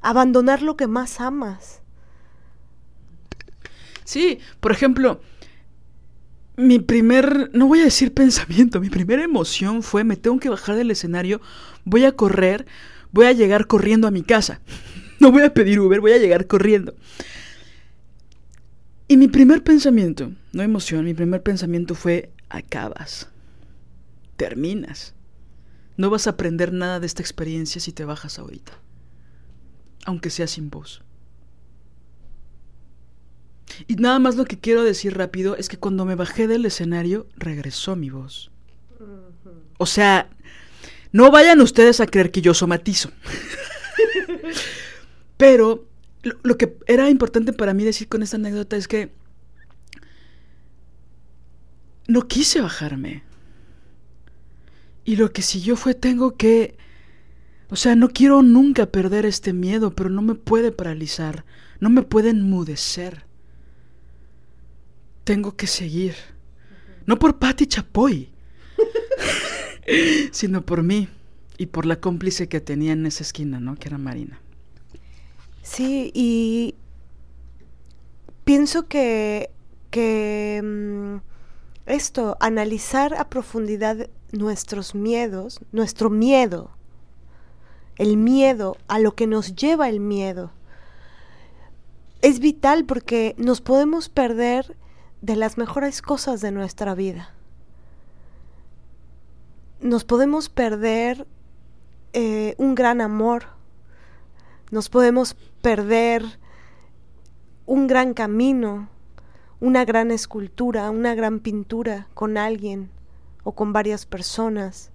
abandonar 0.00 0.62
lo 0.62 0.76
que 0.76 0.86
más 0.86 1.20
amas. 1.20 1.82
Sí, 4.04 4.38
por 4.60 4.72
ejemplo, 4.72 5.20
mi 6.56 6.78
primer, 6.78 7.50
no 7.52 7.66
voy 7.66 7.80
a 7.80 7.84
decir 7.84 8.14
pensamiento, 8.14 8.80
mi 8.80 8.90
primera 8.90 9.22
emoción 9.22 9.82
fue 9.82 10.02
me 10.02 10.16
tengo 10.16 10.40
que 10.40 10.48
bajar 10.48 10.76
del 10.76 10.90
escenario, 10.90 11.40
voy 11.84 12.04
a 12.04 12.12
correr, 12.12 12.66
voy 13.12 13.26
a 13.26 13.32
llegar 13.32 13.66
corriendo 13.66 14.06
a 14.08 14.10
mi 14.10 14.22
casa. 14.22 14.60
No 15.20 15.32
voy 15.32 15.42
a 15.42 15.52
pedir 15.52 15.80
Uber, 15.80 16.00
voy 16.00 16.12
a 16.12 16.18
llegar 16.18 16.46
corriendo. 16.46 16.94
Y 19.08 19.16
mi 19.16 19.26
primer 19.26 19.64
pensamiento, 19.64 20.30
no 20.52 20.62
emoción, 20.62 21.04
mi 21.04 21.14
primer 21.14 21.42
pensamiento 21.42 21.94
fue 21.94 22.30
acabas 22.48 23.28
terminas. 24.38 25.14
No 25.98 26.08
vas 26.08 26.26
a 26.26 26.30
aprender 26.30 26.72
nada 26.72 27.00
de 27.00 27.06
esta 27.06 27.22
experiencia 27.22 27.80
si 27.80 27.92
te 27.92 28.06
bajas 28.06 28.38
ahorita, 28.38 28.72
aunque 30.06 30.30
sea 30.30 30.46
sin 30.46 30.70
voz. 30.70 31.02
Y 33.86 33.96
nada 33.96 34.18
más 34.18 34.36
lo 34.36 34.44
que 34.44 34.58
quiero 34.58 34.84
decir 34.84 35.18
rápido 35.18 35.56
es 35.56 35.68
que 35.68 35.76
cuando 35.76 36.06
me 36.06 36.14
bajé 36.14 36.46
del 36.46 36.64
escenario, 36.64 37.26
regresó 37.36 37.96
mi 37.96 38.10
voz. 38.10 38.50
O 39.76 39.86
sea, 39.86 40.30
no 41.12 41.30
vayan 41.30 41.60
ustedes 41.60 42.00
a 42.00 42.06
creer 42.06 42.30
que 42.30 42.40
yo 42.40 42.54
somatizo. 42.54 43.10
Pero 45.36 45.86
lo, 46.22 46.34
lo, 46.42 46.56
que 46.56 46.76
era 46.86 47.10
importante 47.10 47.52
para 47.52 47.74
mí 47.74 47.84
decir 47.84 48.08
con 48.08 48.22
esta 48.22 48.36
anécdota 48.36 48.76
es 48.76 48.88
que 48.88 49.12
no 52.08 52.26
quise 52.26 52.60
bajarme. 52.60 53.22
Y 55.04 55.16
lo 55.16 55.32
que 55.32 55.42
siguió 55.42 55.76
fue 55.76 55.94
tengo 55.94 56.36
que... 56.36 56.76
O 57.70 57.76
sea, 57.76 57.94
no 57.94 58.08
quiero 58.08 58.42
nunca 58.42 58.86
perder 58.86 59.26
este 59.26 59.52
miedo, 59.52 59.94
pero 59.94 60.08
no 60.08 60.22
me 60.22 60.34
puede 60.34 60.72
paralizar, 60.72 61.44
no 61.80 61.90
me 61.90 62.02
puede 62.02 62.30
enmudecer. 62.30 63.26
Tengo 65.24 65.54
que 65.54 65.66
seguir. 65.66 66.14
No 67.04 67.18
por 67.18 67.38
Patti 67.38 67.66
Chapoy, 67.66 68.30
sino 70.32 70.64
por 70.64 70.82
mí 70.82 71.08
y 71.58 71.66
por 71.66 71.84
la 71.84 72.00
cómplice 72.00 72.48
que 72.48 72.60
tenía 72.60 72.92
en 72.92 73.04
esa 73.04 73.22
esquina, 73.22 73.60
¿no? 73.60 73.76
Que 73.76 73.88
era 73.88 73.98
Marina. 73.98 74.40
Sí, 75.62 76.10
y 76.14 76.74
pienso 78.44 78.88
que, 78.88 79.50
que 79.90 80.62
mm, 80.64 81.27
esto, 81.88 82.36
analizar 82.40 83.14
a 83.14 83.28
profundidad 83.28 84.08
nuestros 84.32 84.94
miedos, 84.94 85.60
nuestro 85.72 86.10
miedo, 86.10 86.70
el 87.96 88.16
miedo, 88.16 88.76
a 88.86 88.98
lo 88.98 89.14
que 89.14 89.26
nos 89.26 89.54
lleva 89.54 89.88
el 89.88 90.00
miedo, 90.00 90.52
es 92.22 92.40
vital 92.40 92.84
porque 92.84 93.34
nos 93.38 93.60
podemos 93.60 94.08
perder 94.08 94.76
de 95.20 95.36
las 95.36 95.58
mejores 95.58 96.02
cosas 96.02 96.40
de 96.40 96.52
nuestra 96.52 96.94
vida. 96.94 97.34
Nos 99.80 100.04
podemos 100.04 100.48
perder 100.48 101.26
eh, 102.12 102.54
un 102.58 102.74
gran 102.74 103.00
amor, 103.00 103.46
nos 104.70 104.88
podemos 104.88 105.34
perder 105.62 106.24
un 107.66 107.86
gran 107.86 108.14
camino, 108.14 108.88
una 109.60 109.84
gran 109.84 110.10
escultura, 110.10 110.90
una 110.90 111.14
gran 111.14 111.40
pintura 111.40 112.08
con 112.14 112.36
alguien 112.36 112.90
o 113.42 113.52
con 113.52 113.72
varias 113.72 114.06
personas 114.06 114.90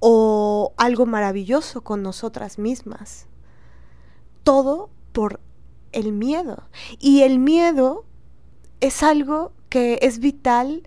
o 0.00 0.72
algo 0.76 1.06
maravilloso 1.06 1.82
con 1.82 2.02
nosotras 2.02 2.58
mismas. 2.58 3.26
Todo 4.42 4.90
por 5.12 5.40
el 5.92 6.12
miedo. 6.12 6.68
Y 6.98 7.22
el 7.22 7.38
miedo 7.38 8.04
es 8.80 9.02
algo 9.02 9.52
que 9.68 9.98
es 10.02 10.20
vital 10.20 10.84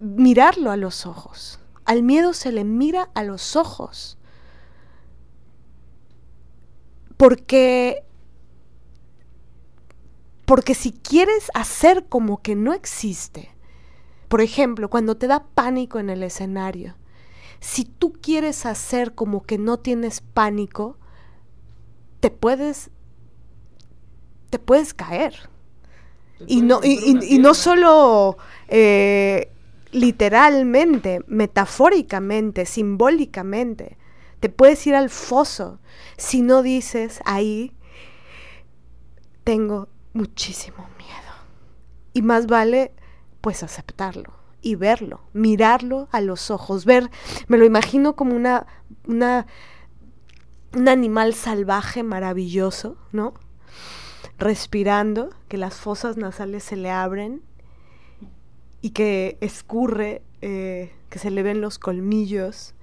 mirarlo 0.00 0.70
a 0.70 0.76
los 0.76 1.06
ojos. 1.06 1.60
Al 1.84 2.02
miedo 2.02 2.32
se 2.32 2.52
le 2.52 2.64
mira 2.64 3.10
a 3.14 3.24
los 3.24 3.56
ojos. 3.56 4.18
Porque 7.16 8.04
porque 10.44 10.74
si 10.74 10.92
quieres 10.92 11.50
hacer 11.54 12.06
como 12.08 12.42
que 12.42 12.54
no 12.54 12.72
existe, 12.72 13.50
por 14.28 14.40
ejemplo, 14.40 14.90
cuando 14.90 15.16
te 15.16 15.26
da 15.26 15.44
pánico 15.54 15.98
en 15.98 16.10
el 16.10 16.22
escenario, 16.22 16.96
si 17.60 17.84
tú 17.84 18.12
quieres 18.12 18.66
hacer 18.66 19.14
como 19.14 19.44
que 19.44 19.58
no 19.58 19.78
tienes 19.78 20.20
pánico, 20.20 20.98
te 22.20 22.30
puedes 22.30 22.90
te 24.50 24.58
puedes 24.58 24.94
caer. 24.94 25.34
y 26.46 26.62
no, 26.62 26.80
y, 26.82 27.38
no 27.38 27.54
solo 27.54 28.36
eh, 28.68 29.50
literalmente, 29.90 31.22
metafóricamente, 31.26 32.66
simbólicamente. 32.66 33.96
Te 34.40 34.48
puedes 34.48 34.86
ir 34.86 34.94
al 34.94 35.10
foso 35.10 35.80
si 36.16 36.42
no 36.42 36.62
dices 36.62 37.20
ahí, 37.24 37.72
tengo 39.42 39.88
muchísimo 40.14 40.88
miedo. 40.98 41.34
Y 42.14 42.22
más 42.22 42.46
vale 42.46 42.94
pues 43.40 43.62
aceptarlo 43.62 44.32
y 44.62 44.76
verlo, 44.76 45.20
mirarlo 45.34 46.08
a 46.10 46.22
los 46.22 46.50
ojos, 46.50 46.86
ver, 46.86 47.10
me 47.48 47.58
lo 47.58 47.66
imagino 47.66 48.16
como 48.16 48.34
una, 48.34 48.66
una 49.06 49.46
un 50.74 50.88
animal 50.88 51.34
salvaje 51.34 52.02
maravilloso, 52.02 52.96
¿no? 53.12 53.34
Respirando, 54.38 55.30
que 55.48 55.58
las 55.58 55.74
fosas 55.74 56.16
nasales 56.16 56.64
se 56.64 56.76
le 56.76 56.90
abren 56.90 57.42
y 58.80 58.90
que 58.90 59.38
escurre, 59.40 60.22
eh, 60.42 60.92
que 61.10 61.18
se 61.18 61.30
le 61.30 61.42
ven 61.42 61.60
los 61.60 61.78
colmillos 61.78 62.74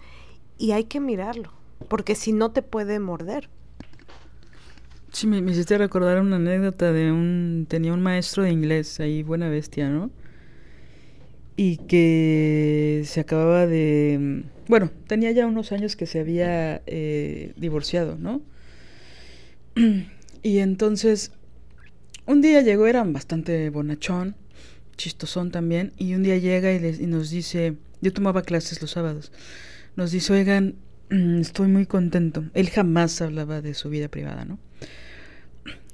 y 0.57 0.71
hay 0.71 0.85
que 0.85 0.99
mirarlo, 0.99 1.51
porque 1.89 2.15
si 2.15 2.33
no 2.33 2.51
te 2.51 2.61
puede 2.61 2.99
morder. 2.99 3.49
Sí, 5.11 5.27
me, 5.27 5.39
hiciste 5.51 5.77
recordar 5.77 6.21
una 6.21 6.37
anécdota 6.37 6.91
de 6.93 7.11
un... 7.11 7.65
Tenía 7.69 7.93
un 7.93 8.01
maestro 8.01 8.43
de 8.43 8.51
inglés 8.51 8.99
ahí, 8.99 9.23
buena 9.23 9.49
bestia, 9.49 9.89
¿no? 9.89 10.09
Y 11.57 11.77
que 11.77 13.03
se 13.05 13.19
acababa 13.19 13.67
de... 13.67 14.45
Bueno, 14.67 14.89
tenía 15.07 15.31
ya 15.31 15.45
unos 15.47 15.73
años 15.73 15.95
que 15.97 16.05
se 16.05 16.21
había 16.21 16.81
eh, 16.87 17.53
divorciado, 17.57 18.17
¿no? 18.17 18.41
Y 20.43 20.57
entonces, 20.57 21.33
un 22.25 22.41
día 22.41 22.61
llegó, 22.61 22.87
era 22.87 23.03
bastante 23.03 23.69
bonachón, 23.69 24.35
chistosón 24.97 25.51
también, 25.51 25.93
y 25.97 26.15
un 26.15 26.23
día 26.23 26.37
llega 26.37 26.73
y, 26.73 26.83
y 26.99 27.05
nos 27.05 27.29
dice, 27.29 27.75
yo 28.01 28.11
tomaba 28.11 28.41
clases 28.41 28.81
los 28.81 28.89
sábados, 28.89 29.31
nos 29.95 30.09
dice, 30.11 30.33
oigan, 30.33 30.77
estoy 31.09 31.67
muy 31.67 31.85
contento. 31.85 32.45
Él 32.55 32.71
jamás 32.71 33.21
hablaba 33.21 33.61
de 33.61 33.75
su 33.75 33.89
vida 33.91 34.07
privada, 34.07 34.45
¿no? 34.45 34.57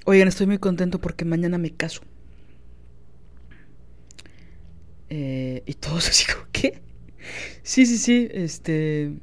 Oigan, 0.09 0.29
estoy 0.29 0.47
muy 0.47 0.57
contento 0.57 1.01
porque 1.01 1.25
mañana 1.25 1.57
me 1.57 1.71
caso. 1.71 1.99
Eh, 5.09 5.63
y 5.65 5.73
todos 5.73 6.07
así 6.09 6.31
como, 6.31 6.47
¿qué? 6.53 6.81
Sí, 7.61 7.85
sí, 7.85 7.97
sí, 7.97 8.29
este, 8.31 9.17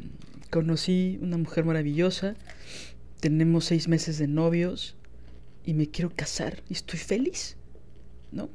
conocí 0.51 1.19
una 1.23 1.39
mujer 1.39 1.65
maravillosa, 1.65 2.35
tenemos 3.21 3.65
seis 3.65 3.89
meses 3.89 4.19
de 4.19 4.29
novios 4.29 4.95
y 5.65 5.73
me 5.73 5.89
quiero 5.89 6.11
casar 6.15 6.63
y 6.69 6.75
estoy 6.75 6.99
feliz, 6.99 7.57
¿no? 8.31 8.51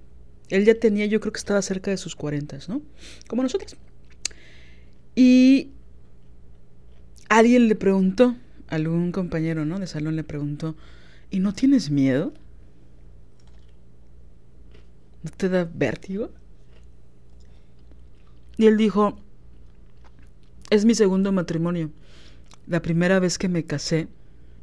Él 0.49 0.65
ya 0.65 0.75
tenía, 0.75 1.07
yo 1.07 1.19
creo 1.21 1.33
que 1.33 1.39
estaba 1.39 1.63
cerca 1.63 1.89
de 1.89 1.97
sus 1.97 2.15
cuarentas, 2.15 2.69
¿no? 2.69 2.83
Como 3.27 3.41
nosotros. 3.41 3.75
Y 5.15 5.71
alguien 7.27 7.67
le 7.67 7.73
preguntó, 7.73 8.35
algún 8.67 9.11
compañero, 9.11 9.65
¿no? 9.65 9.79
De 9.79 9.87
salón 9.87 10.15
le 10.15 10.23
preguntó, 10.23 10.75
¿Y 11.31 11.39
no 11.39 11.53
tienes 11.53 11.89
miedo? 11.89 12.33
¿No 15.23 15.31
te 15.31 15.49
da 15.49 15.69
vértigo? 15.71 16.31
Y 18.57 18.67
él 18.67 18.77
dijo, 18.77 19.17
es 20.69 20.85
mi 20.85 20.95
segundo 20.95 21.31
matrimonio. 21.31 21.91
La 22.67 22.81
primera 22.81 23.19
vez 23.19 23.37
que 23.37 23.49
me 23.49 23.65
casé, 23.65 24.07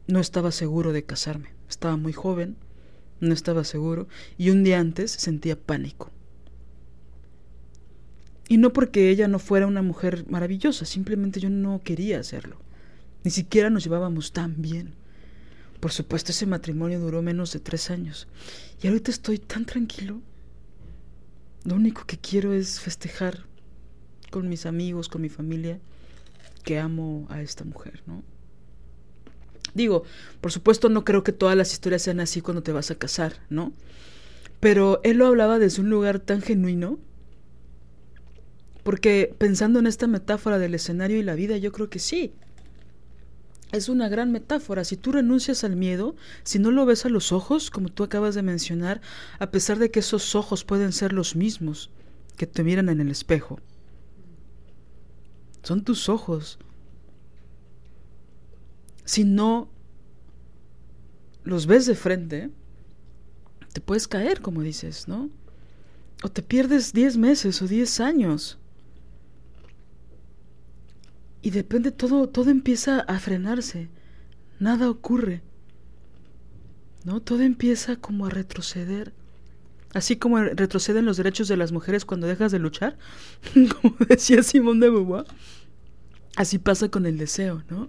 no 0.07 0.21
estaba 0.21 0.53
seguro 0.53 0.93
de 0.93 1.05
casarme. 1.05 1.51
Estaba 1.69 1.97
muy 1.97 2.12
joven, 2.12 2.57
no 3.21 3.33
estaba 3.33 3.64
seguro, 3.64 4.07
y 4.39 4.51
un 4.51 4.64
día 4.64 4.79
antes 4.79 5.11
sentía 5.11 5.59
pánico. 5.59 6.11
Y 8.49 8.59
no 8.59 8.73
porque 8.73 9.11
ella 9.11 9.27
no 9.27 9.39
fuera 9.39 9.67
una 9.67 9.83
mujer 9.83 10.25
maravillosa, 10.29 10.85
simplemente 10.85 11.41
yo 11.41 11.51
no 11.51 11.83
quería 11.83 12.21
hacerlo. 12.21 12.57
Ni 13.25 13.31
siquiera 13.31 13.71
nos 13.71 13.83
llevábamos 13.83 14.33
tan 14.33 14.62
bien. 14.62 14.95
Por 15.87 15.93
supuesto, 15.93 16.32
ese 16.32 16.47
matrimonio 16.47 16.99
duró 16.99 17.22
menos 17.22 17.53
de 17.53 17.61
tres 17.61 17.93
años. 17.93 18.26
Y 18.82 18.89
ahorita 18.89 19.12
estoy 19.12 19.39
tan 19.39 19.64
tranquilo. 19.66 20.20
Lo 21.62 21.76
único 21.76 22.05
que 22.07 22.18
quiero 22.18 22.53
es 22.53 22.80
festejar 22.80 23.45
con 24.32 24.49
mis 24.49 24.66
amigos, 24.66 25.09
con 25.09 25.22
mi 25.22 25.28
familia, 25.28 25.78
que 26.64 26.80
amo 26.80 27.28
a 27.30 27.41
esta 27.41 27.62
mujer, 27.62 28.03
¿no? 28.05 28.24
Digo, 29.74 30.03
por 30.41 30.51
supuesto 30.51 30.89
no 30.89 31.05
creo 31.05 31.22
que 31.22 31.30
todas 31.30 31.57
las 31.57 31.72
historias 31.72 32.03
sean 32.03 32.18
así 32.18 32.41
cuando 32.41 32.64
te 32.64 32.72
vas 32.72 32.91
a 32.91 32.97
casar, 32.97 33.34
¿no? 33.49 33.72
Pero 34.59 35.01
él 35.05 35.18
lo 35.18 35.28
hablaba 35.28 35.61
desde 35.61 35.82
un 35.82 35.89
lugar 35.89 36.18
tan 36.18 36.43
genuino, 36.43 36.99
porque 38.82 39.32
pensando 39.39 39.78
en 39.78 39.87
esta 39.87 40.09
metáfora 40.09 40.59
del 40.59 40.74
escenario 40.74 41.16
y 41.16 41.22
la 41.22 41.37
vida, 41.37 41.57
yo 41.59 41.70
creo 41.70 41.89
que 41.89 42.01
sí 42.01 42.32
es 43.77 43.89
una 43.89 44.09
gran 44.09 44.33
metáfora. 44.33 44.85
Si 44.85 44.97
tú 44.97 45.12
renuncias 45.12 45.64
al 45.64 45.77
miedo, 45.77 46.16
si 46.43 46.59
no 46.59 46.70
lo 46.70 46.87
ves 46.87 47.05
a 47.07 47.09
los 47.09 47.33
ojos, 47.33 47.70
como 47.70 47.89
tú 47.89 48.05
acabas 48.05 48.35
de 48.35 48.43
mencionar, 48.43 49.01
a 49.39 49.51
pesar 49.51 49.79
de 49.79 49.91
que 49.91 50.01
esos 50.01 50.35
ojos 50.35 50.64
pueden 50.64 50.93
ser 50.93 51.12
los 51.12 51.37
mismos 51.37 51.91
que 52.37 52.47
te 52.47 52.64
miran 52.64 52.89
en 52.89 53.01
el 53.01 53.11
espejo, 53.11 53.61
son 55.62 55.83
tus 55.83 56.09
ojos. 56.09 56.59
Si 59.05 59.24
no 59.24 59.68
los 61.45 61.66
ves 61.66 61.87
de 61.87 61.95
frente, 61.95 62.51
te 63.72 63.81
puedes 63.81 64.09
caer, 64.09 64.41
como 64.41 64.62
dices, 64.62 65.07
¿no? 65.07 65.31
O 66.22 66.29
te 66.29 66.43
pierdes 66.43 66.93
10 66.93 67.18
meses 67.18 67.61
o 67.62 67.68
10 67.68 68.01
años. 68.01 68.59
Y 71.47 71.51
depende, 71.51 71.93
todo, 71.93 72.29
todo 72.29 72.51
empieza 72.51 73.03
a 73.03 73.21
frenarse. 73.21 73.89
Nada 74.59 74.91
ocurre. 74.91 75.43
¿No? 77.05 77.23
Todo 77.23 77.43
empieza 77.43 77.95
como 77.95 78.27
a 78.27 78.31
retroceder. 78.31 79.13
Así 79.95 80.17
como 80.17 80.41
retroceden 80.41 81.05
los 81.05 81.19
derechos 81.19 81.47
de 81.47 81.57
las 81.57 81.71
mujeres 81.71 82.05
cuando 82.05 82.27
dejas 82.27 82.51
de 82.51 82.59
luchar, 82.59 82.99
como 83.81 83.95
decía 84.09 84.43
Simón 84.43 84.81
de 84.81 84.91
Beauvoir. 84.91 85.25
Así 86.35 86.59
pasa 86.59 86.89
con 86.89 87.07
el 87.07 87.17
deseo, 87.17 87.63
¿no? 87.71 87.89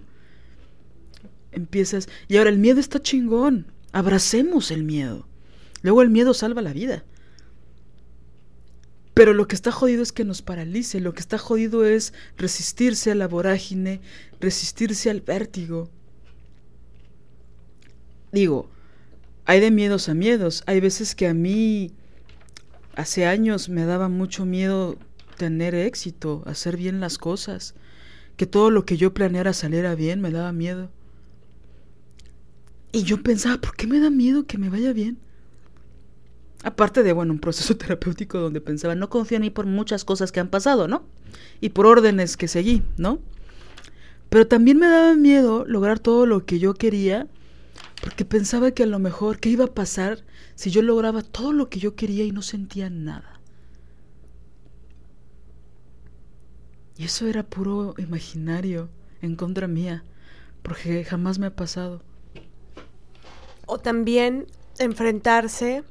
Empiezas. 1.50 2.08
Y 2.28 2.36
ahora 2.36 2.50
el 2.50 2.58
miedo 2.58 2.78
está 2.78 3.02
chingón. 3.02 3.66
Abracemos 3.90 4.70
el 4.70 4.84
miedo. 4.84 5.26
Luego 5.82 6.02
el 6.02 6.10
miedo 6.10 6.32
salva 6.32 6.62
la 6.62 6.72
vida. 6.72 7.02
Pero 9.18 9.34
lo 9.34 9.48
que 9.48 9.56
está 9.56 9.72
jodido 9.72 10.00
es 10.04 10.12
que 10.12 10.24
nos 10.24 10.42
paralice, 10.42 11.00
lo 11.00 11.12
que 11.12 11.18
está 11.18 11.38
jodido 11.38 11.84
es 11.84 12.12
resistirse 12.36 13.10
a 13.10 13.16
la 13.16 13.26
vorágine, 13.26 14.00
resistirse 14.38 15.10
al 15.10 15.22
vértigo. 15.22 15.90
Digo, 18.30 18.70
hay 19.44 19.58
de 19.58 19.72
miedos 19.72 20.08
a 20.08 20.14
miedos. 20.14 20.62
Hay 20.66 20.78
veces 20.78 21.16
que 21.16 21.26
a 21.26 21.34
mí, 21.34 21.90
hace 22.94 23.26
años, 23.26 23.68
me 23.68 23.86
daba 23.86 24.08
mucho 24.08 24.46
miedo 24.46 24.96
tener 25.36 25.74
éxito, 25.74 26.44
hacer 26.46 26.76
bien 26.76 27.00
las 27.00 27.18
cosas, 27.18 27.74
que 28.36 28.46
todo 28.46 28.70
lo 28.70 28.84
que 28.84 28.98
yo 28.98 29.14
planeara 29.14 29.52
saliera 29.52 29.96
bien, 29.96 30.20
me 30.20 30.30
daba 30.30 30.52
miedo. 30.52 30.92
Y 32.92 33.02
yo 33.02 33.20
pensaba, 33.20 33.60
¿por 33.60 33.74
qué 33.74 33.88
me 33.88 33.98
da 33.98 34.10
miedo 34.10 34.46
que 34.46 34.58
me 34.58 34.70
vaya 34.70 34.92
bien? 34.92 35.18
Aparte 36.64 37.02
de, 37.02 37.12
bueno, 37.12 37.32
un 37.32 37.38
proceso 37.38 37.76
terapéutico 37.78 38.38
donde 38.38 38.60
pensaba, 38.60 38.94
no 38.94 39.08
confío 39.08 39.36
en 39.36 39.42
mí 39.42 39.50
por 39.50 39.66
muchas 39.66 40.04
cosas 40.04 40.32
que 40.32 40.40
han 40.40 40.48
pasado, 40.48 40.88
¿no? 40.88 41.04
Y 41.60 41.70
por 41.70 41.86
órdenes 41.86 42.36
que 42.36 42.48
seguí, 42.48 42.82
¿no? 42.96 43.20
Pero 44.28 44.46
también 44.46 44.78
me 44.78 44.88
daba 44.88 45.14
miedo 45.14 45.64
lograr 45.66 45.98
todo 45.98 46.26
lo 46.26 46.44
que 46.44 46.58
yo 46.58 46.74
quería, 46.74 47.26
porque 48.02 48.24
pensaba 48.24 48.72
que 48.72 48.82
a 48.82 48.86
lo 48.86 48.98
mejor, 48.98 49.38
¿qué 49.38 49.48
iba 49.48 49.64
a 49.64 49.74
pasar 49.74 50.24
si 50.54 50.70
yo 50.70 50.82
lograba 50.82 51.22
todo 51.22 51.52
lo 51.52 51.68
que 51.70 51.78
yo 51.78 51.94
quería 51.94 52.24
y 52.24 52.32
no 52.32 52.42
sentía 52.42 52.90
nada? 52.90 53.40
Y 56.98 57.04
eso 57.04 57.26
era 57.26 57.44
puro 57.44 57.94
imaginario 57.96 58.88
en 59.22 59.36
contra 59.36 59.68
mía, 59.68 60.02
porque 60.62 61.04
jamás 61.04 61.38
me 61.38 61.46
ha 61.46 61.54
pasado. 61.54 62.02
O 63.66 63.78
también 63.78 64.46
enfrentarse 64.78 65.84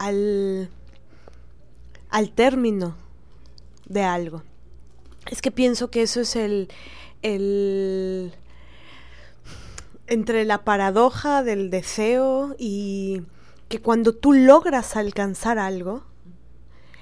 al, 0.00 0.70
al 2.08 2.32
término 2.32 2.96
de 3.86 4.02
algo. 4.02 4.42
Es 5.30 5.42
que 5.42 5.50
pienso 5.50 5.90
que 5.90 6.02
eso 6.02 6.22
es 6.22 6.36
el, 6.36 6.68
el 7.22 8.32
entre 10.06 10.44
la 10.44 10.64
paradoja 10.64 11.42
del 11.42 11.70
deseo 11.70 12.56
y 12.58 13.22
que 13.68 13.80
cuando 13.80 14.14
tú 14.14 14.32
logras 14.32 14.96
alcanzar 14.96 15.58
algo, 15.58 16.02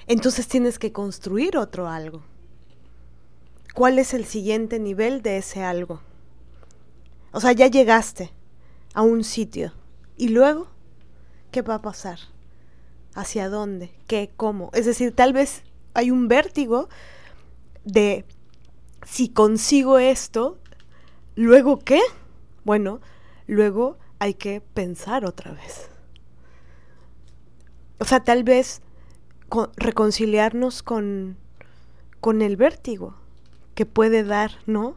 entonces 0.08 0.48
tienes 0.48 0.78
que 0.78 0.92
construir 0.92 1.56
otro 1.56 1.88
algo. 1.88 2.22
¿Cuál 3.74 4.00
es 4.00 4.12
el 4.12 4.24
siguiente 4.24 4.80
nivel 4.80 5.22
de 5.22 5.38
ese 5.38 5.62
algo? 5.62 6.00
O 7.30 7.40
sea, 7.40 7.52
ya 7.52 7.68
llegaste 7.68 8.32
a 8.92 9.02
un 9.02 9.22
sitio 9.22 9.72
y 10.16 10.30
luego, 10.30 10.66
¿qué 11.52 11.62
va 11.62 11.76
a 11.76 11.82
pasar? 11.82 12.18
Hacia 13.18 13.48
dónde, 13.48 13.90
qué, 14.06 14.30
cómo. 14.36 14.70
Es 14.74 14.86
decir, 14.86 15.14
tal 15.14 15.32
vez 15.32 15.64
hay 15.92 16.12
un 16.12 16.28
vértigo 16.28 16.88
de 17.84 18.24
si 19.04 19.28
consigo 19.28 19.98
esto, 19.98 20.58
luego 21.34 21.80
qué? 21.80 22.00
Bueno, 22.64 23.00
luego 23.48 23.98
hay 24.20 24.34
que 24.34 24.60
pensar 24.60 25.24
otra 25.24 25.52
vez. 25.52 25.88
O 27.98 28.04
sea, 28.04 28.22
tal 28.22 28.44
vez 28.44 28.82
reconciliarnos 29.76 30.84
con, 30.84 31.36
con 32.20 32.40
el 32.40 32.56
vértigo 32.56 33.16
que 33.74 33.84
puede 33.84 34.22
dar, 34.22 34.52
¿no? 34.66 34.94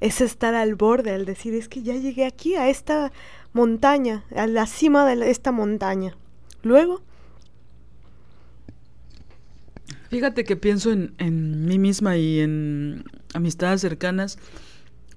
Es 0.00 0.20
estar 0.20 0.54
al 0.54 0.74
borde, 0.74 1.12
al 1.12 1.24
decir, 1.24 1.54
es 1.54 1.68
que 1.68 1.82
ya 1.82 1.94
llegué 1.94 2.26
aquí, 2.26 2.54
a 2.56 2.68
esta 2.68 3.12
montaña, 3.54 4.24
a 4.36 4.46
la 4.46 4.66
cima 4.66 5.06
de 5.06 5.30
esta 5.30 5.52
montaña. 5.52 6.16
Luego. 6.68 7.00
Fíjate 10.10 10.44
que 10.44 10.56
pienso 10.56 10.92
en, 10.92 11.14
en 11.16 11.64
mí 11.64 11.78
misma 11.78 12.18
y 12.18 12.40
en 12.40 13.04
amistades 13.32 13.80
cercanas 13.80 14.38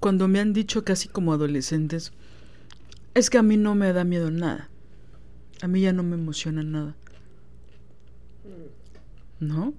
cuando 0.00 0.28
me 0.28 0.40
han 0.40 0.54
dicho 0.54 0.82
casi 0.82 1.08
como 1.08 1.34
adolescentes, 1.34 2.12
es 3.14 3.28
que 3.28 3.36
a 3.36 3.42
mí 3.42 3.58
no 3.58 3.74
me 3.74 3.92
da 3.92 4.02
miedo 4.02 4.30
nada. 4.30 4.70
A 5.60 5.68
mí 5.68 5.82
ya 5.82 5.92
no 5.92 6.02
me 6.02 6.16
emociona 6.16 6.62
nada. 6.62 6.96
¿No? 9.38 9.74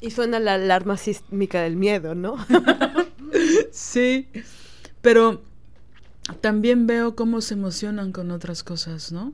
Y 0.00 0.10
suena 0.10 0.40
la 0.40 0.54
alarma 0.54 0.98
sísmica 0.98 1.62
del 1.62 1.76
miedo, 1.76 2.14
¿no? 2.14 2.36
sí, 3.72 4.28
pero 5.00 5.42
también 6.40 6.86
veo 6.86 7.16
cómo 7.16 7.40
se 7.40 7.54
emocionan 7.54 8.12
con 8.12 8.30
otras 8.30 8.62
cosas, 8.62 9.10
¿no? 9.10 9.32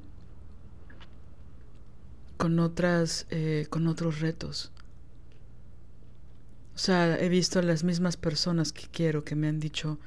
Con 2.37 2.59
otras, 2.59 3.27
eh, 3.31 3.67
con 3.71 3.87
otros 3.87 4.21
retos. 4.21 4.73
O 6.75 6.79
sea, 6.79 7.19
he 7.19 7.29
visto 7.29 7.59
a 7.59 7.63
las 7.63 7.85
mismas 7.85 8.17
personas 8.17 8.73
que 8.73 8.87
quiero 8.93 9.25
que 9.25 9.35
me 9.35 9.49
han 9.49 9.61
dicho, 9.61 9.99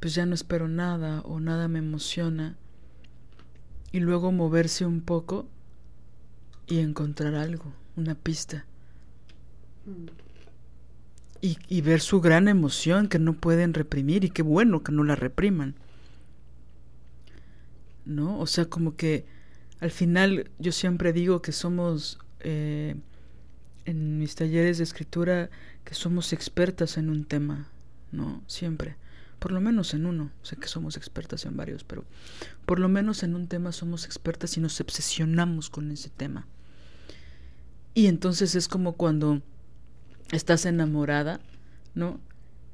pues 0.00 0.14
ya 0.14 0.24
no 0.24 0.34
espero 0.34 0.68
nada 0.68 1.20
o 1.20 1.38
nada 1.38 1.68
me 1.68 1.80
emociona. 1.80 2.56
Y 3.92 4.00
luego 4.00 4.32
moverse 4.32 4.86
un 4.86 5.02
poco 5.02 5.46
y 6.66 6.78
encontrar 6.78 7.34
algo, 7.34 7.72
una 7.94 8.14
pista. 8.14 8.64
Y, 11.42 11.58
y 11.68 11.80
ver 11.82 12.00
su 12.00 12.20
gran 12.20 12.48
emoción 12.48 13.08
que 13.08 13.18
no 13.18 13.34
pueden 13.34 13.74
reprimir 13.74 14.24
y 14.24 14.30
qué 14.30 14.42
bueno 14.42 14.82
que 14.82 14.92
no 14.92 15.04
la 15.04 15.14
repriman. 15.14 15.74
¿No? 18.06 18.38
O 18.38 18.46
sea, 18.46 18.64
como 18.64 18.96
que 18.96 19.26
al 19.80 19.90
final 19.90 20.50
yo 20.58 20.72
siempre 20.72 21.12
digo 21.12 21.42
que 21.42 21.52
somos, 21.52 22.18
eh, 22.40 22.96
en 23.84 24.18
mis 24.18 24.34
talleres 24.34 24.78
de 24.78 24.84
escritura, 24.84 25.50
que 25.84 25.94
somos 25.94 26.32
expertas 26.32 26.98
en 26.98 27.10
un 27.10 27.24
tema, 27.24 27.68
¿no? 28.12 28.42
Siempre. 28.46 28.96
Por 29.38 29.52
lo 29.52 29.60
menos 29.60 29.94
en 29.94 30.06
uno. 30.06 30.30
Sé 30.42 30.56
que 30.56 30.66
somos 30.66 30.96
expertas 30.96 31.44
en 31.44 31.56
varios, 31.56 31.84
pero 31.84 32.04
por 32.64 32.78
lo 32.78 32.88
menos 32.88 33.22
en 33.22 33.34
un 33.34 33.48
tema 33.48 33.72
somos 33.72 34.04
expertas 34.04 34.56
y 34.56 34.60
nos 34.60 34.80
obsesionamos 34.80 35.70
con 35.70 35.90
ese 35.92 36.10
tema. 36.10 36.46
Y 37.94 38.06
entonces 38.06 38.54
es 38.54 38.68
como 38.68 38.94
cuando 38.94 39.42
estás 40.32 40.66
enamorada, 40.66 41.40
¿no? 41.94 42.20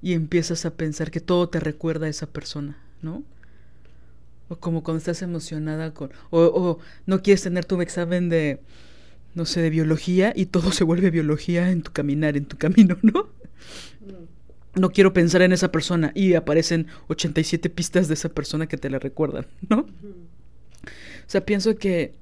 Y 0.00 0.14
empiezas 0.14 0.64
a 0.64 0.74
pensar 0.74 1.10
que 1.10 1.20
todo 1.20 1.48
te 1.48 1.60
recuerda 1.60 2.06
a 2.06 2.10
esa 2.10 2.26
persona, 2.26 2.78
¿no? 3.02 3.22
O 4.52 4.58
como 4.58 4.82
cuando 4.82 4.98
estás 4.98 5.22
emocionada 5.22 5.94
con... 5.94 6.10
O, 6.28 6.78
no 7.06 7.22
quieres 7.22 7.40
tener 7.40 7.64
tu 7.64 7.80
examen 7.80 8.28
de, 8.28 8.60
no 9.34 9.46
sé, 9.46 9.62
de 9.62 9.70
biología 9.70 10.34
y 10.36 10.44
todo 10.44 10.72
se 10.72 10.84
vuelve 10.84 11.10
biología 11.10 11.70
en 11.70 11.80
tu 11.80 11.90
caminar, 11.90 12.36
en 12.36 12.44
tu 12.44 12.58
camino, 12.58 12.98
¿no? 13.00 13.30
Mm. 14.00 14.80
No 14.80 14.90
quiero 14.90 15.14
pensar 15.14 15.40
en 15.40 15.52
esa 15.52 15.72
persona 15.72 16.12
y 16.14 16.34
aparecen 16.34 16.86
87 17.08 17.70
pistas 17.70 18.08
de 18.08 18.14
esa 18.14 18.28
persona 18.28 18.66
que 18.66 18.76
te 18.76 18.90
la 18.90 18.98
recuerdan, 18.98 19.46
¿no? 19.70 19.78
O 19.80 21.28
sea, 21.28 21.46
pienso 21.46 21.76
que 21.76 22.12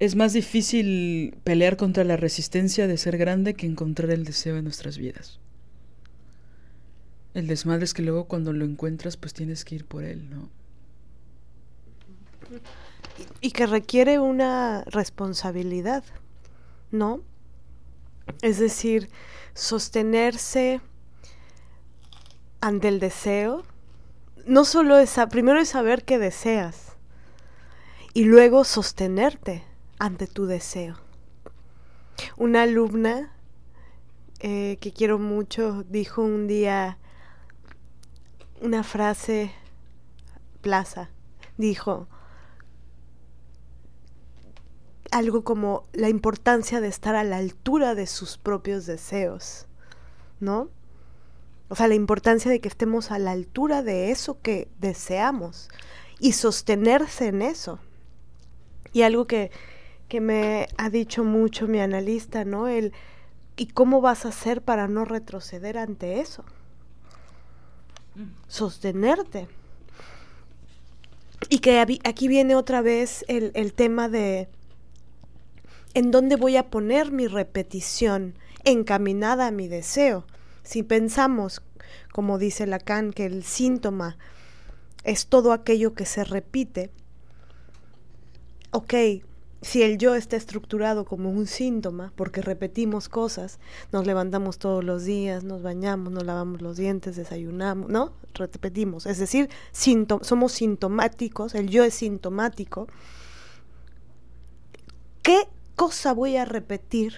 es 0.00 0.16
más 0.16 0.32
difícil 0.32 1.36
pelear 1.44 1.76
contra 1.76 2.02
la 2.02 2.16
resistencia 2.16 2.88
de 2.88 2.96
ser 2.98 3.18
grande 3.18 3.54
que 3.54 3.66
encontrar 3.66 4.10
el 4.10 4.24
deseo 4.24 4.56
en 4.56 4.64
nuestras 4.64 4.98
vidas. 4.98 5.38
El 7.36 7.48
desmadre 7.48 7.84
es 7.84 7.92
que 7.92 8.00
luego 8.00 8.24
cuando 8.24 8.54
lo 8.54 8.64
encuentras, 8.64 9.18
pues 9.18 9.34
tienes 9.34 9.66
que 9.66 9.74
ir 9.74 9.84
por 9.84 10.04
él, 10.04 10.30
¿no? 10.30 10.48
Y, 13.42 13.50
que 13.50 13.66
requiere 13.66 14.18
una 14.18 14.84
responsabilidad, 14.86 16.02
¿no? 16.90 17.20
Es 18.40 18.58
decir, 18.58 19.10
sostenerse 19.52 20.80
ante 22.62 22.88
el 22.88 23.00
deseo, 23.00 23.64
no 24.46 24.64
solo 24.64 24.96
es, 24.96 25.14
primero 25.30 25.60
es 25.60 25.68
saber 25.68 26.04
qué 26.04 26.18
deseas 26.18 26.96
y 28.14 28.24
luego 28.24 28.64
sostenerte 28.64 29.62
ante 29.98 30.26
tu 30.26 30.46
deseo. 30.46 30.96
Una 32.38 32.62
alumna 32.62 33.36
eh, 34.40 34.78
que 34.80 34.90
quiero 34.90 35.18
mucho 35.18 35.84
dijo 35.86 36.22
un 36.22 36.46
día, 36.46 36.96
una 38.60 38.82
frase, 38.82 39.52
Plaza, 40.60 41.10
dijo 41.56 42.08
algo 45.10 45.44
como 45.44 45.84
la 45.92 46.08
importancia 46.08 46.80
de 46.80 46.88
estar 46.88 47.14
a 47.14 47.24
la 47.24 47.38
altura 47.38 47.94
de 47.94 48.06
sus 48.06 48.38
propios 48.38 48.86
deseos, 48.86 49.66
¿no? 50.40 50.68
O 51.68 51.74
sea, 51.74 51.88
la 51.88 51.94
importancia 51.94 52.50
de 52.50 52.60
que 52.60 52.68
estemos 52.68 53.10
a 53.10 53.18
la 53.18 53.32
altura 53.32 53.82
de 53.82 54.10
eso 54.10 54.40
que 54.40 54.68
deseamos 54.78 55.68
y 56.20 56.32
sostenerse 56.32 57.28
en 57.28 57.42
eso. 57.42 57.78
Y 58.92 59.02
algo 59.02 59.26
que, 59.26 59.50
que 60.08 60.20
me 60.20 60.68
ha 60.76 60.90
dicho 60.90 61.24
mucho 61.24 61.66
mi 61.66 61.80
analista, 61.80 62.44
¿no? 62.44 62.68
El, 62.68 62.92
¿y 63.56 63.66
cómo 63.66 64.00
vas 64.00 64.24
a 64.26 64.28
hacer 64.28 64.62
para 64.62 64.86
no 64.86 65.04
retroceder 65.04 65.78
ante 65.78 66.20
eso? 66.20 66.44
Sostenerte. 68.48 69.48
Y 71.48 71.58
que 71.58 71.80
aquí 71.80 72.28
viene 72.28 72.54
otra 72.54 72.80
vez 72.80 73.24
el, 73.28 73.52
el 73.54 73.72
tema 73.72 74.08
de 74.08 74.48
en 75.94 76.10
dónde 76.10 76.36
voy 76.36 76.56
a 76.56 76.68
poner 76.68 77.10
mi 77.10 77.26
repetición 77.26 78.34
encaminada 78.64 79.46
a 79.46 79.50
mi 79.50 79.68
deseo. 79.68 80.26
Si 80.62 80.82
pensamos, 80.82 81.62
como 82.12 82.38
dice 82.38 82.66
Lacan, 82.66 83.12
que 83.12 83.24
el 83.24 83.44
síntoma 83.44 84.18
es 85.04 85.26
todo 85.26 85.52
aquello 85.52 85.94
que 85.94 86.04
se 86.04 86.24
repite, 86.24 86.90
ok, 88.72 88.94
si 89.66 89.82
el 89.82 89.98
yo 89.98 90.14
está 90.14 90.36
estructurado 90.36 91.04
como 91.04 91.30
un 91.30 91.46
síntoma, 91.46 92.12
porque 92.14 92.40
repetimos 92.40 93.08
cosas, 93.08 93.58
nos 93.90 94.06
levantamos 94.06 94.58
todos 94.58 94.84
los 94.84 95.04
días, 95.04 95.42
nos 95.42 95.62
bañamos, 95.62 96.12
nos 96.12 96.24
lavamos 96.24 96.62
los 96.62 96.76
dientes, 96.76 97.16
desayunamos, 97.16 97.90
¿no? 97.90 98.12
Repetimos, 98.34 99.06
es 99.06 99.18
decir, 99.18 99.50
somos 100.22 100.52
sintomáticos, 100.52 101.54
el 101.54 101.68
yo 101.68 101.82
es 101.82 101.94
sintomático. 101.94 102.86
¿Qué 105.22 105.48
cosa 105.74 106.14
voy 106.14 106.36
a 106.36 106.44
repetir 106.44 107.14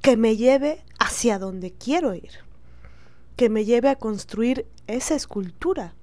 que 0.00 0.16
me 0.16 0.36
lleve 0.36 0.84
hacia 0.98 1.38
donde 1.38 1.72
quiero 1.72 2.14
ir, 2.14 2.30
que 3.36 3.48
me 3.48 3.64
lleve 3.64 3.88
a 3.88 3.96
construir 3.96 4.66
esa 4.86 5.14
escultura. 5.14 5.94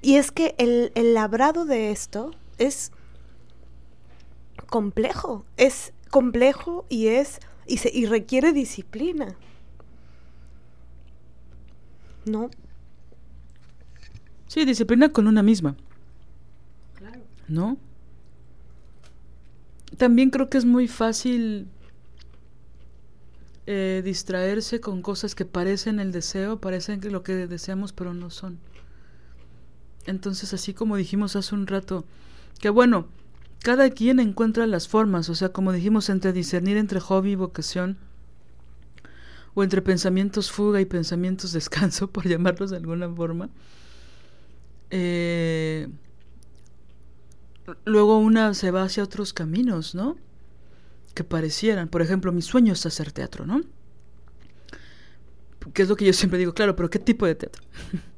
Y 0.00 0.16
es 0.16 0.32
que 0.32 0.54
el, 0.58 0.90
labrado 1.14 1.64
de 1.64 1.90
esto 1.90 2.32
es 2.58 2.90
complejo, 4.68 5.44
es 5.56 5.92
complejo 6.10 6.86
y 6.88 7.08
es 7.08 7.40
y, 7.66 7.78
se, 7.78 7.90
y 7.92 8.06
requiere 8.06 8.52
disciplina. 8.52 9.36
¿No? 12.24 12.50
Sí, 14.46 14.64
disciplina 14.64 15.08
con 15.10 15.26
una 15.26 15.42
misma. 15.42 15.76
Claro. 16.94 17.20
¿No? 17.48 17.78
También 19.96 20.30
creo 20.30 20.48
que 20.48 20.58
es 20.58 20.64
muy 20.64 20.88
fácil 20.88 21.68
eh, 23.66 24.02
distraerse 24.04 24.80
con 24.80 25.02
cosas 25.02 25.34
que 25.34 25.44
parecen 25.44 26.00
el 26.00 26.12
deseo, 26.12 26.60
parecen 26.60 27.00
lo 27.12 27.22
que 27.22 27.46
deseamos, 27.46 27.92
pero 27.92 28.12
no 28.12 28.30
son. 28.30 28.58
Entonces, 30.04 30.52
así 30.52 30.74
como 30.74 30.96
dijimos 30.96 31.36
hace 31.36 31.54
un 31.54 31.66
rato, 31.66 32.04
que 32.60 32.70
bueno, 32.70 33.06
cada 33.62 33.90
quien 33.90 34.20
encuentra 34.20 34.66
las 34.66 34.88
formas, 34.88 35.28
o 35.28 35.34
sea, 35.34 35.50
como 35.50 35.72
dijimos, 35.72 36.08
entre 36.08 36.32
discernir 36.32 36.76
entre 36.76 37.00
hobby 37.00 37.32
y 37.32 37.36
vocación, 37.36 37.98
o 39.54 39.62
entre 39.62 39.82
pensamientos 39.82 40.50
fuga 40.50 40.80
y 40.80 40.84
pensamientos 40.84 41.52
descanso, 41.52 42.10
por 42.10 42.26
llamarlos 42.26 42.70
de 42.70 42.76
alguna 42.76 43.08
forma. 43.08 43.50
Eh, 44.90 45.88
luego 47.84 48.18
una 48.18 48.54
se 48.54 48.70
va 48.70 48.82
hacia 48.82 49.02
otros 49.02 49.32
caminos, 49.32 49.94
¿no? 49.94 50.16
Que 51.14 51.24
parecieran. 51.24 51.88
Por 51.88 52.02
ejemplo, 52.02 52.32
mi 52.32 52.42
sueño 52.42 52.72
es 52.72 52.84
hacer 52.86 53.12
teatro, 53.12 53.46
¿no? 53.46 53.62
Que 55.72 55.82
es 55.82 55.88
lo 55.88 55.96
que 55.96 56.04
yo 56.04 56.12
siempre 56.12 56.38
digo, 56.38 56.52
claro, 56.54 56.74
pero 56.74 56.90
¿qué 56.90 56.98
tipo 56.98 57.26
de 57.26 57.34
teatro? 57.34 57.62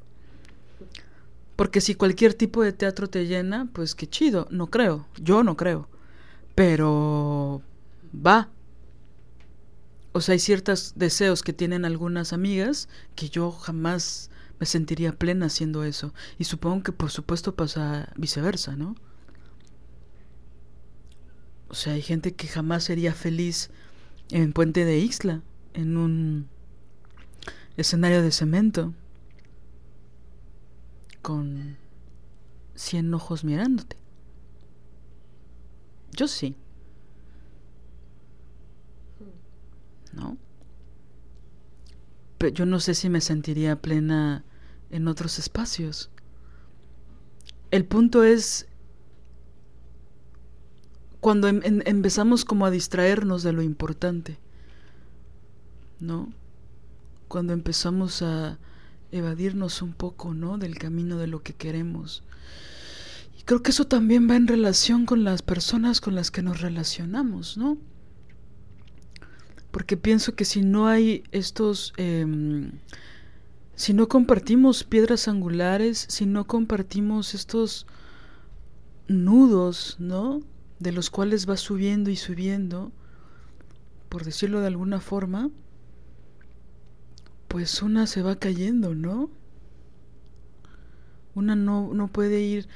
Porque 1.55 1.81
si 1.81 1.95
cualquier 1.95 2.33
tipo 2.33 2.63
de 2.63 2.73
teatro 2.73 3.09
te 3.09 3.27
llena, 3.27 3.69
pues 3.73 3.95
qué 3.95 4.07
chido, 4.07 4.47
no 4.51 4.67
creo, 4.67 5.07
yo 5.21 5.43
no 5.43 5.55
creo. 5.55 5.89
Pero 6.53 7.61
va. 8.13 8.49
O 10.11 10.21
sea, 10.21 10.33
hay 10.33 10.39
ciertos 10.39 10.93
deseos 10.95 11.43
que 11.43 11.53
tienen 11.53 11.85
algunas 11.85 12.33
amigas 12.33 12.89
que 13.15 13.29
yo 13.29 13.51
jamás 13.51 14.29
me 14.59 14.65
sentiría 14.65 15.13
plena 15.13 15.47
haciendo 15.47 15.83
eso. 15.83 16.13
Y 16.37 16.45
supongo 16.45 16.83
que 16.83 16.91
por 16.91 17.11
supuesto 17.11 17.55
pasa 17.55 18.09
viceversa, 18.15 18.75
¿no? 18.75 18.95
O 21.67 21.73
sea, 21.73 21.93
hay 21.93 22.01
gente 22.01 22.33
que 22.33 22.47
jamás 22.47 22.83
sería 22.85 23.13
feliz 23.13 23.69
en 24.29 24.53
Puente 24.53 24.85
de 24.85 24.99
Ixla, 24.99 25.41
en 25.73 25.97
un 25.97 26.47
escenario 27.75 28.21
de 28.21 28.31
cemento, 28.31 28.93
con 31.25 31.75
cien 32.75 33.11
ojos 33.11 33.43
mirándote. 33.43 33.97
Yo 36.11 36.27
sí. 36.27 36.55
¿No? 40.13 40.37
Pero 42.37 42.53
yo 42.53 42.67
no 42.67 42.79
sé 42.79 42.93
si 42.93 43.09
me 43.09 43.21
sentiría 43.21 43.81
plena 43.81 44.43
en 44.91 45.07
otros 45.07 45.39
espacios. 45.39 46.11
El 47.71 47.85
punto 47.85 48.23
es 48.23 48.67
cuando 51.21 51.47
em, 51.47 51.61
empezamos 51.63 52.45
como 52.45 52.67
a 52.67 52.69
distraernos 52.69 53.41
de 53.41 53.51
lo 53.51 53.63
importante, 53.63 54.37
¿no? 55.99 56.31
Cuando 57.27 57.53
empezamos 57.53 58.21
a 58.21 58.59
evadirnos 59.15 59.81
un 59.81 59.93
poco, 59.93 60.33
¿no? 60.33 60.57
Del 60.57 60.77
camino 60.77 61.17
de 61.17 61.27
lo 61.27 61.41
que 61.43 61.53
queremos. 61.53 62.23
Y 63.39 63.43
creo 63.43 63.61
que 63.63 63.71
eso 63.71 63.85
también 63.85 64.29
va 64.29 64.35
en 64.35 64.47
relación 64.47 65.05
con 65.05 65.23
las 65.23 65.41
personas 65.41 66.01
con 66.01 66.15
las 66.15 66.31
que 66.31 66.41
nos 66.41 66.61
relacionamos, 66.61 67.57
¿no? 67.57 67.77
Porque 69.71 69.97
pienso 69.97 70.35
que 70.35 70.45
si 70.45 70.61
no 70.61 70.87
hay 70.87 71.23
estos... 71.31 71.93
Em, 71.97 72.71
si 73.75 73.93
no 73.93 74.07
compartimos 74.07 74.85
piedras 74.85 75.27
angulares, 75.27 76.05
si 76.09 76.25
no 76.25 76.47
compartimos 76.47 77.33
estos 77.33 77.85
nudos, 79.07 79.97
¿no? 79.99 80.41
de 80.79 80.91
los 80.91 81.09
cuales 81.09 81.49
va 81.49 81.57
subiendo 81.57 82.09
y 82.09 82.15
subiendo, 82.15 82.91
por 84.09 84.23
decirlo 84.23 84.61
de 84.61 84.67
alguna 84.67 84.99
forma, 84.99 85.49
pues 87.47 87.81
una 87.81 88.07
se 88.07 88.21
va 88.21 88.35
cayendo, 88.35 88.95
¿no? 88.95 89.29
Una 91.33 91.55
no, 91.55 91.93
no 91.93 92.07
puede 92.07 92.41
ir. 92.41 92.67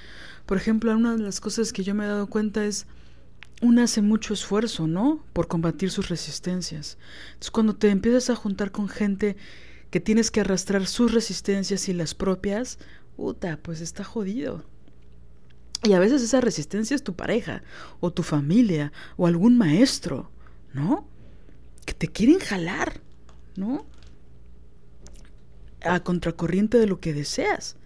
Por 0.46 0.58
ejemplo, 0.58 0.96
una 0.96 1.16
de 1.16 1.24
las 1.24 1.40
cosas 1.40 1.74
que 1.74 1.84
yo 1.84 1.96
me 1.96 2.06
he 2.06 2.08
dado 2.08 2.28
cuenta 2.28 2.66
es, 2.66 2.88
una 3.62 3.84
hace 3.84 4.02
mucho 4.02 4.34
esfuerzo, 4.34 4.88
¿no? 4.88 5.24
Por 5.34 5.48
combatir 5.48 5.92
sus 5.92 6.10
resistencias. 6.10 6.98
Entonces, 7.28 7.52
cuando 7.52 7.76
te 7.76 7.90
empiezas 7.90 8.30
a 8.30 8.36
juntar 8.36 8.72
con 8.72 8.88
gente 8.88 9.36
que 9.90 10.00
tienes 10.00 10.32
que 10.32 10.42
arrastrar 10.42 10.86
sus 10.88 11.14
resistencias 11.14 11.90
y 11.90 11.94
las 11.94 12.16
propias, 12.16 12.80
puta, 13.16 13.60
pues 13.62 13.82
está 13.82 14.04
jodido. 14.04 14.64
Y 15.84 15.94
a 15.94 16.00
veces 16.00 16.22
esa 16.22 16.42
resistencia 16.42 16.96
es 16.96 17.04
tu 17.04 17.16
pareja, 17.16 17.64
o 18.00 18.12
tu 18.12 18.24
familia, 18.24 18.92
o 19.18 19.28
algún 19.28 19.58
maestro, 19.58 20.30
¿no? 20.74 21.08
Que 21.86 21.94
te 21.94 22.08
quieren 22.08 22.40
jalar, 22.40 23.02
¿no? 23.56 23.86
A 25.82 26.02
contracorriente 26.02 26.78
de 26.78 26.88
lo 26.88 27.00
que 27.00 27.14
deseas. 27.14 27.78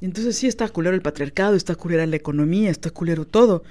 Entonces 0.00 0.36
sí 0.36 0.46
está 0.46 0.68
culero 0.68 0.94
el 0.94 1.02
patriarcado, 1.02 1.56
está 1.56 1.74
culera 1.74 2.06
la 2.06 2.16
economía, 2.16 2.70
está 2.70 2.90
culero 2.90 3.26
todo. 3.26 3.62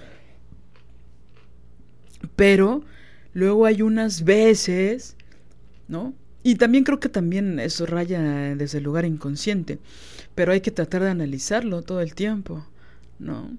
Pero 2.35 2.83
luego 3.33 3.65
hay 3.65 3.81
unas 3.81 4.23
veces, 4.23 5.15
¿no? 5.87 6.13
Y 6.43 6.55
también 6.55 6.83
creo 6.83 6.99
que 6.99 7.09
también 7.09 7.59
eso 7.59 7.85
raya 7.85 8.21
desde 8.55 8.77
el 8.77 8.83
lugar 8.83 9.05
inconsciente, 9.05 9.79
pero 10.35 10.51
hay 10.51 10.61
que 10.61 10.71
tratar 10.71 11.01
de 11.01 11.09
analizarlo 11.09 11.81
todo 11.81 12.01
el 12.01 12.15
tiempo, 12.15 12.65
¿no? 13.17 13.51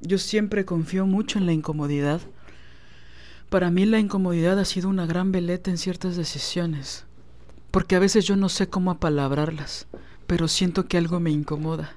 Yo 0.00 0.18
siempre 0.18 0.64
confío 0.64 1.06
mucho 1.06 1.38
en 1.38 1.46
la 1.46 1.52
incomodidad. 1.52 2.20
Para 3.50 3.70
mí 3.70 3.84
la 3.84 3.98
incomodidad 3.98 4.58
ha 4.58 4.64
sido 4.64 4.88
una 4.88 5.06
gran 5.06 5.30
veleta 5.30 5.70
en 5.70 5.76
ciertas 5.76 6.16
decisiones, 6.16 7.04
porque 7.72 7.96
a 7.96 7.98
veces 7.98 8.24
yo 8.26 8.36
no 8.36 8.48
sé 8.48 8.68
cómo 8.68 8.92
apalabrarlas, 8.92 9.88
pero 10.28 10.46
siento 10.46 10.86
que 10.86 10.98
algo 10.98 11.18
me 11.18 11.30
incomoda. 11.30 11.96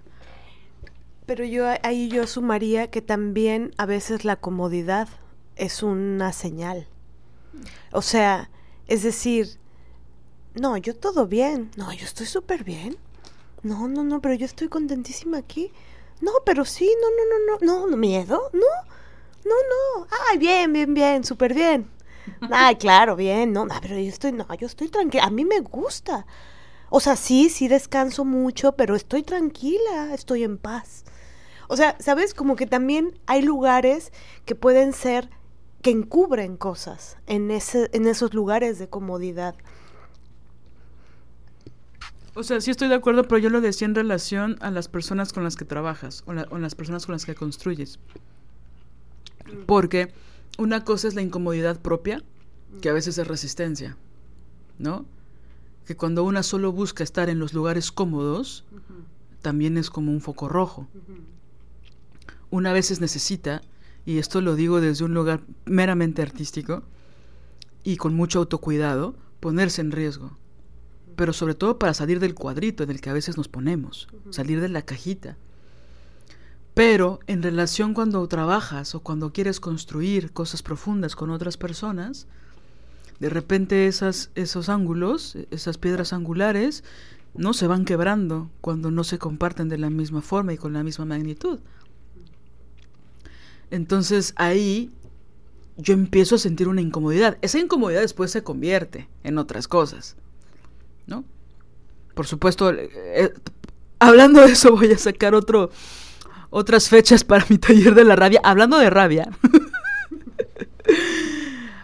Pero 1.25 1.43
yo 1.43 1.65
ahí 1.83 2.07
yo 2.07 2.25
sumaría 2.27 2.89
que 2.89 3.01
también 3.01 3.73
a 3.77 3.85
veces 3.85 4.25
la 4.25 4.37
comodidad 4.37 5.09
es 5.55 5.83
una 5.83 6.31
señal. 6.31 6.87
O 7.91 8.01
sea, 8.01 8.49
es 8.87 9.03
decir, 9.03 9.57
no, 10.53 10.77
yo 10.77 10.95
todo 10.95 11.27
bien, 11.27 11.71
no, 11.75 11.91
yo 11.91 12.05
estoy 12.05 12.25
súper 12.25 12.63
bien. 12.63 12.97
No, 13.61 13.87
no, 13.87 14.03
no, 14.03 14.21
pero 14.21 14.35
yo 14.35 14.45
estoy 14.45 14.69
contentísima 14.69 15.39
aquí. 15.39 15.71
No, 16.21 16.31
pero 16.45 16.63
sí, 16.63 16.89
no, 17.01 17.09
no, 17.09 17.67
no, 17.67 17.79
no, 17.79 17.87
no, 17.87 17.97
miedo, 17.97 18.49
no, 18.53 18.59
no, 19.43 19.55
no. 19.55 20.07
Ay, 20.29 20.37
bien, 20.37 20.71
bien, 20.71 20.93
bien, 20.93 21.23
súper 21.25 21.53
bien. 21.53 21.89
Ay, 22.51 22.75
claro, 22.75 23.15
bien, 23.15 23.53
no, 23.53 23.65
no, 23.65 23.75
pero 23.81 23.95
yo 23.95 24.09
estoy, 24.09 24.31
no, 24.31 24.47
yo 24.55 24.67
estoy 24.67 24.89
tranquila, 24.89 25.25
a 25.25 25.29
mí 25.29 25.45
me 25.45 25.59
gusta. 25.59 26.25
O 26.89 26.99
sea, 26.99 27.15
sí, 27.15 27.49
sí 27.49 27.67
descanso 27.67 28.25
mucho, 28.25 28.73
pero 28.73 28.95
estoy 28.95 29.23
tranquila, 29.23 30.13
estoy 30.13 30.43
en 30.43 30.57
paz. 30.57 31.03
O 31.67 31.75
sea, 31.75 31.97
¿sabes? 31.99 32.33
Como 32.33 32.55
que 32.55 32.67
también 32.67 33.19
hay 33.25 33.41
lugares 33.41 34.11
que 34.45 34.55
pueden 34.55 34.93
ser 34.93 35.29
que 35.81 35.91
encubren 35.91 36.57
cosas 36.57 37.17
en, 37.27 37.51
ese, 37.51 37.89
en 37.93 38.07
esos 38.07 38.33
lugares 38.33 38.79
de 38.79 38.87
comodidad. 38.87 39.55
O 42.33 42.43
sea, 42.43 42.59
sí 42.59 42.69
estoy 42.69 42.87
de 42.89 42.95
acuerdo, 42.95 43.23
pero 43.23 43.37
yo 43.37 43.49
lo 43.49 43.61
decía 43.61 43.85
en 43.85 43.95
relación 43.95 44.57
a 44.61 44.69
las 44.69 44.87
personas 44.87 45.31
con 45.31 45.43
las 45.43 45.55
que 45.55 45.65
trabajas 45.65 46.23
o, 46.27 46.31
o 46.31 46.57
las 46.57 46.75
personas 46.75 47.05
con 47.05 47.13
las 47.13 47.25
que 47.25 47.33
construyes. 47.33 47.99
Porque 49.65 50.11
una 50.57 50.83
cosa 50.83 51.07
es 51.07 51.15
la 51.15 51.21
incomodidad 51.21 51.81
propia, 51.81 52.23
que 52.81 52.89
a 52.89 52.93
veces 52.93 53.17
es 53.17 53.27
resistencia, 53.27 53.97
¿no? 54.77 55.05
Que 55.85 55.95
cuando 55.95 56.23
una 56.23 56.43
solo 56.43 56.71
busca 56.71 57.03
estar 57.03 57.29
en 57.29 57.39
los 57.39 57.53
lugares 57.53 57.91
cómodos, 57.91 58.65
también 59.41 59.77
es 59.77 59.89
como 59.89 60.11
un 60.11 60.21
foco 60.21 60.49
rojo. 60.49 60.87
Una 62.49 62.73
vez 62.73 62.99
necesita, 62.99 63.61
y 64.05 64.17
esto 64.17 64.41
lo 64.41 64.55
digo 64.55 64.81
desde 64.81 65.05
un 65.05 65.13
lugar 65.13 65.41
meramente 65.65 66.21
artístico 66.21 66.83
y 67.83 67.97
con 67.97 68.15
mucho 68.15 68.39
autocuidado, 68.39 69.15
ponerse 69.39 69.81
en 69.81 69.91
riesgo. 69.91 70.37
Pero 71.15 71.33
sobre 71.33 71.53
todo 71.53 71.79
para 71.79 71.93
salir 71.93 72.19
del 72.19 72.33
cuadrito 72.33 72.83
en 72.83 72.89
el 72.89 73.01
que 73.01 73.09
a 73.09 73.13
veces 73.13 73.37
nos 73.37 73.47
ponemos, 73.47 74.07
salir 74.31 74.59
de 74.61 74.69
la 74.69 74.81
cajita. 74.81 75.37
Pero 76.75 77.19
en 77.25 77.41
relación 77.41 77.93
cuando 77.93 78.27
trabajas 78.27 78.95
o 78.95 78.99
cuando 78.99 79.31
quieres 79.31 79.59
construir 79.61 80.33
cosas 80.33 80.61
profundas 80.61 81.15
con 81.15 81.31
otras 81.31 81.55
personas, 81.55 82.27
de 83.19 83.29
repente 83.29 83.87
esos 83.87 84.69
ángulos, 84.69 85.37
esas 85.51 85.77
piedras 85.77 86.11
angulares, 86.11 86.83
no 87.33 87.53
se 87.53 87.67
van 87.67 87.85
quebrando 87.85 88.49
cuando 88.59 88.91
no 88.91 89.05
se 89.05 89.17
comparten 89.17 89.69
de 89.69 89.77
la 89.77 89.89
misma 89.89 90.21
forma 90.21 90.53
y 90.53 90.57
con 90.57 90.73
la 90.73 90.83
misma 90.83 91.05
magnitud. 91.05 91.59
Entonces 93.71 94.33
ahí 94.35 94.91
yo 95.77 95.93
empiezo 95.93 96.35
a 96.35 96.39
sentir 96.39 96.67
una 96.67 96.81
incomodidad. 96.81 97.37
Esa 97.41 97.59
incomodidad 97.59 98.01
después 98.01 98.31
se 98.31 98.43
convierte 98.43 99.07
en 99.23 99.37
otras 99.37 99.69
cosas, 99.69 100.17
¿no? 101.07 101.23
Por 102.13 102.27
supuesto, 102.27 102.69
eh, 102.71 102.89
eh, 102.93 103.33
hablando 103.99 104.41
de 104.41 104.53
eso 104.53 104.71
voy 104.75 104.91
a 104.91 104.97
sacar 104.97 105.35
otro, 105.35 105.71
otras 106.57 106.87
fechas 106.87 107.25
para 107.25 107.45
mi 107.49 107.57
taller 107.57 107.93
de 107.95 108.05
la 108.05 108.15
rabia. 108.15 108.39
Hablando 108.41 108.79
de 108.79 108.89
rabia. 108.89 109.29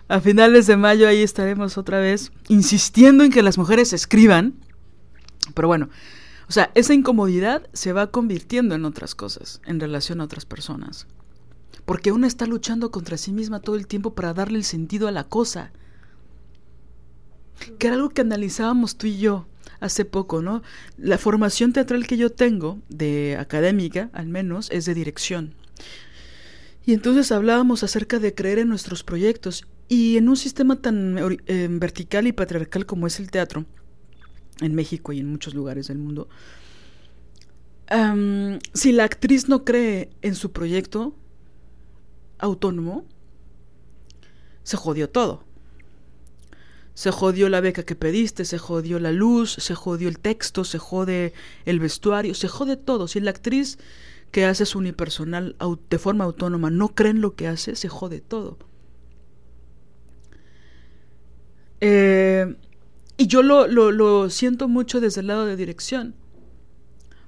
a 0.07 0.21
finales 0.21 0.65
de 0.65 0.77
mayo 0.77 1.09
ahí 1.09 1.21
estaremos 1.21 1.77
otra 1.77 1.99
vez 1.99 2.31
insistiendo 2.47 3.25
en 3.25 3.31
que 3.31 3.43
las 3.43 3.57
mujeres 3.57 3.91
escriban. 3.91 4.53
Pero 5.53 5.67
bueno, 5.67 5.89
o 6.47 6.53
sea, 6.53 6.71
esa 6.73 6.93
incomodidad 6.93 7.67
se 7.73 7.91
va 7.91 8.11
convirtiendo 8.11 8.73
en 8.73 8.85
otras 8.85 9.13
cosas, 9.13 9.59
en 9.65 9.81
relación 9.81 10.21
a 10.21 10.23
otras 10.23 10.45
personas. 10.45 11.05
Porque 11.83 12.13
una 12.13 12.27
está 12.27 12.45
luchando 12.45 12.91
contra 12.91 13.17
sí 13.17 13.33
misma 13.33 13.59
todo 13.59 13.75
el 13.75 13.87
tiempo 13.87 14.15
para 14.15 14.33
darle 14.33 14.57
el 14.57 14.63
sentido 14.63 15.09
a 15.09 15.11
la 15.11 15.25
cosa. 15.25 15.73
Que 17.77 17.87
era 17.87 17.97
algo 17.97 18.11
que 18.11 18.21
analizábamos 18.21 18.97
tú 18.97 19.07
y 19.07 19.17
yo 19.17 19.47
hace 19.81 20.05
poco, 20.05 20.41
¿no? 20.41 20.63
La 20.97 21.17
formación 21.17 21.73
teatral 21.73 22.07
que 22.07 22.15
yo 22.15 22.31
tengo, 22.31 22.79
de 22.87 23.35
académica 23.37 24.09
al 24.13 24.29
menos, 24.29 24.69
es 24.71 24.85
de 24.85 24.93
dirección. 24.93 25.55
Y 26.85 26.93
entonces 26.93 27.31
hablábamos 27.31 27.83
acerca 27.83 28.19
de 28.19 28.33
creer 28.33 28.59
en 28.59 28.69
nuestros 28.69 29.03
proyectos 29.03 29.67
y 29.89 30.15
en 30.15 30.29
un 30.29 30.37
sistema 30.37 30.81
tan 30.81 31.17
eh, 31.47 31.67
vertical 31.69 32.25
y 32.27 32.31
patriarcal 32.31 32.85
como 32.85 33.07
es 33.07 33.19
el 33.19 33.29
teatro, 33.29 33.65
en 34.61 34.73
México 34.75 35.11
y 35.11 35.19
en 35.19 35.29
muchos 35.29 35.53
lugares 35.53 35.87
del 35.87 35.97
mundo, 35.97 36.29
si 38.73 38.91
la 38.93 39.03
actriz 39.03 39.49
no 39.49 39.65
cree 39.65 40.11
en 40.21 40.35
su 40.35 40.51
proyecto 40.53 41.13
autónomo, 42.37 43.05
se 44.63 44.77
jodió 44.77 45.09
todo. 45.09 45.43
Se 46.93 47.11
jodió 47.11 47.49
la 47.49 47.61
beca 47.61 47.83
que 47.83 47.95
pediste, 47.95 48.45
se 48.45 48.57
jodió 48.57 48.99
la 48.99 49.11
luz, 49.11 49.53
se 49.53 49.75
jodió 49.75 50.09
el 50.09 50.19
texto, 50.19 50.63
se 50.63 50.77
jode 50.77 51.33
el 51.65 51.79
vestuario, 51.79 52.33
se 52.33 52.47
jode 52.47 52.77
todo. 52.77 53.07
Si 53.07 53.19
la 53.19 53.31
actriz 53.31 53.77
que 54.31 54.45
hace 54.45 54.65
su 54.65 54.79
unipersonal 54.79 55.55
de 55.89 55.99
forma 55.99 56.23
autónoma 56.23 56.69
no 56.69 56.89
cree 56.89 57.11
en 57.11 57.21
lo 57.21 57.35
que 57.35 57.47
hace, 57.47 57.75
se 57.75 57.89
jode 57.89 58.21
todo. 58.21 58.57
Eh, 61.81 62.55
y 63.17 63.27
yo 63.27 63.43
lo, 63.43 63.67
lo, 63.67 64.29
siento 64.29 64.67
mucho 64.67 65.01
desde 65.01 65.21
el 65.21 65.27
lado 65.27 65.45
de 65.45 65.55
dirección. 65.55 66.15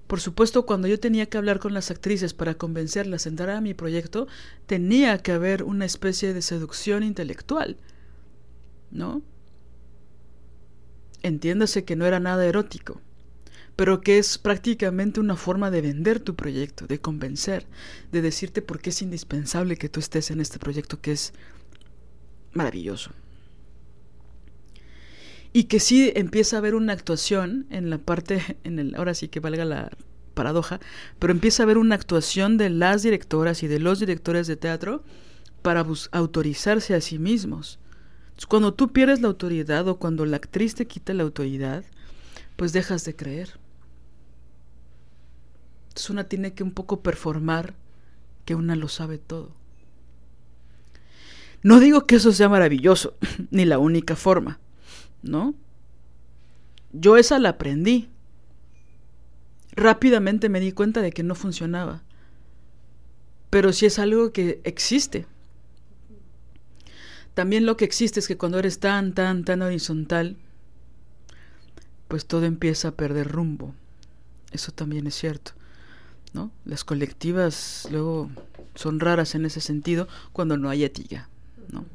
Por 0.08 0.22
supuesto, 0.22 0.66
cuando 0.66 0.88
yo 0.88 1.00
tenía 1.00 1.26
que 1.26 1.38
hablar 1.38 1.60
con 1.60 1.74
las 1.74 1.90
actrices 1.90 2.34
para 2.34 2.56
convencerlas 2.56 3.26
a 3.26 3.30
entrar 3.30 3.50
a 3.50 3.62
mi 3.62 3.74
proyecto, 3.74 4.28
tenía 4.68 5.18
que 5.18 5.32
haber 5.32 5.64
una 5.64 5.86
especie 5.86 6.34
de 6.34 6.42
seducción 6.42 7.04
intelectual, 7.04 7.78
¿no? 8.92 9.22
Entiéndase 11.24 11.86
que 11.86 11.96
no 11.96 12.06
era 12.06 12.20
nada 12.20 12.46
erótico, 12.46 13.02
pero 13.76 14.02
que 14.02 14.18
es 14.20 14.38
prácticamente 14.38 15.20
una 15.20 15.36
forma 15.36 15.72
de 15.72 15.82
vender 15.82 16.20
tu 16.20 16.36
proyecto, 16.36 16.86
de 16.86 17.00
convencer, 17.00 17.66
de 18.12 18.22
decirte 18.22 18.62
por 18.62 18.80
qué 18.80 18.92
es 18.92 19.02
indispensable 19.02 19.78
que 19.78 19.90
tú 19.90 20.00
estés 20.00 20.30
en 20.30 20.42
este 20.42 20.60
proyecto 20.60 21.02
que 21.02 21.14
es 21.14 21.34
maravilloso 22.54 23.12
y 25.54 25.66
que 25.66 25.80
sí 25.80 26.12
empieza 26.16 26.58
a 26.58 26.60
haber 26.60 26.74
una 26.76 26.94
actuación 26.94 27.68
en 27.70 27.92
la 27.92 28.00
parte, 28.00 28.58
en 28.64 28.80
el, 28.80 28.96
ahora 28.96 29.14
sí 29.14 29.28
que 29.28 29.40
valga 29.40 29.64
la 29.64 29.92
paradoja, 30.34 30.80
pero 31.20 31.32
empieza 31.32 31.62
a 31.62 31.66
haber 31.66 31.78
una 31.78 31.94
actuación 31.94 32.58
de 32.58 32.72
las 32.72 33.04
directoras 33.04 33.62
y 33.62 33.68
de 33.68 33.80
los 33.80 34.00
directores 34.00 34.48
de 34.48 34.58
teatro 34.58 35.04
para 35.62 35.86
autorizarse 36.12 36.96
a 36.96 37.02
sí 37.02 37.20
mismos. 37.20 37.80
Cuando 38.48 38.74
tú 38.74 38.92
pierdes 38.92 39.22
la 39.22 39.28
autoridad 39.28 39.88
o 39.88 39.98
cuando 39.98 40.26
la 40.26 40.38
actriz 40.38 40.76
te 40.76 40.88
quita 40.88 41.14
la 41.14 41.24
autoridad, 41.24 41.84
pues 42.56 42.74
dejas 42.74 43.06
de 43.06 43.16
creer. 43.16 43.60
Entonces 45.90 46.10
una 46.10 46.24
tiene 46.24 46.54
que 46.54 46.64
un 46.64 46.72
poco 46.72 47.02
performar 47.02 47.76
que 48.46 48.56
una 48.56 48.76
lo 48.76 48.88
sabe 48.88 49.18
todo. 49.18 49.52
No 51.62 51.80
digo 51.80 52.06
que 52.06 52.16
eso 52.16 52.32
sea 52.32 52.50
maravilloso, 52.50 53.16
ni 53.52 53.66
la 53.66 53.80
única 53.80 54.16
forma, 54.16 54.60
¿no? 55.22 55.56
Yo 56.92 57.18
esa 57.18 57.40
la 57.40 57.50
aprendí. 57.50 58.10
Rápidamente 59.76 60.50
me 60.50 60.60
di 60.60 60.72
cuenta 60.72 61.02
de 61.02 61.12
que 61.12 61.24
no 61.24 61.36
funcionaba. 61.36 62.04
Pero 63.50 63.72
sí 63.72 63.86
es 63.86 63.98
algo 63.98 64.32
que 64.32 64.62
existe. 64.64 65.26
También 67.34 67.66
lo 67.66 67.78
que 67.78 67.86
existe 67.86 68.20
es 68.20 68.28
que 68.28 68.38
cuando 68.38 68.60
eres 68.60 68.80
tan, 68.80 69.14
tan, 69.14 69.44
tan 69.44 69.62
horizontal, 69.62 70.38
pues 72.08 72.26
todo 72.26 72.46
empieza 72.46 72.90
a 72.90 72.92
perder 72.92 73.32
rumbo. 73.32 73.74
Eso 74.52 74.72
también 74.72 75.08
es 75.08 75.16
cierto. 75.16 75.54
¿no? 76.34 76.52
Las 76.66 76.84
colectivas 76.84 77.88
luego 77.92 78.30
son 78.76 79.00
raras 79.00 79.36
en 79.36 79.46
ese 79.46 79.62
sentido 79.62 80.08
cuando 80.32 80.58
no 80.58 80.70
hay 80.70 80.84
ética. 80.84 81.30
¿no? 81.70 81.86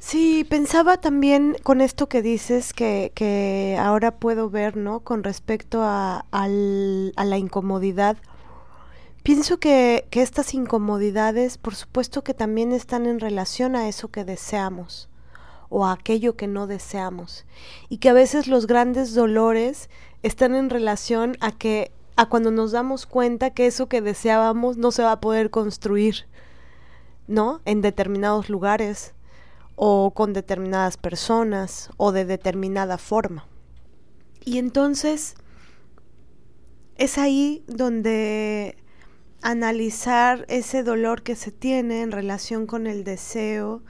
Sí, 0.00 0.44
pensaba 0.48 0.96
también 0.96 1.56
con 1.62 1.80
esto 1.80 2.08
que 2.08 2.22
dices 2.22 2.72
que, 2.72 3.12
que 3.14 3.76
ahora 3.78 4.16
puedo 4.16 4.48
ver, 4.48 4.76
¿no? 4.76 5.00
Con 5.00 5.22
respecto 5.22 5.82
a, 5.82 6.24
al, 6.30 7.12
a 7.16 7.24
la 7.24 7.36
incomodidad. 7.36 8.16
Pienso 9.32 9.60
que, 9.60 10.08
que 10.10 10.22
estas 10.22 10.54
incomodidades, 10.54 11.56
por 11.56 11.76
supuesto 11.76 12.24
que 12.24 12.34
también 12.34 12.72
están 12.72 13.06
en 13.06 13.20
relación 13.20 13.76
a 13.76 13.86
eso 13.86 14.08
que 14.08 14.24
deseamos 14.24 15.08
o 15.68 15.86
a 15.86 15.92
aquello 15.92 16.34
que 16.34 16.48
no 16.48 16.66
deseamos. 16.66 17.46
Y 17.88 17.98
que 17.98 18.08
a 18.08 18.12
veces 18.12 18.48
los 18.48 18.66
grandes 18.66 19.14
dolores 19.14 19.88
están 20.24 20.56
en 20.56 20.68
relación 20.68 21.36
a 21.38 21.52
que 21.52 21.92
a 22.16 22.28
cuando 22.28 22.50
nos 22.50 22.72
damos 22.72 23.06
cuenta 23.06 23.50
que 23.50 23.68
eso 23.68 23.88
que 23.88 24.00
deseábamos 24.00 24.78
no 24.78 24.90
se 24.90 25.04
va 25.04 25.12
a 25.12 25.20
poder 25.20 25.50
construir, 25.50 26.26
¿no? 27.28 27.60
En 27.66 27.82
determinados 27.82 28.48
lugares 28.48 29.14
o 29.76 30.10
con 30.10 30.32
determinadas 30.32 30.96
personas 30.96 31.90
o 31.98 32.10
de 32.10 32.24
determinada 32.24 32.98
forma. 32.98 33.46
Y 34.44 34.58
entonces 34.58 35.36
es 36.96 37.16
ahí 37.16 37.62
donde 37.68 38.79
analizar 39.42 40.44
ese 40.48 40.82
dolor 40.82 41.22
que 41.22 41.36
se 41.36 41.50
tiene 41.50 42.02
en 42.02 42.12
relación 42.12 42.66
con 42.66 42.86
el 42.86 43.04
deseo 43.04 43.82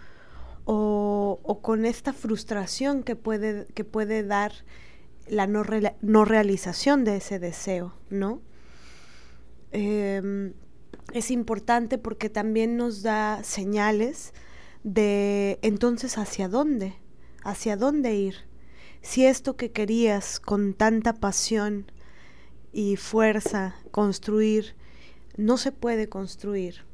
o, 0.64 1.60
con 1.62 1.84
esta 1.84 2.12
frustración 2.12 3.02
que 3.02 3.16
puede, 3.16 3.66
que 3.74 3.84
puede 3.84 4.22
dar 4.22 4.52
la 5.28 5.46
no, 5.46 5.64
no, 6.00 6.24
realización 6.24 7.04
de 7.04 7.16
ese 7.16 7.38
deseo, 7.38 7.94
¿no? 8.08 8.40
Em, 9.72 10.52
es 11.12 11.30
importante 11.30 11.98
porque 11.98 12.30
también 12.30 12.76
nos 12.76 13.02
da 13.02 13.42
señales 13.42 14.32
de 14.84 15.58
entonces 15.62 16.18
hacia 16.18 16.48
dónde, 16.48 16.94
hacia 17.42 17.76
dónde 17.76 18.14
ir. 18.14 18.34
Si 19.02 19.26
esto 19.26 19.56
que 19.56 19.72
querías 19.72 20.40
con 20.40 20.74
tanta 20.74 21.14
pasión 21.14 21.90
y 22.72 22.96
fuerza 22.96 23.76
construir, 23.90 24.76
no 25.40 25.56
se 25.56 25.72
puede 25.72 26.08
construir 26.08 26.84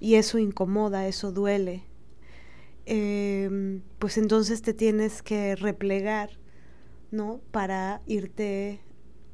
y 0.00 0.16
eso 0.16 0.38
incomoda, 0.38 1.06
eso 1.06 1.30
duele, 1.30 1.84
em, 2.84 3.82
pues 3.98 4.18
entonces 4.18 4.60
te 4.60 4.74
tienes 4.74 5.22
que 5.22 5.54
replegar, 5.54 6.30
¿no? 7.12 7.40
Para 7.52 8.02
irte 8.06 8.80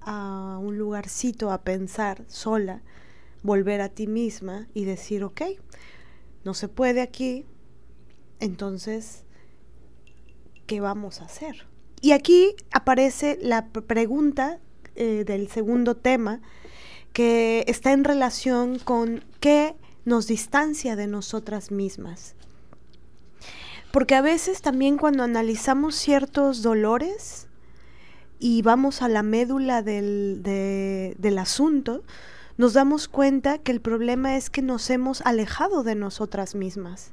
a 0.01 0.59
un 0.61 0.77
lugarcito 0.79 1.51
a 1.51 1.63
pensar 1.63 2.25
sola, 2.29 2.83
volver 3.43 3.81
a 3.81 3.89
ti 3.89 4.07
misma 4.07 4.69
y 4.75 4.85
decir, 4.85 5.25
ok, 5.25 5.43
no 6.45 6.53
se 6.55 6.69
puede 6.69 7.01
aquí, 7.01 7.47
entonces, 8.39 9.25
¿qué 10.67 10.81
vamos 10.81 11.21
a 11.21 11.25
hacer? 11.25 11.67
Y 12.03 12.13
aquí 12.13 12.55
aparece 12.71 13.39
la 13.41 13.69
pregunta 13.69 14.61
eh, 14.95 15.25
del 15.25 15.49
segundo 15.49 15.97
tema, 15.97 16.43
que 17.13 17.65
está 17.67 17.93
en 17.93 18.05
relación 18.05 18.79
con 18.79 19.25
qué 19.41 19.75
nos 20.05 20.27
distancia 20.27 20.97
de 20.97 21.07
nosotras 21.07 21.71
mismas. 21.71 22.35
Porque 23.93 24.15
a 24.15 24.23
veces 24.23 24.63
también 24.63 24.97
cuando 24.97 25.23
analizamos 25.23 25.95
ciertos 25.95 26.63
dolores 26.63 27.47
y 28.39 28.63
vamos 28.63 29.03
a 29.03 29.09
la 29.09 29.23
médula 29.23 29.83
del, 29.83 30.43
del 30.43 31.39
asunto, 31.39 32.03
nos 32.57 32.73
damos 32.73 33.09
cuenta 33.09 33.59
que 33.59 33.73
el 33.73 33.81
problema 33.81 34.37
es 34.37 34.51
que 34.51 34.63
nos 34.63 34.89
hemos 34.91 35.21
alejado 35.23 35.83
de 35.83 35.95
nosotras 35.95 36.55
mismas. 36.55 37.13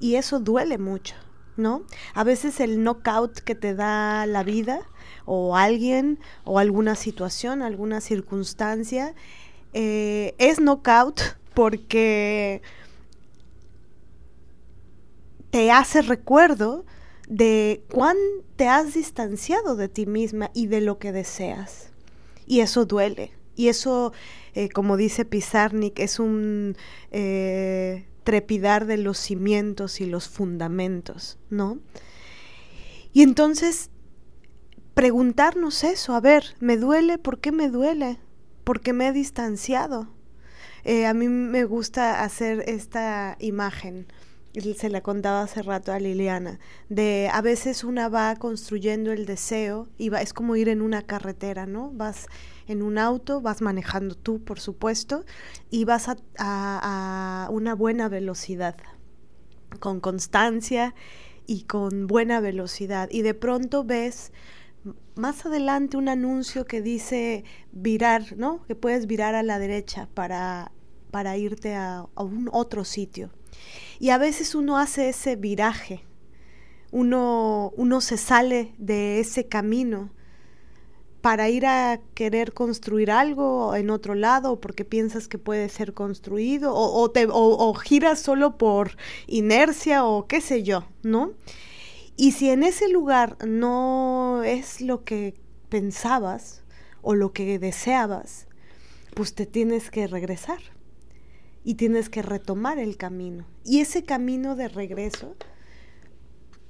Y 0.00 0.16
eso 0.16 0.40
duele 0.40 0.78
mucho, 0.78 1.14
¿no? 1.56 1.82
A 2.14 2.24
veces 2.24 2.60
el 2.60 2.82
knockout 2.82 3.38
que 3.38 3.54
te 3.54 3.74
da 3.74 4.26
la 4.26 4.42
vida 4.42 4.80
o 5.26 5.56
alguien 5.56 6.18
o 6.44 6.58
alguna 6.58 6.94
situación, 6.94 7.62
alguna 7.62 8.00
circunstancia, 8.00 9.14
eh, 9.74 10.34
es 10.38 10.58
knockout 10.58 11.20
porque 11.52 12.62
te 15.50 15.70
hace 15.70 16.02
recuerdo 16.02 16.84
de 17.28 17.82
cuán 17.92 18.16
te 18.56 18.68
has 18.68 18.94
distanciado 18.94 19.76
de 19.76 19.88
ti 19.88 20.06
misma 20.06 20.50
y 20.54 20.66
de 20.66 20.80
lo 20.80 20.98
que 20.98 21.12
deseas. 21.12 21.90
Y 22.46 22.60
eso 22.60 22.86
duele. 22.86 23.32
Y 23.56 23.68
eso, 23.68 24.12
eh, 24.54 24.68
como 24.68 24.96
dice 24.96 25.24
Pizarnik, 25.24 25.98
es 25.98 26.20
un 26.20 26.76
eh, 27.10 28.06
trepidar 28.22 28.86
de 28.86 28.98
los 28.98 29.18
cimientos 29.18 30.00
y 30.00 30.06
los 30.06 30.28
fundamentos, 30.28 31.38
¿no? 31.48 31.78
Y 33.12 33.22
entonces, 33.22 33.88
preguntarnos 34.96 35.84
eso, 35.84 36.14
a 36.14 36.20
ver, 36.22 36.56
¿me 36.58 36.78
duele? 36.78 37.18
¿Por 37.18 37.38
qué 37.38 37.52
me 37.52 37.68
duele? 37.68 38.18
¿Por 38.64 38.80
qué 38.80 38.94
me 38.94 39.08
he 39.08 39.12
distanciado? 39.12 40.08
Eh, 40.84 41.04
a 41.04 41.12
mí 41.12 41.28
me 41.28 41.66
gusta 41.66 42.24
hacer 42.24 42.64
esta 42.66 43.36
imagen, 43.38 44.06
se 44.54 44.88
la 44.88 45.02
contaba 45.02 45.42
hace 45.42 45.60
rato 45.60 45.92
a 45.92 45.98
Liliana, 45.98 46.60
de 46.88 47.28
a 47.30 47.42
veces 47.42 47.84
una 47.84 48.08
va 48.08 48.36
construyendo 48.36 49.12
el 49.12 49.26
deseo 49.26 49.86
y 49.98 50.08
va, 50.08 50.22
es 50.22 50.32
como 50.32 50.56
ir 50.56 50.70
en 50.70 50.80
una 50.80 51.02
carretera, 51.02 51.66
¿no? 51.66 51.92
Vas 51.92 52.26
en 52.66 52.80
un 52.80 52.96
auto, 52.96 53.42
vas 53.42 53.60
manejando 53.60 54.14
tú, 54.14 54.42
por 54.42 54.60
supuesto, 54.60 55.26
y 55.70 55.84
vas 55.84 56.08
a, 56.08 56.16
a 56.38 57.50
una 57.50 57.74
buena 57.74 58.08
velocidad, 58.08 58.76
con 59.78 60.00
constancia 60.00 60.94
y 61.46 61.64
con 61.64 62.06
buena 62.06 62.40
velocidad. 62.40 63.10
Y 63.12 63.20
de 63.20 63.34
pronto 63.34 63.84
ves 63.84 64.32
más 65.14 65.46
adelante 65.46 65.96
un 65.96 66.08
anuncio 66.08 66.64
que 66.64 66.82
dice 66.82 67.44
virar, 67.72 68.36
¿no? 68.36 68.64
Que 68.66 68.74
puedes 68.74 69.06
virar 69.06 69.34
a 69.34 69.42
la 69.42 69.58
derecha 69.58 70.08
para 70.14 70.72
para 71.16 71.38
irte 71.38 71.74
a, 71.74 72.04
un 72.16 72.50
otro 72.52 72.84
sitio. 72.84 73.30
Y 73.98 74.10
a 74.10 74.18
veces 74.18 74.54
uno 74.54 74.76
hace 74.76 75.08
ese 75.08 75.34
viraje, 75.34 76.04
uno, 76.90 77.72
uno 77.76 78.02
se 78.02 78.18
sale 78.18 78.74
de 78.76 79.18
ese 79.20 79.46
camino 79.46 80.10
para 81.22 81.48
ir 81.48 81.64
a 81.64 82.00
querer 82.12 82.52
construir 82.52 83.10
algo 83.10 83.74
en 83.74 83.88
otro 83.88 84.14
lado 84.14 84.60
porque 84.60 84.84
piensas 84.84 85.26
que 85.26 85.38
puede 85.38 85.70
ser 85.70 85.94
construido 85.94 86.74
o, 86.74 87.00
o, 87.00 87.10
te, 87.10 87.26
o, 87.30 87.72
giras 87.72 88.20
solo 88.20 88.58
por 88.58 88.98
inercia 89.26 90.04
o 90.04 90.26
qué 90.26 90.42
sé 90.42 90.62
yo, 90.62 90.84
¿no? 91.02 91.32
Y 92.16 92.32
si 92.32 92.50
en 92.50 92.62
ese 92.62 92.88
lugar 92.88 93.36
no 93.46 94.42
es 94.42 94.80
lo 94.80 95.04
que 95.04 95.34
pensabas 95.68 96.62
o 97.02 97.14
lo 97.14 97.32
que 97.32 97.58
deseabas, 97.58 98.48
pues 99.14 99.34
te 99.34 99.46
tienes 99.46 99.90
que 99.90 100.06
regresar 100.06 100.60
y 101.62 101.74
tienes 101.74 102.08
que 102.08 102.22
retomar 102.22 102.78
el 102.78 102.96
camino. 102.96 103.46
Y 103.64 103.80
ese 103.80 104.04
camino 104.04 104.56
de 104.56 104.68
regreso, 104.68 105.36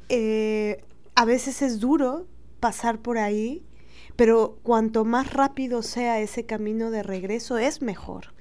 eh, 0.08 0.84
a 1.14 1.24
veces 1.24 1.62
es 1.62 1.78
duro 1.78 2.26
pasar 2.58 3.00
por 3.00 3.18
ahí, 3.18 3.64
pero 4.16 4.58
cuanto 4.62 5.04
más 5.04 5.32
rápido 5.32 5.82
sea 5.82 6.20
ese 6.20 6.46
camino 6.46 6.90
de 6.90 7.02
regreso, 7.02 7.58
es 7.58 7.82
mejor. 7.82 8.34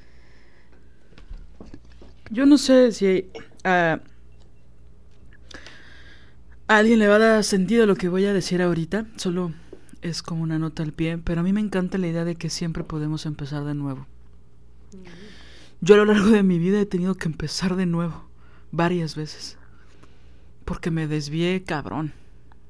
Yo 2.32 2.45
no 2.45 2.58
sé 2.58 2.91
si 2.91 3.30
a 6.68 6.78
alguien 6.78 6.99
le 6.99 7.07
va 7.07 7.16
a 7.16 7.20
dar 7.20 7.43
sentido 7.43 7.86
lo 7.86 7.95
que 7.95 8.09
voy 8.09 8.26
a 8.26 8.34
decir 8.34 8.61
ahorita, 8.61 9.05
solo 9.18 9.53
es 10.01 10.22
como 10.22 10.43
una 10.43 10.59
nota 10.59 10.84
al 10.84 10.93
pie, 10.93 11.18
pero 11.18 11.41
a 11.41 11.43
mí 11.43 11.53
me 11.53 11.61
encanta 11.61 11.97
la 11.97 12.07
idea 12.07 12.26
de 12.26 12.36
que 12.36 12.49
siempre 12.49 12.84
podemos 12.84 13.26
empezar 13.26 13.63
de 13.66 13.74
nuevo. 13.74 14.07
Yo 15.82 15.95
a 15.95 15.97
lo 15.97 16.05
largo 16.05 16.30
de 16.30 16.43
mi 16.43 16.59
vida 16.59 16.80
he 16.80 16.86
tenido 16.86 17.16
que 17.16 17.28
empezar 17.28 17.76
de 17.76 17.86
nuevo, 17.86 18.28
varias 18.72 19.16
veces, 19.16 19.57
porque 20.63 20.91
me 20.91 21.07
desvié 21.07 21.63
cabrón, 21.63 22.13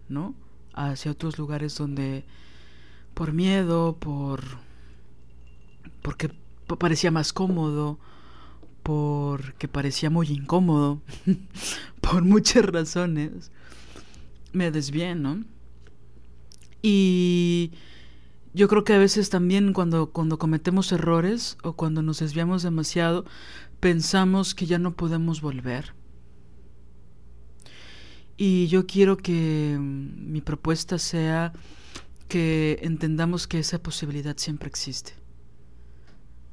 ¿no? 0.10 0.36
Hacia 0.74 1.12
otros 1.12 1.38
lugares 1.38 1.78
donde 1.78 2.26
por 3.14 3.32
miedo, 3.32 3.96
por 3.98 4.42
porque 6.02 6.30
parecía 6.78 7.10
más 7.12 7.34
cómodo, 7.34 7.98
porque 8.84 9.68
parecía 9.68 10.10
muy 10.10 10.28
incómodo, 10.28 11.02
por 12.02 12.24
muchas 12.24 12.66
razones, 12.66 13.52
me 14.56 14.72
desvié, 14.72 15.16
¿no? 15.16 15.44
Y 16.82 17.72
yo 18.54 18.68
creo 18.68 18.84
que 18.84 18.94
a 18.94 18.98
veces 18.98 19.30
también 19.30 19.74
cuando, 19.74 20.12
cuando 20.12 20.40
cometemos 20.40 20.92
errores 20.92 21.58
o 21.64 21.74
cuando 21.74 22.02
nos 22.02 22.20
desviamos 22.20 22.64
demasiado, 22.64 23.26
pensamos 23.80 24.56
que 24.56 24.66
ya 24.66 24.80
no 24.80 24.96
podemos 24.96 25.42
volver. 25.42 25.94
Y 28.38 28.68
yo 28.68 28.86
quiero 28.86 29.18
que 29.18 29.78
mm, 29.80 30.32
mi 30.32 30.42
propuesta 30.42 30.98
sea 31.00 31.54
que 32.28 32.80
entendamos 32.82 33.48
que 33.48 33.60
esa 33.60 33.80
posibilidad 33.80 34.38
siempre 34.38 34.68
existe. 34.68 35.14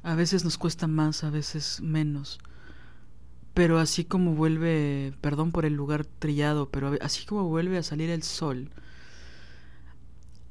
A 0.01 0.15
veces 0.15 0.43
nos 0.43 0.57
cuesta 0.57 0.87
más, 0.87 1.23
a 1.23 1.29
veces 1.29 1.79
menos. 1.81 2.39
Pero 3.53 3.77
así 3.77 4.03
como 4.03 4.33
vuelve, 4.35 5.13
perdón 5.21 5.51
por 5.51 5.65
el 5.65 5.73
lugar 5.73 6.05
trillado, 6.05 6.69
pero 6.69 6.97
así 7.01 7.25
como 7.25 7.47
vuelve 7.49 7.77
a 7.77 7.83
salir 7.83 8.09
el 8.09 8.23
sol, 8.23 8.71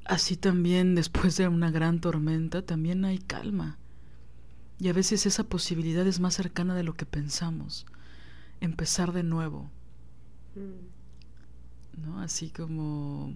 Así 0.04 0.36
también 0.36 0.94
después 0.94 1.36
de 1.36 1.48
una 1.48 1.70
gran 1.70 2.00
tormenta 2.00 2.62
también 2.62 3.04
hay 3.04 3.18
calma. 3.18 3.78
Y 4.78 4.88
a 4.88 4.92
veces 4.92 5.26
esa 5.26 5.44
posibilidad 5.44 6.06
es 6.06 6.18
más 6.18 6.34
cercana 6.34 6.74
de 6.74 6.82
lo 6.82 6.94
que 6.94 7.06
pensamos. 7.06 7.86
Empezar 8.60 9.12
de 9.12 9.22
nuevo. 9.22 9.70
Mm. 10.56 12.02
¿No? 12.02 12.20
Así 12.20 12.50
como 12.50 13.34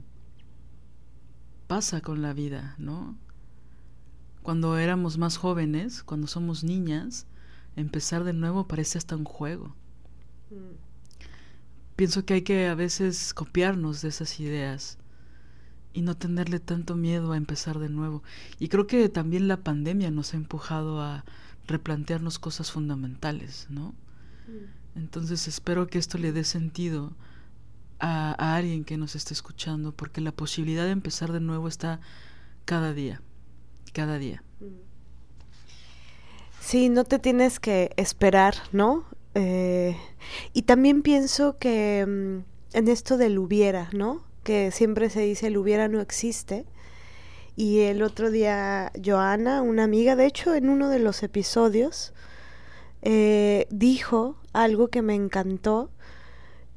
pasa 1.66 2.00
con 2.00 2.22
la 2.22 2.32
vida, 2.32 2.74
¿no? 2.78 3.16
Cuando 4.42 4.78
éramos 4.78 5.18
más 5.18 5.36
jóvenes, 5.36 6.02
cuando 6.02 6.26
somos 6.26 6.62
niñas, 6.64 7.26
empezar 7.76 8.24
de 8.24 8.32
nuevo 8.32 8.66
parece 8.66 8.98
hasta 8.98 9.16
un 9.16 9.24
juego. 9.24 9.74
Mm. 10.50 10.76
Pienso 11.96 12.24
que 12.24 12.34
hay 12.34 12.42
que 12.42 12.66
a 12.66 12.74
veces 12.74 13.32
copiarnos 13.32 14.02
de 14.02 14.08
esas 14.08 14.38
ideas 14.40 14.98
y 15.92 16.02
no 16.02 16.14
tenerle 16.16 16.60
tanto 16.60 16.94
miedo 16.94 17.32
a 17.32 17.36
empezar 17.38 17.78
de 17.78 17.88
nuevo. 17.88 18.22
Y 18.58 18.68
creo 18.68 18.86
que 18.86 19.08
también 19.08 19.48
la 19.48 19.58
pandemia 19.58 20.10
nos 20.10 20.34
ha 20.34 20.36
empujado 20.36 21.00
a 21.00 21.24
replantearnos 21.66 22.38
cosas 22.38 22.70
fundamentales, 22.70 23.66
¿no? 23.70 23.94
Mm. 24.46 24.98
Entonces 24.98 25.48
espero 25.48 25.86
que 25.86 25.98
esto 25.98 26.18
le 26.18 26.32
dé 26.32 26.44
sentido 26.44 27.14
a, 27.98 28.56
alguien 28.56 28.84
que 28.84 28.96
nos 28.96 29.14
esté 29.14 29.34
escuchando, 29.34 29.92
porque 29.92 30.20
la 30.20 30.32
posibilidad 30.32 30.84
de 30.84 30.90
empezar 30.90 31.32
de 31.32 31.40
nuevo 31.40 31.68
está 31.68 32.00
cada 32.64 32.92
día, 32.92 33.22
cada 33.92 34.18
día. 34.18 34.42
Sí, 36.66 36.88
no 36.88 37.04
te 37.04 37.20
tienes 37.20 37.60
que 37.60 37.92
esperar, 37.96 38.56
¿no? 38.72 39.04
Eh, 39.36 39.96
y 40.52 40.62
también 40.62 41.02
pienso 41.02 41.58
que 41.58 42.04
mm, 42.04 42.76
en 42.76 42.88
esto 42.88 43.16
del 43.18 43.38
hubiera, 43.38 43.88
¿no? 43.92 44.24
Que 44.42 44.72
siempre 44.72 45.08
se 45.08 45.20
dice 45.20 45.46
el 45.46 45.58
hubiera 45.58 45.86
no 45.86 46.00
existe. 46.00 46.66
Y 47.54 47.82
el 47.82 48.02
otro 48.02 48.32
día 48.32 48.90
Joana, 49.00 49.62
una 49.62 49.84
amiga, 49.84 50.16
de 50.16 50.26
hecho 50.26 50.56
en 50.56 50.68
uno 50.68 50.88
de 50.88 50.98
los 50.98 51.22
episodios, 51.22 52.12
eh, 53.02 53.68
dijo 53.70 54.36
algo 54.52 54.88
que 54.88 55.02
me 55.02 55.14
encantó, 55.14 55.92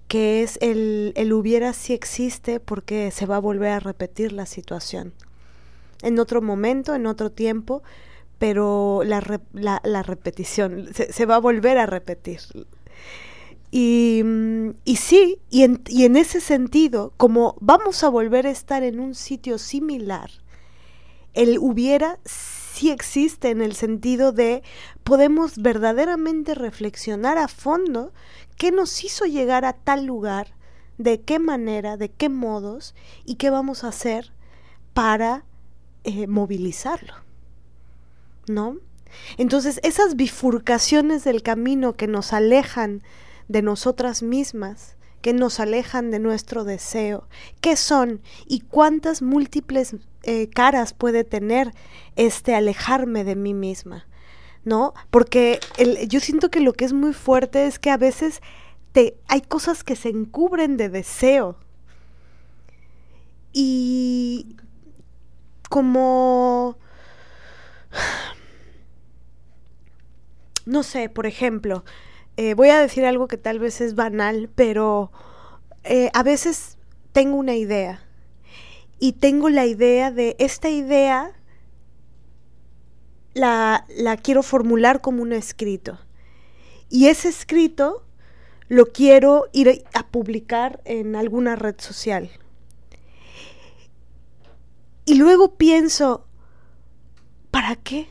que 0.07 0.43
es 0.43 0.59
el, 0.61 1.13
el 1.15 1.33
hubiera 1.33 1.73
sí 1.73 1.95
existe 1.95 2.59
porque 2.59 3.09
se 3.09 3.25
va 3.25 3.37
a 3.37 3.39
volver 3.39 3.71
a 3.71 3.79
repetir 3.79 4.33
la 4.33 4.45
situación. 4.45 5.13
En 6.03 6.19
otro 6.19 6.43
momento, 6.43 6.93
en 6.93 7.07
otro 7.07 7.31
tiempo, 7.31 7.81
pero 8.39 9.01
la, 9.03 9.21
la, 9.53 10.03
repetición 10.03 10.87
se, 10.93 11.25
va 11.25 11.35
a 11.35 11.39
volver 11.39 11.77
a 11.77 11.85
repetir. 11.85 12.39
Y, 13.69 14.23
y 14.85 14.95
sí, 14.95 15.39
y 15.49 15.63
en, 15.63 15.83
y 15.87 16.05
en 16.05 16.15
ese 16.15 16.39
sentido, 16.39 17.13
como 17.17 17.55
vamos 17.59 18.03
a 18.03 18.09
volver 18.09 18.47
a 18.47 18.51
estar 18.51 18.83
en 18.83 18.99
un 18.99 19.13
sitio 19.13 19.57
similar, 19.57 20.31
el 21.33 21.59
hubiera 21.59 22.17
sí 22.25 22.91
existe 22.91 23.49
en 23.49 23.61
el 23.61 23.75
sentido 23.75 24.31
de 24.31 24.63
podemos 25.03 25.57
verdaderamente 25.57 26.55
reflexionar 26.55 27.37
a 27.37 27.49
fondo 27.49 28.13
qué 28.57 28.71
nos 28.71 29.03
hizo 29.03 29.25
llegar 29.25 29.65
a 29.65 29.73
tal 29.73 30.05
lugar, 30.05 30.55
de 30.97 31.21
qué 31.21 31.39
manera, 31.39 31.97
de 31.97 32.09
qué 32.09 32.29
modos 32.29 32.95
y 33.25 33.35
qué 33.35 33.49
vamos 33.49 33.83
a 33.83 33.89
hacer 33.89 34.31
para 34.93 35.43
eh, 36.05 36.27
movilizarlo. 36.27 37.28
¿No? 38.49 38.77
Entonces, 39.37 39.79
esas 39.83 40.15
bifurcaciones 40.15 41.23
del 41.23 41.43
camino 41.43 41.93
que 41.93 42.07
nos 42.07 42.33
alejan 42.33 43.03
de 43.47 43.61
nosotras 43.61 44.23
mismas, 44.23 44.95
que 45.21 45.33
nos 45.33 45.59
alejan 45.59 46.11
de 46.11 46.19
nuestro 46.19 46.63
deseo, 46.63 47.27
qué 47.61 47.75
son 47.75 48.21
y 48.47 48.61
cuántas 48.61 49.21
múltiples 49.21 49.95
eh, 50.23 50.49
caras 50.49 50.93
puede 50.93 51.23
tener 51.23 51.73
este 52.15 52.55
alejarme 52.55 53.23
de 53.23 53.35
mí 53.35 53.53
misma, 53.53 54.07
¿no? 54.63 54.93
Porque 55.11 55.59
yo 56.07 56.19
siento 56.19 56.49
que 56.49 56.61
lo 56.61 56.73
que 56.73 56.85
es 56.85 56.93
muy 56.93 57.13
fuerte 57.13 57.67
es 57.67 57.79
que 57.79 57.91
a 57.91 57.97
veces 57.97 58.41
te, 58.93 59.17
hay 59.27 59.41
cosas 59.41 59.83
que 59.83 59.95
se 59.95 60.09
encubren 60.09 60.77
de 60.77 60.89
deseo. 60.89 61.57
Y 63.51 64.55
como... 65.69 66.77
No 70.69 70.83
sé, 70.83 71.09
por 71.09 71.25
ejemplo, 71.25 71.83
eh, 72.37 72.53
voy 72.53 72.69
a 72.69 72.79
decir 72.79 73.03
algo 73.03 73.27
que 73.27 73.37
tal 73.37 73.57
vez 73.57 73.81
es 73.81 73.95
banal, 73.95 74.51
pero 74.53 75.11
eh, 75.83 76.11
a 76.13 76.21
veces 76.21 76.77
tengo 77.11 77.37
una 77.37 77.55
idea 77.55 78.05
y 78.99 79.13
tengo 79.13 79.49
la 79.49 79.65
idea 79.65 80.11
de 80.11 80.35
esta 80.37 80.69
idea 80.69 81.31
la, 83.33 83.87
la 83.97 84.15
quiero 84.15 84.43
formular 84.43 85.01
como 85.01 85.23
un 85.23 85.33
escrito. 85.33 85.97
Y 86.87 87.07
ese 87.07 87.29
escrito 87.29 88.05
lo 88.67 88.85
quiero 88.85 89.47
ir 89.53 89.83
a 89.95 90.05
publicar 90.05 90.81
en 90.85 91.15
alguna 91.15 91.55
red 91.55 91.79
social. 91.79 92.29
Y 95.05 95.15
luego 95.15 95.55
pienso, 95.55 96.27
¿para 97.49 97.75
qué? 97.75 98.07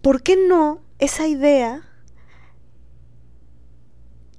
¿Por 0.00 0.22
qué 0.22 0.36
no 0.36 0.80
esa 1.02 1.26
idea 1.26 1.82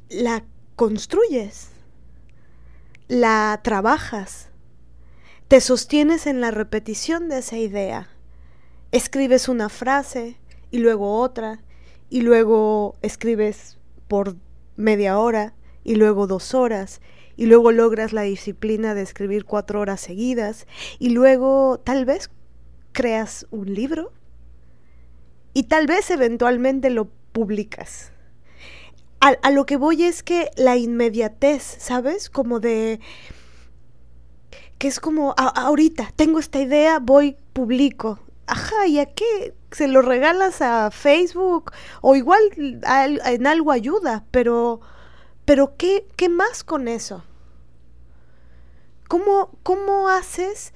la 0.07 0.45
construyes? 0.77 1.72
La 3.10 3.60
trabajas 3.61 4.48
te 5.49 5.60
sostienes 5.60 6.26
en 6.26 6.40
la 6.40 6.52
repetición 6.52 7.27
de 7.27 7.40
esa 7.40 7.57
idea. 7.57 8.07
Escribes 8.94 9.49
una 9.49 9.68
frase 9.68 10.38
y 10.72 10.77
luego 10.77 11.19
otra 11.19 11.61
y 12.10 12.22
luego 12.22 12.95
escribes 13.02 13.77
por 14.07 14.38
media 14.77 15.19
hora 15.19 15.56
y 15.84 15.95
luego 15.95 16.27
dos 16.27 16.53
horas 16.53 17.02
y 17.35 17.48
luego 17.48 17.73
logras 17.73 18.14
la 18.14 18.22
disciplina 18.22 18.95
de 18.95 19.02
escribir 19.02 19.44
cuatro 19.44 19.81
horas 19.81 19.99
seguidas 19.99 20.65
y 20.98 21.10
luego 21.10 21.81
tal 21.84 22.06
vez 22.06 22.30
creas 22.94 23.48
un 23.52 23.73
libro 23.73 24.14
y 25.54 25.64
tal 25.64 25.88
vez 25.88 26.10
eventualmente 26.12 26.90
lo 26.90 27.10
publicas. 27.32 28.12
A, 29.20 29.30
a, 29.42 29.52
lo 29.52 29.66
que 29.66 29.78
voy 29.78 30.04
es 30.04 30.22
que 30.22 30.50
la 30.58 30.76
inmediatez, 30.76 31.64
¿sabes? 31.80 32.30
Como 32.30 32.60
de 32.60 33.00
que 34.84 34.90
es 34.90 35.00
como, 35.00 35.34
a, 35.38 35.48
ahorita 35.48 36.12
tengo 36.16 36.40
esta 36.40 36.60
idea, 36.60 37.00
voy, 37.00 37.38
publico. 37.54 38.20
Ajá, 38.48 38.86
¿y 38.86 39.00
a 39.00 39.06
qué? 39.06 39.56
¿Se 39.72 39.88
lo 39.88 40.02
regalas 40.02 40.62
a 40.62 40.92
Facebook? 40.92 41.72
O 42.02 42.18
igual 42.18 42.42
en 42.58 43.48
algo 43.48 43.72
ayuda, 43.72 44.26
pero, 44.32 44.82
pero 45.46 45.78
¿qué, 45.78 46.06
¿qué 46.18 46.28
más 46.28 46.66
con 46.66 46.90
eso? 46.90 47.24
¿Cómo, 49.08 49.58
¿Cómo 49.64 50.10
haces 50.10 50.74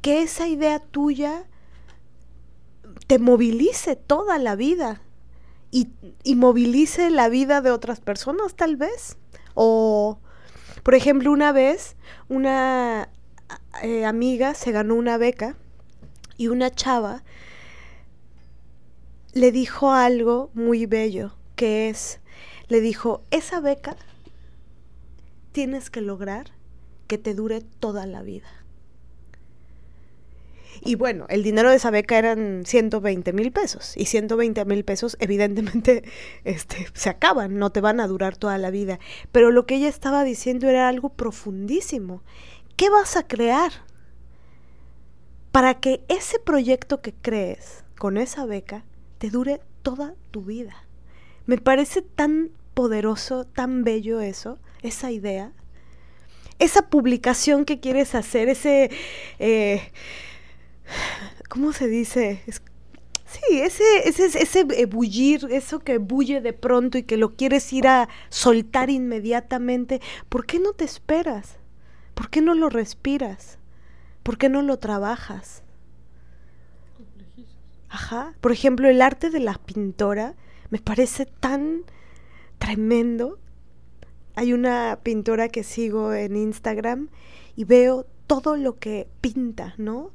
que 0.00 0.22
esa 0.22 0.48
idea 0.48 0.78
tuya 0.78 1.46
te 3.08 3.18
movilice 3.18 3.96
toda 3.96 4.38
la 4.38 4.54
vida? 4.54 5.00
Y, 5.70 5.88
movilice 6.36 7.10
la 7.10 7.28
vida 7.28 7.60
de 7.60 7.72
otras 7.72 8.00
personas 8.00 8.54
tal 8.54 8.76
vez. 8.76 9.16
O, 9.54 10.20
por 10.84 10.94
ejemplo, 10.94 11.32
una 11.32 11.50
vez 11.52 11.96
una 12.28 13.08
eh, 13.82 14.04
amiga 14.04 14.54
se 14.54 14.72
ganó 14.72 14.94
una 14.94 15.18
beca 15.18 15.56
y 16.36 16.48
una 16.48 16.70
chava 16.70 17.24
le 19.32 19.52
dijo 19.52 19.92
algo 19.92 20.50
muy 20.54 20.86
bello, 20.86 21.34
que 21.56 21.88
es, 21.88 22.20
le 22.68 22.80
dijo, 22.80 23.22
esa 23.30 23.60
beca 23.60 23.96
tienes 25.52 25.90
que 25.90 26.00
lograr 26.00 26.52
que 27.06 27.18
te 27.18 27.34
dure 27.34 27.60
toda 27.60 28.06
la 28.06 28.22
vida. 28.22 28.57
Y 30.84 30.94
bueno, 30.94 31.26
el 31.28 31.42
dinero 31.42 31.70
de 31.70 31.76
esa 31.76 31.90
beca 31.90 32.18
eran 32.18 32.62
120 32.64 33.32
mil 33.32 33.52
pesos. 33.52 33.96
Y 33.96 34.06
120 34.06 34.64
mil 34.64 34.84
pesos 34.84 35.16
evidentemente 35.20 36.04
este, 36.44 36.86
se 36.94 37.10
acaban, 37.10 37.58
no 37.58 37.70
te 37.70 37.80
van 37.80 38.00
a 38.00 38.06
durar 38.06 38.36
toda 38.36 38.58
la 38.58 38.70
vida. 38.70 38.98
Pero 39.32 39.50
lo 39.50 39.66
que 39.66 39.76
ella 39.76 39.88
estaba 39.88 40.24
diciendo 40.24 40.68
era 40.68 40.88
algo 40.88 41.10
profundísimo. 41.10 42.22
¿Qué 42.76 42.90
vas 42.90 43.16
a 43.16 43.26
crear? 43.26 43.72
Para 45.52 45.74
que 45.74 46.04
ese 46.08 46.38
proyecto 46.38 47.00
que 47.00 47.12
crees 47.12 47.84
con 47.98 48.16
esa 48.16 48.46
beca 48.46 48.84
te 49.18 49.30
dure 49.30 49.60
toda 49.82 50.14
tu 50.30 50.42
vida. 50.42 50.84
Me 51.46 51.58
parece 51.58 52.02
tan 52.02 52.50
poderoso, 52.74 53.44
tan 53.44 53.82
bello 53.82 54.20
eso, 54.20 54.58
esa 54.82 55.10
idea. 55.10 55.52
Esa 56.58 56.82
publicación 56.82 57.64
que 57.64 57.80
quieres 57.80 58.14
hacer, 58.14 58.48
ese... 58.48 58.90
Eh, 59.38 59.90
¿Cómo 61.48 61.72
se 61.72 61.88
dice? 61.88 62.42
Es, 62.46 62.62
sí, 63.26 63.60
ese, 63.60 64.08
ese, 64.08 64.26
ese 64.26 64.64
bullir, 64.86 65.48
eso 65.50 65.80
que 65.80 65.98
bulle 65.98 66.40
de 66.40 66.52
pronto 66.52 66.98
y 66.98 67.02
que 67.02 67.16
lo 67.16 67.34
quieres 67.36 67.72
ir 67.72 67.86
a 67.88 68.08
soltar 68.28 68.90
inmediatamente, 68.90 70.00
¿por 70.28 70.46
qué 70.46 70.58
no 70.58 70.72
te 70.72 70.84
esperas? 70.84 71.56
¿Por 72.14 72.30
qué 72.30 72.40
no 72.40 72.54
lo 72.54 72.68
respiras? 72.68 73.58
¿Por 74.22 74.38
qué 74.38 74.48
no 74.48 74.62
lo 74.62 74.78
trabajas? 74.78 75.62
Ajá. 77.88 78.34
Por 78.40 78.52
ejemplo, 78.52 78.88
el 78.88 79.00
arte 79.00 79.30
de 79.30 79.40
la 79.40 79.54
pintora 79.54 80.34
me 80.70 80.78
parece 80.78 81.26
tan 81.26 81.82
tremendo. 82.58 83.38
Hay 84.34 84.52
una 84.52 84.98
pintora 85.02 85.48
que 85.48 85.64
sigo 85.64 86.12
en 86.12 86.36
Instagram 86.36 87.08
y 87.56 87.64
veo 87.64 88.06
todo 88.26 88.56
lo 88.56 88.78
que 88.78 89.08
pinta, 89.20 89.74
¿no? 89.78 90.10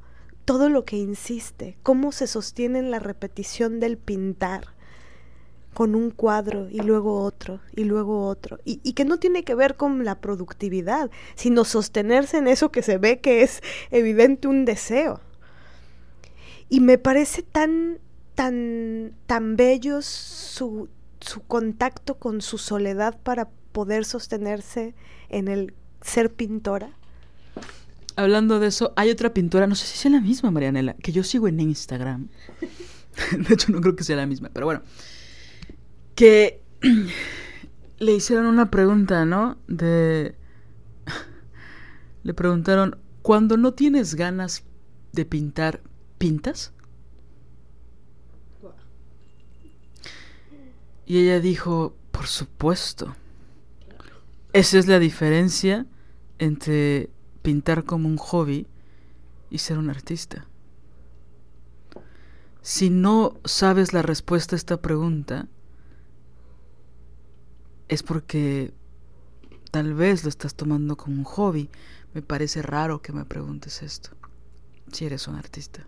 Todo 0.45 0.69
lo 0.69 0.85
que 0.85 0.97
insiste, 0.97 1.77
cómo 1.83 2.11
se 2.11 2.27
sostiene 2.27 2.79
en 2.79 2.91
la 2.91 2.99
repetición 2.99 3.79
del 3.79 3.97
pintar 3.97 4.73
con 5.73 5.95
un 5.95 6.11
cuadro 6.11 6.69
y 6.69 6.79
luego 6.81 7.21
otro 7.21 7.59
y 7.75 7.83
luego 7.83 8.27
otro. 8.27 8.59
Y, 8.63 8.79
y, 8.83 8.93
que 8.93 9.05
no 9.05 9.17
tiene 9.17 9.43
que 9.43 9.55
ver 9.55 9.75
con 9.75 10.05
la 10.05 10.19
productividad, 10.19 11.09
sino 11.35 11.65
sostenerse 11.65 12.37
en 12.37 12.47
eso 12.47 12.71
que 12.71 12.83
se 12.83 12.97
ve 12.97 13.19
que 13.19 13.41
es 13.41 13.61
evidente 13.91 14.47
un 14.47 14.65
deseo. 14.65 15.21
Y 16.69 16.79
me 16.79 16.97
parece 16.97 17.43
tan, 17.43 17.99
tan, 18.35 19.13
tan 19.27 19.55
bello 19.55 20.01
su, 20.01 20.89
su 21.19 21.41
contacto 21.41 22.15
con 22.15 22.41
su 22.41 22.57
soledad 22.57 23.17
para 23.21 23.49
poder 23.71 24.05
sostenerse 24.05 24.93
en 25.29 25.47
el 25.47 25.73
ser 26.01 26.33
pintora. 26.33 26.97
Hablando 28.15 28.59
de 28.59 28.67
eso, 28.67 28.93
hay 28.95 29.09
otra 29.09 29.33
pintora, 29.33 29.67
no 29.67 29.75
sé 29.75 29.85
si 29.85 29.97
sea 29.97 30.11
la 30.11 30.21
misma, 30.21 30.51
Marianela, 30.51 30.93
que 30.95 31.11
yo 31.11 31.23
sigo 31.23 31.47
en 31.47 31.59
Instagram. 31.59 32.29
de 33.47 33.53
hecho, 33.53 33.71
no 33.71 33.81
creo 33.81 33.95
que 33.95 34.03
sea 34.03 34.15
la 34.15 34.25
misma, 34.25 34.49
pero 34.53 34.65
bueno. 34.65 34.83
Que 36.15 36.61
le 37.99 38.13
hicieron 38.13 38.45
una 38.45 38.69
pregunta, 38.69 39.25
¿no? 39.25 39.57
De... 39.67 40.35
Le 42.23 42.33
preguntaron, 42.33 42.97
cuando 43.21 43.57
no 43.57 43.73
tienes 43.73 44.15
ganas 44.15 44.63
de 45.11 45.25
pintar, 45.25 45.81
¿pintas? 46.17 46.73
Y 51.05 51.19
ella 51.19 51.39
dijo, 51.39 51.95
por 52.11 52.27
supuesto. 52.27 53.15
Esa 54.53 54.79
es 54.79 54.87
la 54.87 54.99
diferencia 54.99 55.85
entre 56.37 57.09
pintar 57.43 57.83
como 57.83 58.07
un 58.09 58.17
hobby 58.17 58.65
y 59.51 59.59
ser 59.59 59.77
un 59.77 59.91
artista. 59.91 60.47
Si 62.63 62.89
no 62.89 63.35
sabes 63.43 63.93
la 63.93 64.01
respuesta 64.01 64.55
a 64.55 64.57
esta 64.57 64.81
pregunta, 64.81 65.47
es 67.89 68.01
porque 68.01 68.73
tal 69.69 69.93
vez 69.93 70.23
lo 70.23 70.29
estás 70.29 70.55
tomando 70.55 70.95
como 70.95 71.17
un 71.17 71.25
hobby. 71.25 71.69
Me 72.13 72.21
parece 72.21 72.61
raro 72.61 73.01
que 73.01 73.11
me 73.11 73.25
preguntes 73.25 73.83
esto, 73.83 74.11
si 74.91 75.05
eres 75.05 75.27
un 75.27 75.35
artista. 75.35 75.85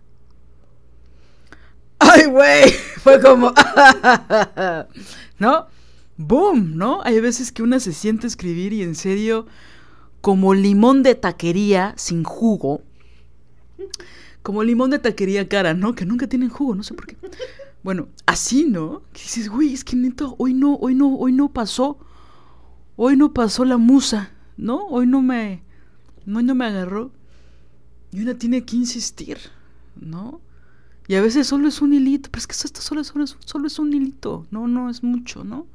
¡Ay, 1.98 2.26
güey! 2.26 2.70
Fue 3.02 3.20
como... 3.20 3.54
¿No? 5.38 5.66
¡Boom! 6.18 6.76
¿No? 6.76 7.00
Hay 7.02 7.20
veces 7.20 7.52
que 7.52 7.62
una 7.62 7.80
se 7.80 7.92
siente 7.92 8.26
escribir 8.26 8.72
y 8.74 8.82
en 8.82 8.94
serio, 8.94 9.46
como 10.26 10.54
limón 10.54 11.04
de 11.04 11.14
taquería 11.14 11.94
sin 11.96 12.24
jugo. 12.24 12.82
Como 14.42 14.64
limón 14.64 14.90
de 14.90 14.98
taquería 14.98 15.48
cara, 15.48 15.72
¿no? 15.72 15.94
Que 15.94 16.04
nunca 16.04 16.26
tienen 16.26 16.48
jugo, 16.48 16.74
no 16.74 16.82
sé 16.82 16.94
por 16.94 17.06
qué. 17.06 17.16
Bueno, 17.84 18.08
así, 18.26 18.64
¿no? 18.64 19.02
Dices, 19.14 19.48
güey, 19.48 19.72
es 19.72 19.84
que 19.84 19.94
neto, 19.94 20.34
hoy 20.38 20.52
no, 20.52 20.74
hoy 20.78 20.96
no, 20.96 21.14
hoy 21.14 21.30
no 21.30 21.52
pasó. 21.52 21.98
Hoy 22.96 23.16
no 23.16 23.34
pasó 23.34 23.64
la 23.64 23.76
musa, 23.76 24.32
¿no? 24.56 24.86
Hoy 24.86 25.06
no 25.06 25.22
me. 25.22 25.62
Hoy 26.26 26.42
no 26.42 26.56
me 26.56 26.64
agarró. 26.64 27.12
Y 28.10 28.22
una 28.22 28.34
tiene 28.34 28.64
que 28.64 28.74
insistir, 28.74 29.38
¿no? 29.94 30.40
Y 31.06 31.14
a 31.14 31.22
veces 31.22 31.46
solo 31.46 31.68
es 31.68 31.80
un 31.80 31.92
hilito, 31.92 32.30
pero 32.32 32.40
es 32.40 32.48
que 32.48 32.66
esto 32.66 32.80
solo, 32.80 33.04
solo, 33.04 33.28
solo 33.28 33.68
es 33.68 33.78
un 33.78 33.92
hilito, 33.94 34.44
no, 34.50 34.66
no 34.66 34.90
es 34.90 35.04
mucho, 35.04 35.44
¿no? 35.44 35.68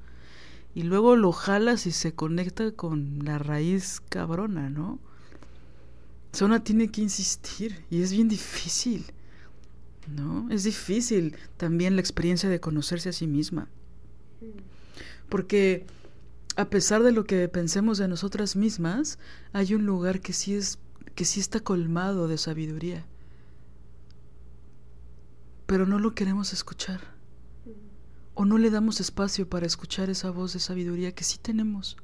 Y 0.73 0.84
luego 0.84 1.15
lo 1.15 1.31
jalas 1.31 1.85
y 1.85 1.91
se 1.91 2.14
conecta 2.14 2.72
con 2.72 3.19
la 3.26 3.38
raíz 3.38 4.02
cabrona, 4.10 4.69
¿no? 4.69 4.99
O 6.39 6.45
una 6.45 6.64
tiene 6.64 6.89
que 6.89 7.02
insistir 7.02 7.84
y 7.89 8.02
es 8.02 8.14
bien 8.14 8.30
difícil, 8.30 9.06
¿no? 10.07 10.48
Es 10.49 10.64
difícil 10.64 11.35
también 11.57 11.95
la 11.95 12.02
experiencia 12.02 12.48
de 12.48 12.61
conocerse 12.61 13.10
a 13.10 13.14
sí 13.14 13.27
misma. 13.27 13.68
Porque 15.27 15.85
a 16.56 16.69
pesar 16.69 17.03
de 17.03 17.11
lo 17.11 17.26
que 17.26 17.48
pensemos 17.49 17.98
de 17.98 18.07
nosotras 18.07 18.56
mismas, 18.56 19.19
hay 19.52 19.73
un 19.73 19.85
lugar 19.85 20.22
que 20.22 20.34
sí 20.34 20.56
es 20.56 20.80
que 21.15 21.26
sí 21.26 21.41
está 21.41 21.60
colmado 21.60 22.30
de 22.30 22.38
sabiduría 22.38 23.06
pero 25.72 25.85
no 25.85 25.99
lo 25.99 26.14
queremos 26.14 26.52
escuchar. 26.52 26.99
O 28.33 28.45
no 28.45 28.57
le 28.57 28.69
damos 28.69 28.99
espacio 28.99 29.47
para 29.47 29.65
escuchar 29.65 30.09
esa 30.09 30.31
voz 30.31 30.53
de 30.53 30.59
sabiduría 30.59 31.13
que 31.13 31.23
sí 31.23 31.37
tenemos. 31.37 31.97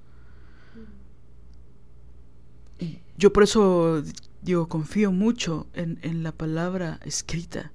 Yo 3.18 3.34
por 3.34 3.44
eso 3.44 4.04
digo, 4.44 4.68
confío 4.68 5.12
mucho 5.12 5.68
en, 5.74 5.98
en 6.04 6.22
la 6.22 6.32
palabra 6.32 7.00
escrita, 7.04 7.72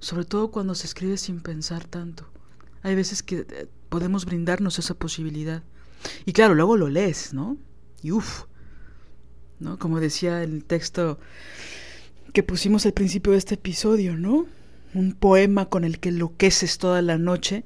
sobre 0.00 0.26
todo 0.26 0.50
cuando 0.50 0.74
se 0.74 0.86
escribe 0.86 1.16
sin 1.16 1.40
pensar 1.40 1.86
tanto. 1.86 2.28
Hay 2.82 2.94
veces 2.94 3.22
que 3.22 3.46
eh, 3.48 3.68
podemos 3.88 4.26
brindarnos 4.26 4.78
esa 4.78 4.94
posibilidad. 4.94 5.62
Y 6.26 6.32
claro, 6.32 6.54
luego 6.54 6.76
lo 6.76 6.88
lees, 6.88 7.32
¿no? 7.32 7.56
Y 8.02 8.12
uff, 8.12 8.44
¿no? 9.58 9.78
Como 9.78 9.98
decía 9.98 10.42
el 10.42 10.64
texto 10.64 11.18
que 12.32 12.42
pusimos 12.42 12.84
al 12.86 12.92
principio 12.92 13.32
de 13.32 13.38
este 13.38 13.54
episodio, 13.54 14.16
¿no? 14.16 14.46
Un 14.94 15.12
poema 15.12 15.66
con 15.66 15.84
el 15.84 15.98
que 15.98 16.10
enloqueces 16.10 16.78
toda 16.78 17.02
la 17.02 17.18
noche, 17.18 17.64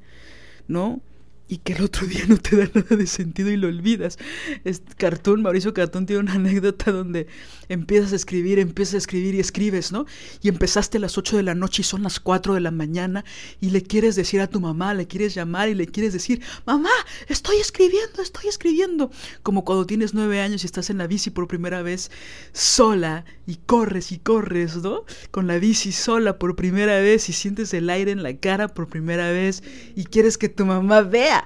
¿no? 0.68 1.00
Y 1.48 1.58
que 1.58 1.74
el 1.74 1.82
otro 1.82 2.06
día 2.06 2.24
no 2.28 2.38
te 2.38 2.56
da 2.56 2.68
nada 2.72 2.96
de 2.96 3.06
sentido 3.06 3.50
y 3.50 3.56
lo 3.56 3.68
olvidas. 3.68 4.18
Es 4.64 4.82
Cartoon, 4.96 5.42
Mauricio 5.42 5.74
Cartoon 5.74 6.06
tiene 6.06 6.20
una 6.20 6.34
anécdota 6.34 6.92
donde 6.92 7.26
empiezas 7.68 8.12
a 8.12 8.16
escribir, 8.16 8.58
empiezas 8.58 8.94
a 8.94 8.98
escribir 8.98 9.34
y 9.34 9.40
escribes, 9.40 9.92
¿no? 9.92 10.06
Y 10.40 10.48
empezaste 10.48 10.98
a 10.98 11.00
las 11.00 11.18
8 11.18 11.36
de 11.36 11.42
la 11.42 11.54
noche 11.54 11.82
y 11.82 11.84
son 11.84 12.02
las 12.02 12.20
4 12.20 12.54
de 12.54 12.60
la 12.60 12.70
mañana 12.70 13.24
y 13.60 13.70
le 13.70 13.82
quieres 13.82 14.16
decir 14.16 14.40
a 14.40 14.46
tu 14.46 14.60
mamá, 14.60 14.94
le 14.94 15.06
quieres 15.06 15.34
llamar 15.34 15.68
y 15.68 15.74
le 15.74 15.86
quieres 15.86 16.12
decir, 16.12 16.42
mamá, 16.64 16.90
estoy 17.28 17.56
escribiendo, 17.56 18.22
estoy 18.22 18.48
escribiendo. 18.48 19.10
Como 19.42 19.64
cuando 19.64 19.86
tienes 19.86 20.14
9 20.14 20.40
años 20.40 20.62
y 20.62 20.66
estás 20.66 20.90
en 20.90 20.98
la 20.98 21.06
bici 21.06 21.30
por 21.30 21.48
primera 21.48 21.82
vez 21.82 22.10
sola 22.52 23.24
y 23.46 23.56
corres 23.56 24.12
y 24.12 24.18
corres, 24.18 24.76
¿no? 24.76 25.04
Con 25.30 25.46
la 25.46 25.58
bici 25.58 25.92
sola 25.92 26.38
por 26.38 26.56
primera 26.56 26.98
vez 27.00 27.28
y 27.28 27.32
sientes 27.32 27.74
el 27.74 27.90
aire 27.90 28.10
en 28.10 28.22
la 28.22 28.36
cara 28.36 28.68
por 28.68 28.88
primera 28.88 29.30
vez 29.30 29.62
y 29.94 30.04
quieres 30.04 30.38
que 30.38 30.48
tu 30.48 30.64
mamá 30.64 31.02
vea 31.02 31.41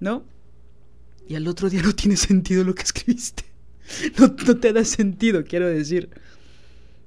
¿no? 0.00 0.24
Y 1.28 1.34
al 1.34 1.46
otro 1.46 1.68
día 1.68 1.82
no 1.82 1.94
tiene 1.94 2.16
sentido 2.16 2.64
lo 2.64 2.74
que 2.74 2.82
escribiste. 2.82 3.44
No, 4.18 4.58
te 4.58 4.74
da 4.74 4.84
sentido, 4.84 5.44
quiero 5.44 5.66
decir. 5.66 6.10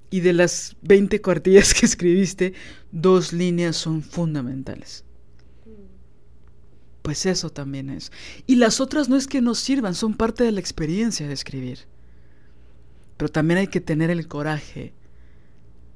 Y 0.09 0.21
de 0.21 0.33
las 0.33 0.75
20 0.81 1.21
cuartillas 1.21 1.75
que 1.75 1.85
escribiste, 1.85 2.53
dos 2.91 3.33
líneas 3.33 3.75
son 3.75 4.01
fundamentales. 4.01 5.05
Pues 7.03 7.27
eso 7.27 7.51
también 7.51 7.91
es. 7.91 8.11
Y 8.47 8.55
las 8.55 8.81
otras 8.81 9.09
no 9.09 9.15
es 9.15 9.27
que 9.27 9.41
nos 9.41 9.59
sirvan, 9.59 9.93
son 9.93 10.15
parte 10.15 10.43
de 10.43 10.51
la 10.51 10.59
experiencia 10.59 11.27
de 11.27 11.33
escribir. 11.33 11.79
Pero 13.17 13.29
también 13.29 13.59
hay 13.59 13.67
que 13.67 13.81
tener 13.81 14.09
el 14.09 14.27
coraje, 14.27 14.93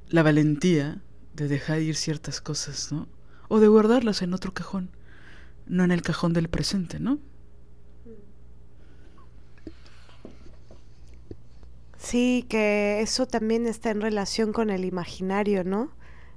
la 0.10 0.22
valentía 0.22 1.02
de 1.34 1.48
dejar 1.48 1.82
ir 1.82 1.96
ciertas 1.96 2.42
cosas, 2.42 2.92
¿no? 2.92 3.08
O 3.48 3.60
de 3.60 3.68
guardarlas 3.68 4.22
en 4.22 4.36
otro 4.36 4.54
cajón 4.54 4.92
no 5.68 5.84
en 5.84 5.92
el 5.92 6.02
cajón 6.02 6.34
del 6.34 6.50
presente, 6.50 7.00
¿no? 7.00 7.20
Sí, 11.98 12.46
que 12.50 13.02
eso 13.02 13.26
también 13.26 13.66
está 13.66 13.90
en 13.90 14.00
relación 14.00 14.54
con 14.54 14.70
el 14.70 14.86
imaginario, 14.86 15.64
¿no? 15.64 15.92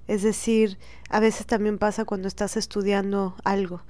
Es 0.06 0.22
decir, 0.22 0.78
a 1.10 1.20
veces 1.20 1.46
también 1.46 1.76
pasa 1.76 2.06
cuando 2.06 2.26
estás 2.26 2.56
estudiando 2.56 3.36
algo. 3.44 3.82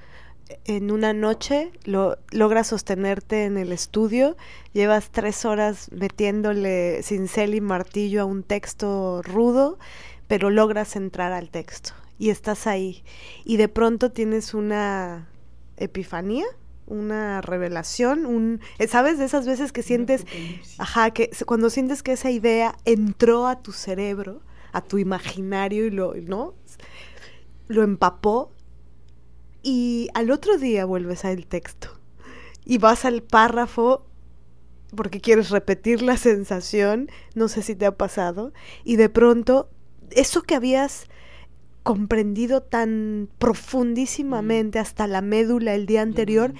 En 0.64 0.90
una 0.90 1.12
noche 1.12 1.70
lo, 1.84 2.18
logras 2.32 2.68
sostenerte 2.68 3.44
en 3.44 3.58
el 3.58 3.70
estudio, 3.70 4.36
llevas 4.72 5.10
tres 5.10 5.44
horas 5.44 5.88
metiéndole 5.92 7.02
cincel 7.04 7.54
y 7.54 7.60
martillo 7.60 8.22
a 8.22 8.24
un 8.24 8.42
texto 8.42 9.22
rudo, 9.22 9.78
pero 10.26 10.50
logras 10.50 10.96
entrar 10.96 11.32
al 11.32 11.50
texto 11.50 11.92
y 12.18 12.30
estás 12.30 12.66
ahí. 12.66 13.04
Y 13.44 13.56
de 13.56 13.68
pronto 13.68 14.10
tienes 14.10 14.54
una 14.54 15.28
epifanía, 15.76 16.46
una 16.86 17.40
revelación, 17.40 18.26
un 18.26 18.60
sabes 18.88 19.18
de 19.18 19.26
esas 19.26 19.46
veces 19.46 19.72
que 19.72 19.82
sientes, 19.82 20.26
ajá, 20.78 21.10
que 21.10 21.30
cuando 21.46 21.70
sientes 21.70 22.02
que 22.02 22.12
esa 22.12 22.30
idea 22.30 22.76
entró 22.84 23.46
a 23.46 23.62
tu 23.62 23.72
cerebro, 23.72 24.40
a 24.72 24.82
tu 24.82 24.98
imaginario 24.98 25.86
y 25.86 25.90
lo, 25.90 26.14
¿no? 26.14 26.54
Lo 27.68 27.82
empapó 27.82 28.50
y 29.62 30.08
al 30.14 30.30
otro 30.30 30.56
día 30.56 30.84
vuelves 30.84 31.24
al 31.24 31.46
texto 31.46 31.98
y 32.64 32.78
vas 32.78 33.04
al 33.04 33.22
párrafo 33.22 34.06
porque 34.96 35.20
quieres 35.20 35.50
repetir 35.50 36.00
la 36.00 36.16
sensación, 36.16 37.10
no 37.34 37.48
sé 37.48 37.62
si 37.62 37.74
te 37.74 37.84
ha 37.84 37.94
pasado, 37.94 38.52
y 38.84 38.96
de 38.96 39.10
pronto 39.10 39.68
eso 40.10 40.42
que 40.42 40.54
habías 40.54 41.06
comprendido 41.88 42.60
tan 42.60 43.30
profundísimamente 43.38 44.78
hasta 44.78 45.06
la 45.06 45.22
médula 45.22 45.72
el 45.74 45.86
día 45.86 46.02
anterior, 46.02 46.52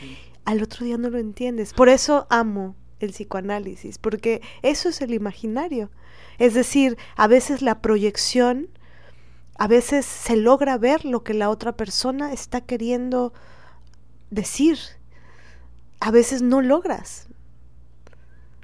al 0.46 0.62
otro 0.62 0.86
día 0.86 0.96
no 0.96 1.10
lo 1.10 1.18
entiendes. 1.18 1.74
Por 1.74 1.90
eso 1.90 2.26
amo 2.30 2.76
el 2.98 3.10
psicoanálisis, 3.10 3.98
porque 3.98 4.40
eso 4.62 4.88
es 4.88 5.02
el 5.02 5.12
imaginario. 5.12 5.90
Es 6.38 6.55
decir, 6.55 6.96
a 7.14 7.26
veces 7.26 7.60
la 7.60 7.82
proyección, 7.82 8.70
a 9.59 9.68
veces 9.68 10.06
se 10.06 10.34
logra 10.34 10.78
ver 10.78 11.05
lo 11.05 11.22
que 11.24 11.34
la 11.34 11.50
otra 11.50 11.76
persona 11.76 12.32
está 12.32 12.62
queriendo 12.62 13.34
decir. 14.30 14.78
A 16.00 16.10
veces 16.10 16.40
no 16.40 16.62
logras. 16.62 17.28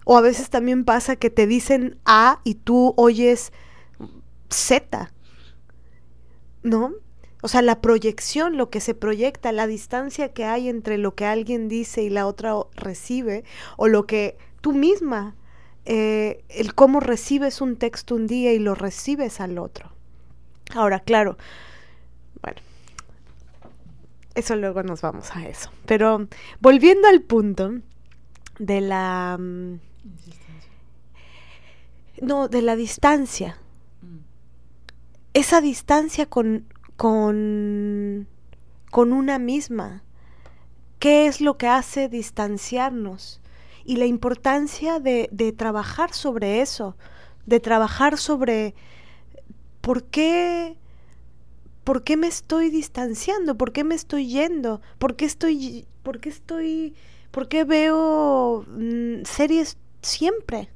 O 0.06 0.16
a 0.16 0.22
veces 0.22 0.48
también 0.48 0.86
pasa 0.86 1.16
que 1.16 1.28
te 1.28 1.46
dicen 1.46 1.98
A 2.06 2.40
y 2.42 2.54
tú 2.54 2.94
oyes 2.96 3.52
Z. 4.48 5.10
¿no? 6.64 6.92
O 7.42 7.48
sea, 7.48 7.62
la 7.62 7.80
proyección, 7.80 8.56
lo 8.56 8.70
que 8.70 8.80
se 8.80 8.94
proyecta, 8.94 9.52
la 9.52 9.66
distancia 9.66 10.32
que 10.32 10.44
hay 10.44 10.68
entre 10.68 10.98
lo 10.98 11.14
que 11.14 11.26
alguien 11.26 11.68
dice 11.68 12.02
y 12.02 12.10
la 12.10 12.26
otra 12.26 12.54
recibe, 12.74 13.44
o 13.76 13.86
lo 13.86 14.06
que 14.06 14.36
tú 14.60 14.72
misma 14.72 15.36
eh, 15.84 16.42
el 16.48 16.74
cómo 16.74 17.00
recibes 17.00 17.60
un 17.60 17.76
texto 17.76 18.14
un 18.14 18.26
día 18.26 18.54
y 18.54 18.58
lo 18.58 18.74
recibes 18.74 19.40
al 19.40 19.58
otro. 19.58 19.92
Ahora, 20.74 21.00
claro, 21.00 21.36
bueno, 22.40 22.58
eso 24.34 24.56
luego 24.56 24.82
nos 24.82 25.02
vamos 25.02 25.30
a 25.36 25.46
eso. 25.46 25.70
Pero 25.84 26.26
volviendo 26.60 27.08
al 27.08 27.20
punto 27.20 27.74
de 28.58 28.80
la... 28.80 29.36
Mm, 29.38 29.80
no, 32.22 32.48
de 32.48 32.62
la 32.62 32.76
distancia. 32.76 33.58
Esa 35.34 35.60
distancia 35.60 36.26
con, 36.26 36.66
con, 36.96 38.28
con 38.90 39.12
una 39.12 39.38
misma. 39.38 40.02
¿Qué 40.98 41.26
es 41.26 41.40
lo 41.40 41.58
que 41.58 41.68
hace 41.68 42.08
distanciarnos? 42.08 43.40
Y 43.84 43.96
la 43.96 44.06
importancia 44.06 45.00
de, 45.00 45.28
de 45.32 45.52
trabajar 45.52 46.14
sobre 46.14 46.62
eso, 46.62 46.96
de 47.46 47.60
trabajar 47.60 48.16
sobre 48.16 48.74
por 49.82 50.04
qué 50.04 50.78
¿por 51.84 52.02
qué 52.02 52.16
me 52.16 52.26
estoy 52.26 52.70
distanciando? 52.70 53.56
¿Por 53.56 53.72
qué 53.72 53.84
me 53.84 53.94
estoy 53.94 54.26
yendo? 54.26 54.80
¿Por 54.98 55.16
qué 55.16 55.26
estoy, 55.26 55.86
por 56.02 56.18
qué 56.20 56.30
estoy, 56.30 56.94
por 57.30 57.48
qué 57.48 57.64
veo 57.64 58.64
mm, 58.66 59.24
series 59.24 59.76
siempre? 60.02 60.70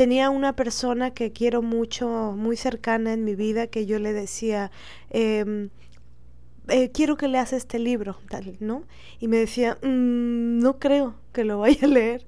Tenía 0.00 0.30
una 0.30 0.56
persona 0.56 1.10
que 1.10 1.30
quiero 1.30 1.60
mucho, 1.60 2.32
muy 2.34 2.56
cercana 2.56 3.12
en 3.12 3.22
mi 3.22 3.34
vida, 3.34 3.66
que 3.66 3.84
yo 3.84 3.98
le 3.98 4.14
decía, 4.14 4.70
em, 5.10 5.68
eh, 6.68 6.90
quiero 6.90 7.18
que 7.18 7.28
leas 7.28 7.52
este 7.52 7.78
libro, 7.78 8.16
tal, 8.30 8.56
¿no? 8.60 8.84
Y 9.18 9.28
me 9.28 9.36
decía, 9.36 9.76
mm, 9.82 10.58
no 10.60 10.78
creo 10.78 11.16
que 11.34 11.44
lo 11.44 11.58
vaya 11.58 11.86
a 11.86 11.86
leer. 11.86 12.26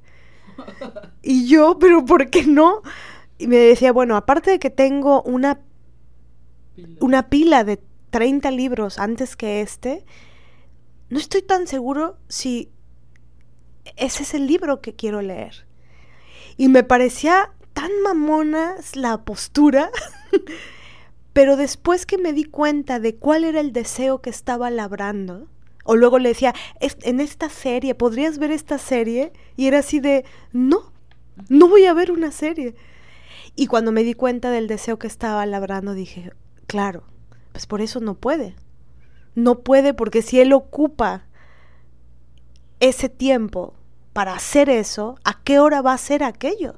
y 1.22 1.48
yo, 1.48 1.78
pero 1.78 2.04
¿por 2.04 2.28
qué 2.28 2.44
no? 2.46 2.82
Y 3.38 3.46
me 3.46 3.56
decía, 3.56 3.90
bueno, 3.90 4.16
aparte 4.16 4.50
de 4.50 4.58
que 4.58 4.68
tengo 4.68 5.22
una 5.22 5.58
una 7.00 7.30
pila 7.30 7.64
de 7.64 7.80
30 8.10 8.50
libros 8.50 8.98
antes 8.98 9.34
que 9.34 9.62
este, 9.62 10.04
no 11.08 11.18
estoy 11.18 11.40
tan 11.40 11.66
seguro 11.66 12.18
si 12.28 12.70
ese 13.96 14.24
es 14.24 14.34
el 14.34 14.46
libro 14.46 14.82
que 14.82 14.94
quiero 14.94 15.22
leer. 15.22 15.66
Y 16.58 16.68
me 16.68 16.84
parecía 16.84 17.50
tan 17.72 17.90
mamona 18.02 18.76
la 18.94 19.24
postura, 19.24 19.90
pero 21.32 21.56
después 21.56 22.06
que 22.06 22.18
me 22.18 22.32
di 22.32 22.44
cuenta 22.44 23.00
de 23.00 23.16
cuál 23.16 23.44
era 23.44 23.60
el 23.60 23.72
deseo 23.72 24.20
que 24.20 24.30
estaba 24.30 24.70
labrando, 24.70 25.48
o 25.84 25.96
luego 25.96 26.18
le 26.18 26.28
decía, 26.28 26.54
en 26.80 27.20
esta 27.20 27.48
serie, 27.48 27.94
¿podrías 27.94 28.38
ver 28.38 28.52
esta 28.52 28.78
serie? 28.78 29.32
Y 29.56 29.66
era 29.66 29.80
así 29.80 29.98
de, 29.98 30.24
no, 30.52 30.92
no 31.48 31.68
voy 31.68 31.86
a 31.86 31.94
ver 31.94 32.12
una 32.12 32.30
serie. 32.30 32.76
Y 33.56 33.66
cuando 33.66 33.90
me 33.90 34.04
di 34.04 34.14
cuenta 34.14 34.50
del 34.50 34.68
deseo 34.68 34.98
que 34.98 35.08
estaba 35.08 35.44
labrando, 35.44 35.92
dije, 35.92 36.30
Claro, 36.72 37.02
pues 37.52 37.66
por 37.66 37.82
eso 37.82 38.00
no 38.00 38.14
puede. 38.14 38.56
No 39.34 39.60
puede 39.60 39.92
porque 39.92 40.22
si 40.22 40.40
él 40.40 40.54
ocupa 40.54 41.26
ese 42.80 43.10
tiempo 43.10 43.74
para 44.14 44.32
hacer 44.32 44.70
eso, 44.70 45.16
¿a 45.22 45.42
qué 45.42 45.58
hora 45.58 45.82
va 45.82 45.92
a 45.92 45.96
hacer 45.96 46.24
aquello? 46.24 46.76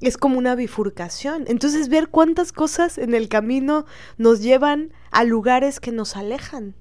Es 0.00 0.16
como 0.16 0.38
una 0.38 0.54
bifurcación. 0.54 1.44
Entonces 1.46 1.88
ver 1.88 2.08
cuántas 2.08 2.52
cosas 2.52 2.98
en 2.98 3.14
el 3.14 3.28
camino 3.28 3.84
nos 4.16 4.40
llevan 4.40 4.92
a 5.10 5.24
lugares 5.24 5.80
que 5.80 5.92
nos 5.92 6.16
alejan 6.16 6.74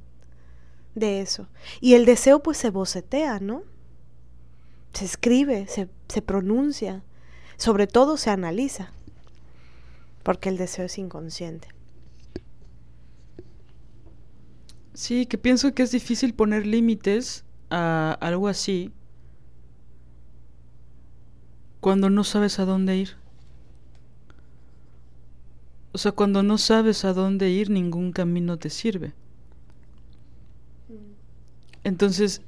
de 0.96 1.22
eso. 1.22 1.48
Y 1.82 1.96
el 1.96 2.06
deseo 2.06 2.42
pues 2.42 2.58
se 2.58 2.70
bocetea, 2.70 3.40
¿no? 3.40 3.64
Se 4.94 5.06
escribe, 5.06 5.68
se, 5.68 5.90
se 6.08 6.22
pronuncia, 6.22 7.04
sobre 7.58 7.88
todo 7.88 8.18
se 8.18 8.30
analiza 8.30 8.92
porque 10.24 10.50
el 10.50 10.58
deseo 10.58 10.86
es 10.86 10.98
inconsciente. 10.98 11.70
Sí, 14.94 15.26
que 15.26 15.38
pienso 15.38 15.74
que 15.74 15.84
es 15.84 15.92
difícil 15.92 16.34
poner 16.34 16.66
límites 16.66 17.46
a 17.70 18.18
algo 18.20 18.48
así 18.48 18.92
cuando 21.90 22.12
no 22.12 22.24
sabes 22.24 22.60
a 22.60 22.66
dónde 22.66 22.98
ir. 22.98 23.16
O 25.92 25.98
sea, 25.98 26.12
cuando 26.12 26.44
no 26.44 26.60
sabes 26.60 27.04
a 27.04 27.14
dónde 27.14 27.50
ir, 27.50 27.72
ningún 27.72 28.12
camino 28.12 28.60
te 28.60 28.70
sirve. 28.70 29.16
Entonces, 31.84 32.44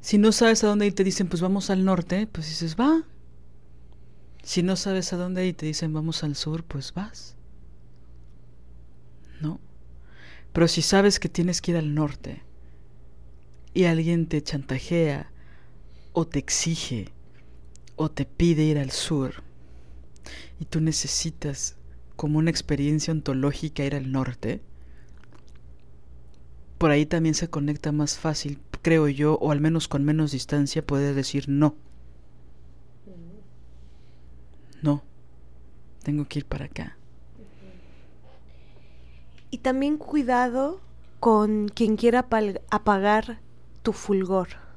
si 0.00 0.18
no 0.18 0.30
sabes 0.30 0.62
a 0.62 0.68
dónde 0.68 0.86
ir, 0.86 0.94
te 0.94 1.02
dicen, 1.02 1.26
pues 1.26 1.42
vamos 1.42 1.68
al 1.70 1.84
norte, 1.84 2.28
pues 2.28 2.46
dices, 2.48 2.76
va. 2.76 3.02
Si 4.44 4.62
no 4.62 4.76
sabes 4.76 5.12
a 5.12 5.16
dónde 5.16 5.44
ir 5.44 5.56
te 5.56 5.66
dicen 5.66 5.92
vamos 5.92 6.22
al 6.22 6.36
sur, 6.36 6.62
pues 6.62 6.94
vas. 6.94 7.34
¿No? 9.40 9.58
Pero 10.52 10.68
si 10.68 10.80
sabes 10.80 11.18
que 11.18 11.28
tienes 11.28 11.60
que 11.60 11.72
ir 11.72 11.76
al 11.76 11.92
norte 11.92 12.44
y 13.74 13.86
alguien 13.86 14.28
te 14.28 14.40
chantajea 14.40 15.28
o 16.12 16.24
te 16.24 16.38
exige 16.38 17.17
o 17.98 18.10
te 18.10 18.24
pide 18.24 18.62
ir 18.62 18.78
al 18.78 18.90
sur 18.90 19.42
y 20.60 20.64
tú 20.64 20.80
necesitas 20.80 21.76
como 22.16 22.38
una 22.38 22.50
experiencia 22.50 23.12
ontológica 23.12 23.84
ir 23.84 23.94
al 23.94 24.10
norte, 24.10 24.60
por 26.78 26.90
ahí 26.90 27.06
también 27.06 27.34
se 27.34 27.48
conecta 27.48 27.92
más 27.92 28.18
fácil, 28.18 28.60
creo 28.82 29.08
yo, 29.08 29.34
o 29.34 29.50
al 29.50 29.60
menos 29.60 29.88
con 29.88 30.04
menos 30.04 30.32
distancia, 30.32 30.84
poder 30.84 31.14
decir 31.14 31.48
no. 31.48 31.74
no, 34.82 35.02
tengo 36.02 36.24
que 36.26 36.40
ir 36.40 36.46
para 36.46 36.66
acá. 36.66 36.96
Y 39.50 39.58
también 39.58 39.96
cuidado 39.96 40.80
con 41.20 41.68
quien 41.68 41.96
quiera 41.96 42.28
apagar 42.70 43.40
tu 43.82 43.92
fulgor. 43.92 44.67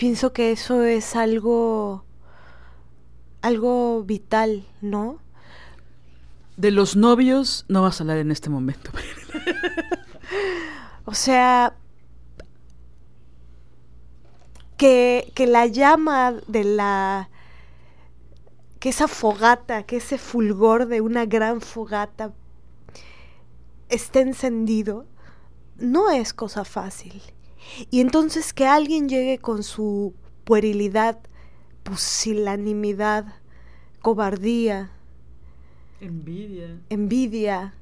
Pienso 0.00 0.32
que 0.32 0.50
eso 0.50 0.82
es 0.82 1.14
algo 1.14 2.06
algo 3.42 4.02
vital, 4.02 4.66
¿no? 4.80 5.18
De 6.56 6.70
los 6.70 6.96
novios 6.96 7.66
no 7.68 7.82
vas 7.82 8.00
a 8.00 8.04
hablar 8.04 8.16
en 8.16 8.30
este 8.30 8.48
momento. 8.48 8.92
o 11.04 11.12
sea, 11.12 11.74
que, 14.78 15.30
que 15.34 15.46
la 15.46 15.66
llama 15.66 16.32
de 16.46 16.64
la 16.64 17.28
que 18.78 18.88
esa 18.88 19.06
fogata, 19.06 19.82
que 19.82 19.98
ese 19.98 20.16
fulgor 20.16 20.86
de 20.86 21.02
una 21.02 21.26
gran 21.26 21.60
fogata 21.60 22.32
esté 23.90 24.20
encendido, 24.20 25.04
no 25.76 26.10
es 26.10 26.32
cosa 26.32 26.64
fácil. 26.64 27.20
Y 27.90 28.00
entonces 28.00 28.52
que 28.52 28.66
alguien 28.66 29.08
llegue 29.08 29.38
con 29.38 29.62
su 29.62 30.14
puerilidad, 30.44 31.18
pusilanimidad, 31.82 33.34
cobardía, 34.00 34.90
envidia, 36.00 36.80
envidia, 36.88 37.74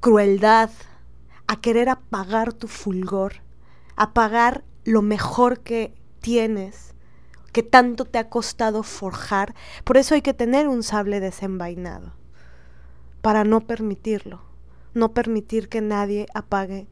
crueldad, 0.00 0.70
a 1.46 1.60
querer 1.60 1.88
apagar 1.88 2.52
tu 2.52 2.68
fulgor, 2.68 3.42
apagar 3.94 4.64
lo 4.84 5.02
mejor 5.02 5.60
que 5.60 5.94
tienes, 6.20 6.94
que 7.52 7.62
tanto 7.62 8.04
te 8.04 8.18
ha 8.18 8.28
costado 8.28 8.82
forjar. 8.82 9.54
Por 9.84 9.96
eso 9.96 10.14
hay 10.14 10.22
que 10.22 10.34
tener 10.34 10.68
un 10.68 10.82
sable 10.82 11.20
desenvainado, 11.20 12.12
para 13.22 13.44
no 13.44 13.60
permitirlo, 13.60 14.42
no 14.94 15.12
permitir 15.12 15.68
que 15.68 15.80
nadie 15.80 16.26
apague 16.34 16.86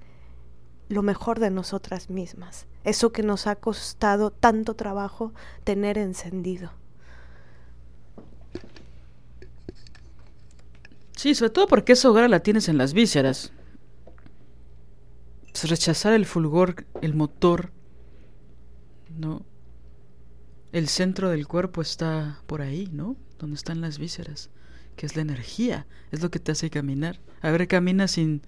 lo 0.89 1.03
mejor 1.03 1.41
de 1.41 1.51
nosotras 1.51 2.11
mismas, 2.11 2.67
eso 2.85 3.13
que 3.13 3.23
nos 3.23 3.47
ha 3.47 3.57
costado 3.57 4.31
tanto 4.31 4.75
trabajo 4.75 5.33
tener 5.65 5.99
encendido. 5.99 6.73
Sí, 11.17 11.35
sobre 11.35 11.51
todo 11.51 11.67
porque 11.67 11.93
esa 11.93 12.11
hoguera 12.11 12.29
la 12.29 12.41
tienes 12.41 12.69
en 12.69 12.77
las 12.77 12.93
vísceras. 12.93 13.53
rechazar 15.63 16.13
el 16.13 16.27
fulgor, 16.27 16.85
el 17.01 17.15
motor, 17.15 17.71
¿no? 19.17 19.43
el 20.75 20.89
centro 20.89 21.31
del 21.31 21.47
cuerpo 21.47 21.83
está 21.83 22.43
por 22.47 22.61
ahí, 22.61 22.89
¿no? 22.91 23.17
Donde 23.39 23.55
están 23.55 23.81
las 23.81 23.99
vísceras, 23.99 24.51
que 24.97 25.07
es 25.07 25.15
la 25.15 25.23
energía, 25.23 25.87
es 26.11 26.21
lo 26.21 26.33
que 26.33 26.41
te 26.41 26.51
hace 26.51 26.69
caminar. 26.69 27.21
A 27.43 27.53
ver, 27.53 27.69
camina 27.69 28.09
sin, 28.09 28.43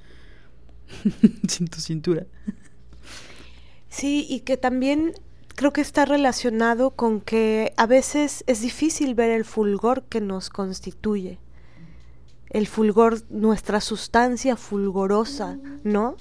sin 1.48 1.68
tu 1.68 1.80
cintura. 1.80 2.26
Sí, 3.88 4.26
y 4.28 4.40
que 4.40 4.56
también 4.56 5.12
creo 5.54 5.72
que 5.72 5.80
está 5.80 6.04
relacionado 6.04 6.90
con 6.90 7.20
que 7.20 7.72
a 7.76 7.86
veces 7.86 8.44
es 8.46 8.60
difícil 8.60 9.14
ver 9.14 9.30
el 9.30 9.44
fulgor 9.44 10.02
que 10.04 10.20
nos 10.20 10.50
constituye. 10.50 11.38
El 12.50 12.66
fulgor, 12.66 13.22
nuestra 13.30 13.80
sustancia 13.80 14.56
fulgorosa, 14.56 15.58
¿no? 15.82 16.16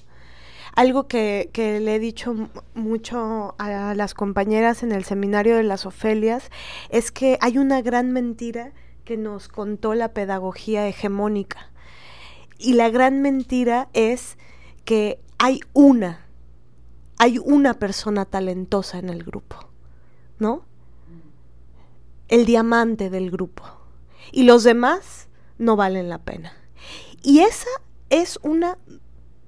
algo 0.76 1.08
que, 1.08 1.50
que, 1.54 1.80
le 1.80 1.96
he 1.96 2.00
dicho 2.00 2.50
mucho 2.74 3.56
a 3.58 3.94
las 3.96 4.14
compañeras 4.14 4.84
en 4.84 4.92
el 4.92 5.06
seminario 5.06 5.56
de 5.56 5.64
las 5.64 5.86
Ofelias 5.86 6.52
es 6.90 7.12
que 7.12 7.38
hay 7.40 7.58
una 7.58 7.82
gran 7.82 8.12
mentira 8.12 8.74
que 9.06 9.16
nos 9.16 9.48
contó 9.48 9.94
la 9.94 10.12
pedagogía 10.12 10.86
hegemónica. 10.88 11.72
Y 12.58 12.74
la 12.74 12.90
gran 12.90 13.22
mentira 13.22 13.88
es 13.94 14.38
que 14.86 15.20
hay 15.38 15.60
una, 15.74 16.26
hay 17.18 17.40
una 17.40 17.74
persona 17.74 18.26
talentosa 18.26 19.00
en 19.00 19.10
el 19.10 19.24
grupo, 19.24 19.58
¿no? 20.40 20.64
El 22.28 22.46
diamante 22.46 23.10
del 23.10 23.32
grupo. 23.32 23.64
Y 24.32 24.44
los 24.44 24.64
demás 24.64 25.28
no 25.58 25.76
valen 25.76 26.10
la 26.10 26.20
pena. 26.20 26.54
Y 27.22 27.40
esa 27.40 27.70
es 28.10 28.40
una 28.44 28.78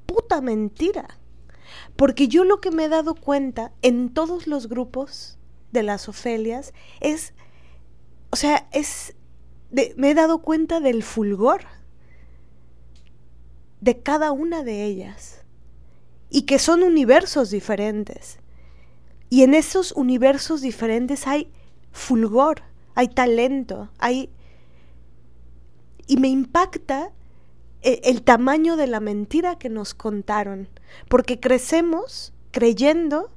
puta 0.06 0.42
mentira. 0.42 1.08
Porque 1.96 2.28
yo 2.28 2.44
lo 2.44 2.60
que 2.60 2.72
me 2.72 2.86
he 2.86 2.90
dado 2.90 3.16
cuenta 3.16 3.72
en 3.82 4.14
todos 4.14 4.48
los 4.48 4.68
grupos 4.68 5.38
de 5.72 5.84
las 5.84 6.08
Ofelias 6.08 6.74
es, 7.02 7.34
o 8.30 8.36
sea, 8.36 8.68
es, 8.72 9.16
me 9.72 10.12
he 10.12 10.14
dado 10.14 10.40
cuenta 10.40 10.80
del 10.80 11.04
fulgor 11.04 11.62
de 13.82 14.00
cada 14.02 14.32
una 14.32 14.64
de 14.64 14.84
ellas 14.84 15.46
y 16.30 16.44
que 16.44 16.60
son 16.60 16.84
universos 16.84 17.50
diferentes. 17.50 18.40
Y 19.30 19.44
en 19.44 19.54
esos 19.54 19.92
universos 19.92 20.62
diferentes 20.62 21.28
hay 21.28 21.52
fulgor, 21.92 22.64
hay 22.96 23.08
talento, 23.08 23.90
hay... 24.00 24.30
Y 26.08 26.18
me 26.18 26.30
impacta 26.30 27.12
el, 27.82 28.00
el 28.04 28.22
tamaño 28.24 28.78
de 28.78 28.88
la 28.88 29.02
mentira 29.02 29.58
que 29.58 29.70
nos 29.70 29.94
contaron, 29.94 30.70
porque 31.10 31.40
crecemos 31.40 32.34
creyendo 32.52 33.30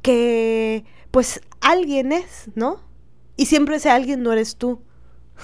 que 0.00 0.84
pues 1.10 1.40
alguien 1.60 2.12
es, 2.12 2.48
¿no? 2.54 2.80
Y 3.36 3.46
siempre 3.46 3.76
ese 3.76 3.90
alguien 3.90 4.22
no 4.22 4.32
eres 4.32 4.56
tú. 4.56 4.82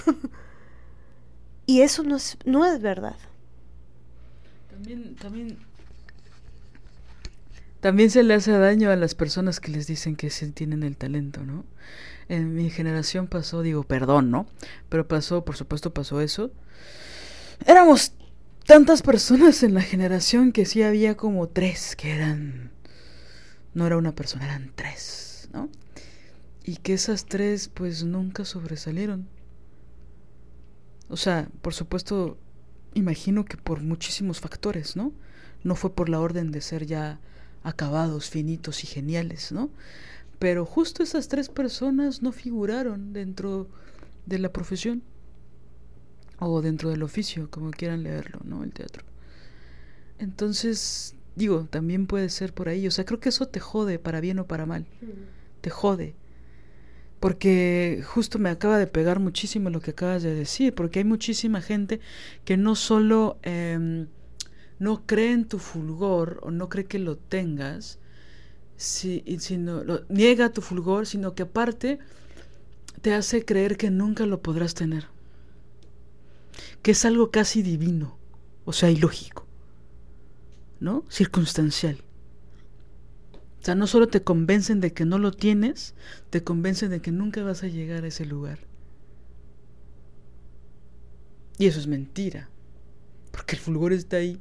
y 1.65 1.81
eso 1.81 2.03
no 2.03 2.17
es, 2.17 2.37
no 2.45 2.65
es 2.65 2.81
verdad. 2.81 3.17
También, 4.75 5.15
también, 5.15 5.57
también 7.79 8.11
se 8.11 8.23
le 8.23 8.33
hace 8.33 8.51
daño 8.51 8.91
a 8.91 8.97
las 8.97 9.15
personas 9.15 9.61
que 9.61 9.71
les 9.71 9.87
dicen 9.87 10.17
que 10.17 10.29
tienen 10.29 10.83
el 10.83 10.97
talento, 10.97 11.45
¿no? 11.45 11.63
En 12.27 12.53
mi 12.53 12.69
generación 12.69 13.27
pasó, 13.27 13.61
digo, 13.61 13.83
perdón, 13.83 14.31
¿no? 14.31 14.47
Pero 14.89 15.07
pasó, 15.07 15.45
por 15.45 15.55
supuesto 15.55 15.93
pasó 15.93 16.19
eso. 16.19 16.51
Éramos 17.65 18.11
tantas 18.65 19.01
personas 19.01 19.63
en 19.63 19.75
la 19.75 19.81
generación 19.81 20.51
que 20.51 20.65
sí 20.65 20.83
había 20.83 21.15
como 21.15 21.47
tres 21.47 21.95
que 21.95 22.11
eran... 22.11 22.71
No 23.73 23.87
era 23.87 23.95
una 23.95 24.13
persona, 24.13 24.43
eran 24.43 24.73
tres, 24.75 25.47
¿no? 25.53 25.69
Y 26.65 26.77
que 26.77 26.93
esas 26.93 27.27
tres 27.27 27.69
pues 27.69 28.03
nunca 28.03 28.43
sobresalieron. 28.43 29.29
O 31.07 31.15
sea, 31.15 31.47
por 31.61 31.73
supuesto, 31.73 32.37
imagino 32.95 33.45
que 33.45 33.57
por 33.57 33.81
muchísimos 33.81 34.39
factores, 34.39 34.95
¿no? 34.95 35.13
No 35.63 35.75
fue 35.75 35.93
por 35.93 36.09
la 36.09 36.19
orden 36.19 36.51
de 36.51 36.61
ser 36.61 36.87
ya 36.87 37.19
acabados, 37.63 38.29
finitos 38.29 38.83
y 38.83 38.87
geniales, 38.87 39.51
¿no? 39.51 39.69
Pero 40.39 40.65
justo 40.65 41.03
esas 41.03 41.27
tres 41.27 41.49
personas 41.49 42.23
no 42.23 42.31
figuraron 42.31 43.13
dentro 43.13 43.67
de 44.25 44.39
la 44.39 44.51
profesión 44.51 45.03
o 46.39 46.61
dentro 46.61 46.89
del 46.89 47.03
oficio, 47.03 47.49
como 47.49 47.71
quieran 47.71 48.03
leerlo, 48.03 48.39
¿no? 48.43 48.63
El 48.63 48.73
teatro. 48.73 49.03
Entonces, 50.17 51.15
digo, 51.35 51.67
también 51.69 52.07
puede 52.07 52.29
ser 52.29 52.53
por 52.53 52.69
ahí. 52.69 52.87
O 52.87 52.91
sea, 52.91 53.05
creo 53.05 53.19
que 53.19 53.29
eso 53.29 53.47
te 53.47 53.59
jode, 53.59 53.99
para 53.99 54.19
bien 54.19 54.39
o 54.39 54.47
para 54.47 54.65
mal. 54.65 54.85
Te 55.61 55.69
jode 55.69 56.15
porque 57.25 58.03
justo 58.05 58.37
me 58.37 58.51
acaba 58.51 58.77
de 58.77 58.85
pegar 58.85 59.19
muchísimo 59.19 59.71
lo 59.71 59.81
que 59.81 59.89
acabas 59.89 60.21
de 60.21 60.35
decir, 60.35 60.75
porque 60.75 60.99
hay 60.99 61.05
muchísima 61.05 61.59
gente 61.59 61.99
que 62.43 62.55
no 62.55 62.75
solo 62.75 63.39
eh, 63.41 64.05
no 64.77 65.07
cree 65.07 65.31
en 65.31 65.45
tu 65.45 65.57
fulgor 65.57 66.39
o 66.43 66.51
no 66.51 66.69
cree 66.69 66.85
que 66.85 66.99
lo 66.99 67.17
tengas, 67.17 67.97
si, 68.77 69.23
sino 69.39 69.81
niega 70.07 70.53
tu 70.53 70.61
fulgor, 70.61 71.07
sino 71.07 71.33
que 71.33 71.41
aparte 71.41 71.97
te 73.01 73.15
hace 73.15 73.43
creer 73.43 73.75
que 73.75 73.89
nunca 73.89 74.27
lo 74.27 74.43
podrás 74.43 74.75
tener, 74.75 75.07
que 76.83 76.91
es 76.91 77.05
algo 77.05 77.31
casi 77.31 77.63
divino, 77.63 78.19
o 78.65 78.71
sea, 78.71 78.91
ilógico, 78.91 79.47
¿no? 80.79 81.03
Circunstancial. 81.09 81.97
O 83.65 83.71
sea, 83.73 83.73
no 83.73 83.87
solo 83.87 84.07
te 84.07 84.21
convencen 84.21 84.79
de 84.79 84.93
que 84.93 85.05
no 85.05 85.17
lo 85.17 85.31
tienes, 85.31 85.95
te 86.29 86.43
convencen 86.43 86.91
de 86.91 87.01
que 87.01 87.11
nunca 87.11 87.41
vas 87.41 87.63
a 87.63 87.67
llegar 87.67 88.03
a 88.03 88.07
ese 88.09 88.23
lugar. 88.23 88.59
Y 91.57 91.65
eso 91.65 91.79
es 91.79 91.87
mentira, 91.87 92.51
porque 93.31 93.55
el 93.55 93.61
fulgor 93.63 93.91
está 93.91 94.17
ahí. 94.17 94.39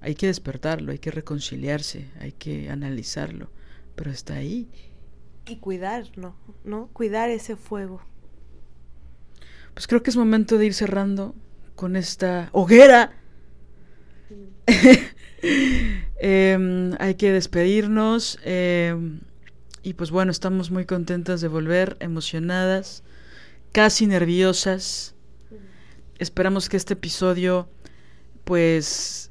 Hay 0.00 0.14
que 0.14 0.28
despertarlo, 0.28 0.92
hay 0.92 1.00
que 1.00 1.10
reconciliarse, 1.10 2.08
hay 2.18 2.32
que 2.32 2.70
analizarlo, 2.70 3.50
pero 3.94 4.10
está 4.10 4.36
ahí. 4.36 4.70
Y 5.44 5.56
cuidarlo, 5.56 6.34
¿no? 6.64 6.88
Cuidar 6.94 7.28
ese 7.28 7.56
fuego. 7.56 8.00
Pues 9.74 9.86
creo 9.86 10.02
que 10.02 10.08
es 10.08 10.16
momento 10.16 10.56
de 10.56 10.64
ir 10.64 10.72
cerrando 10.72 11.34
con 11.74 11.94
esta 11.94 12.48
hoguera. 12.52 13.12
Em, 16.16 16.92
hay 17.00 17.16
que 17.16 17.32
despedirnos. 17.32 18.38
Em, 18.44 19.20
y 19.82 19.94
pues 19.94 20.10
bueno, 20.10 20.30
estamos 20.30 20.70
muy 20.70 20.86
contentas 20.86 21.40
de 21.40 21.48
volver, 21.48 21.96
emocionadas, 22.00 23.02
casi 23.72 24.06
nerviosas. 24.06 25.14
Esperamos 26.18 26.68
que 26.68 26.76
este 26.76 26.94
episodio 26.94 27.68
pues 28.44 29.30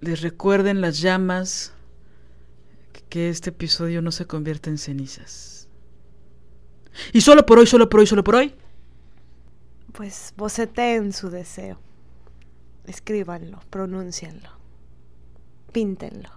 les 0.00 0.20
recuerden 0.20 0.80
las 0.80 1.00
llamas, 1.00 1.72
que 3.08 3.30
este 3.30 3.50
episodio 3.50 4.02
no 4.02 4.12
se 4.12 4.26
convierta 4.26 4.68
en 4.68 4.76
cenizas. 4.76 5.68
Y 7.12 7.22
solo 7.22 7.46
por 7.46 7.58
hoy, 7.58 7.66
solo 7.66 7.88
por 7.88 8.00
hoy, 8.00 8.06
solo 8.06 8.24
por 8.24 8.34
hoy. 8.34 8.54
Pues 9.92 10.34
boceteen 10.36 11.12
su 11.12 11.30
deseo. 11.30 11.78
Escríbanlo, 12.86 13.60
pronúncienlo 13.70 14.57
píntenlo. 15.72 16.30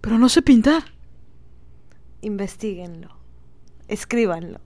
Pero 0.00 0.18
no 0.18 0.28
sé 0.28 0.42
pintar. 0.42 0.82
Investíguenlo. 2.22 3.08
Escríbanlo. 3.88 4.60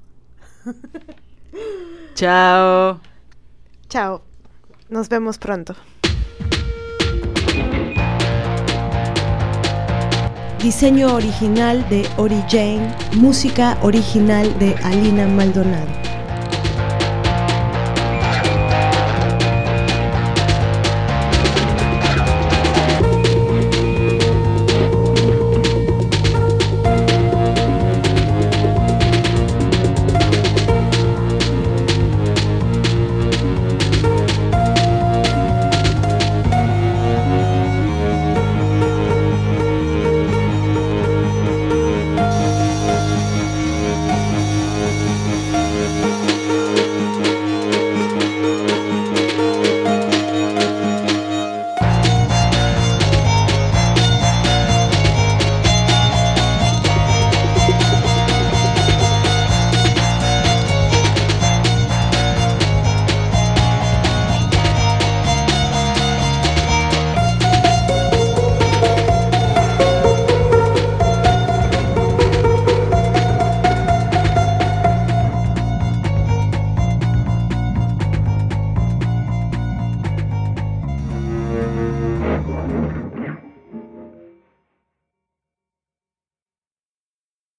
Chao. 2.14 3.00
Chao. 3.88 4.22
Nos 4.88 5.08
vemos 5.08 5.38
pronto. 5.38 5.74
Diseño 10.62 11.14
original 11.14 11.88
de 11.88 12.08
Ori 12.16 12.42
Jane, 12.48 12.92
música 13.16 13.78
original 13.82 14.58
de 14.58 14.74
Alina 14.82 15.26
Maldonado. 15.26 16.05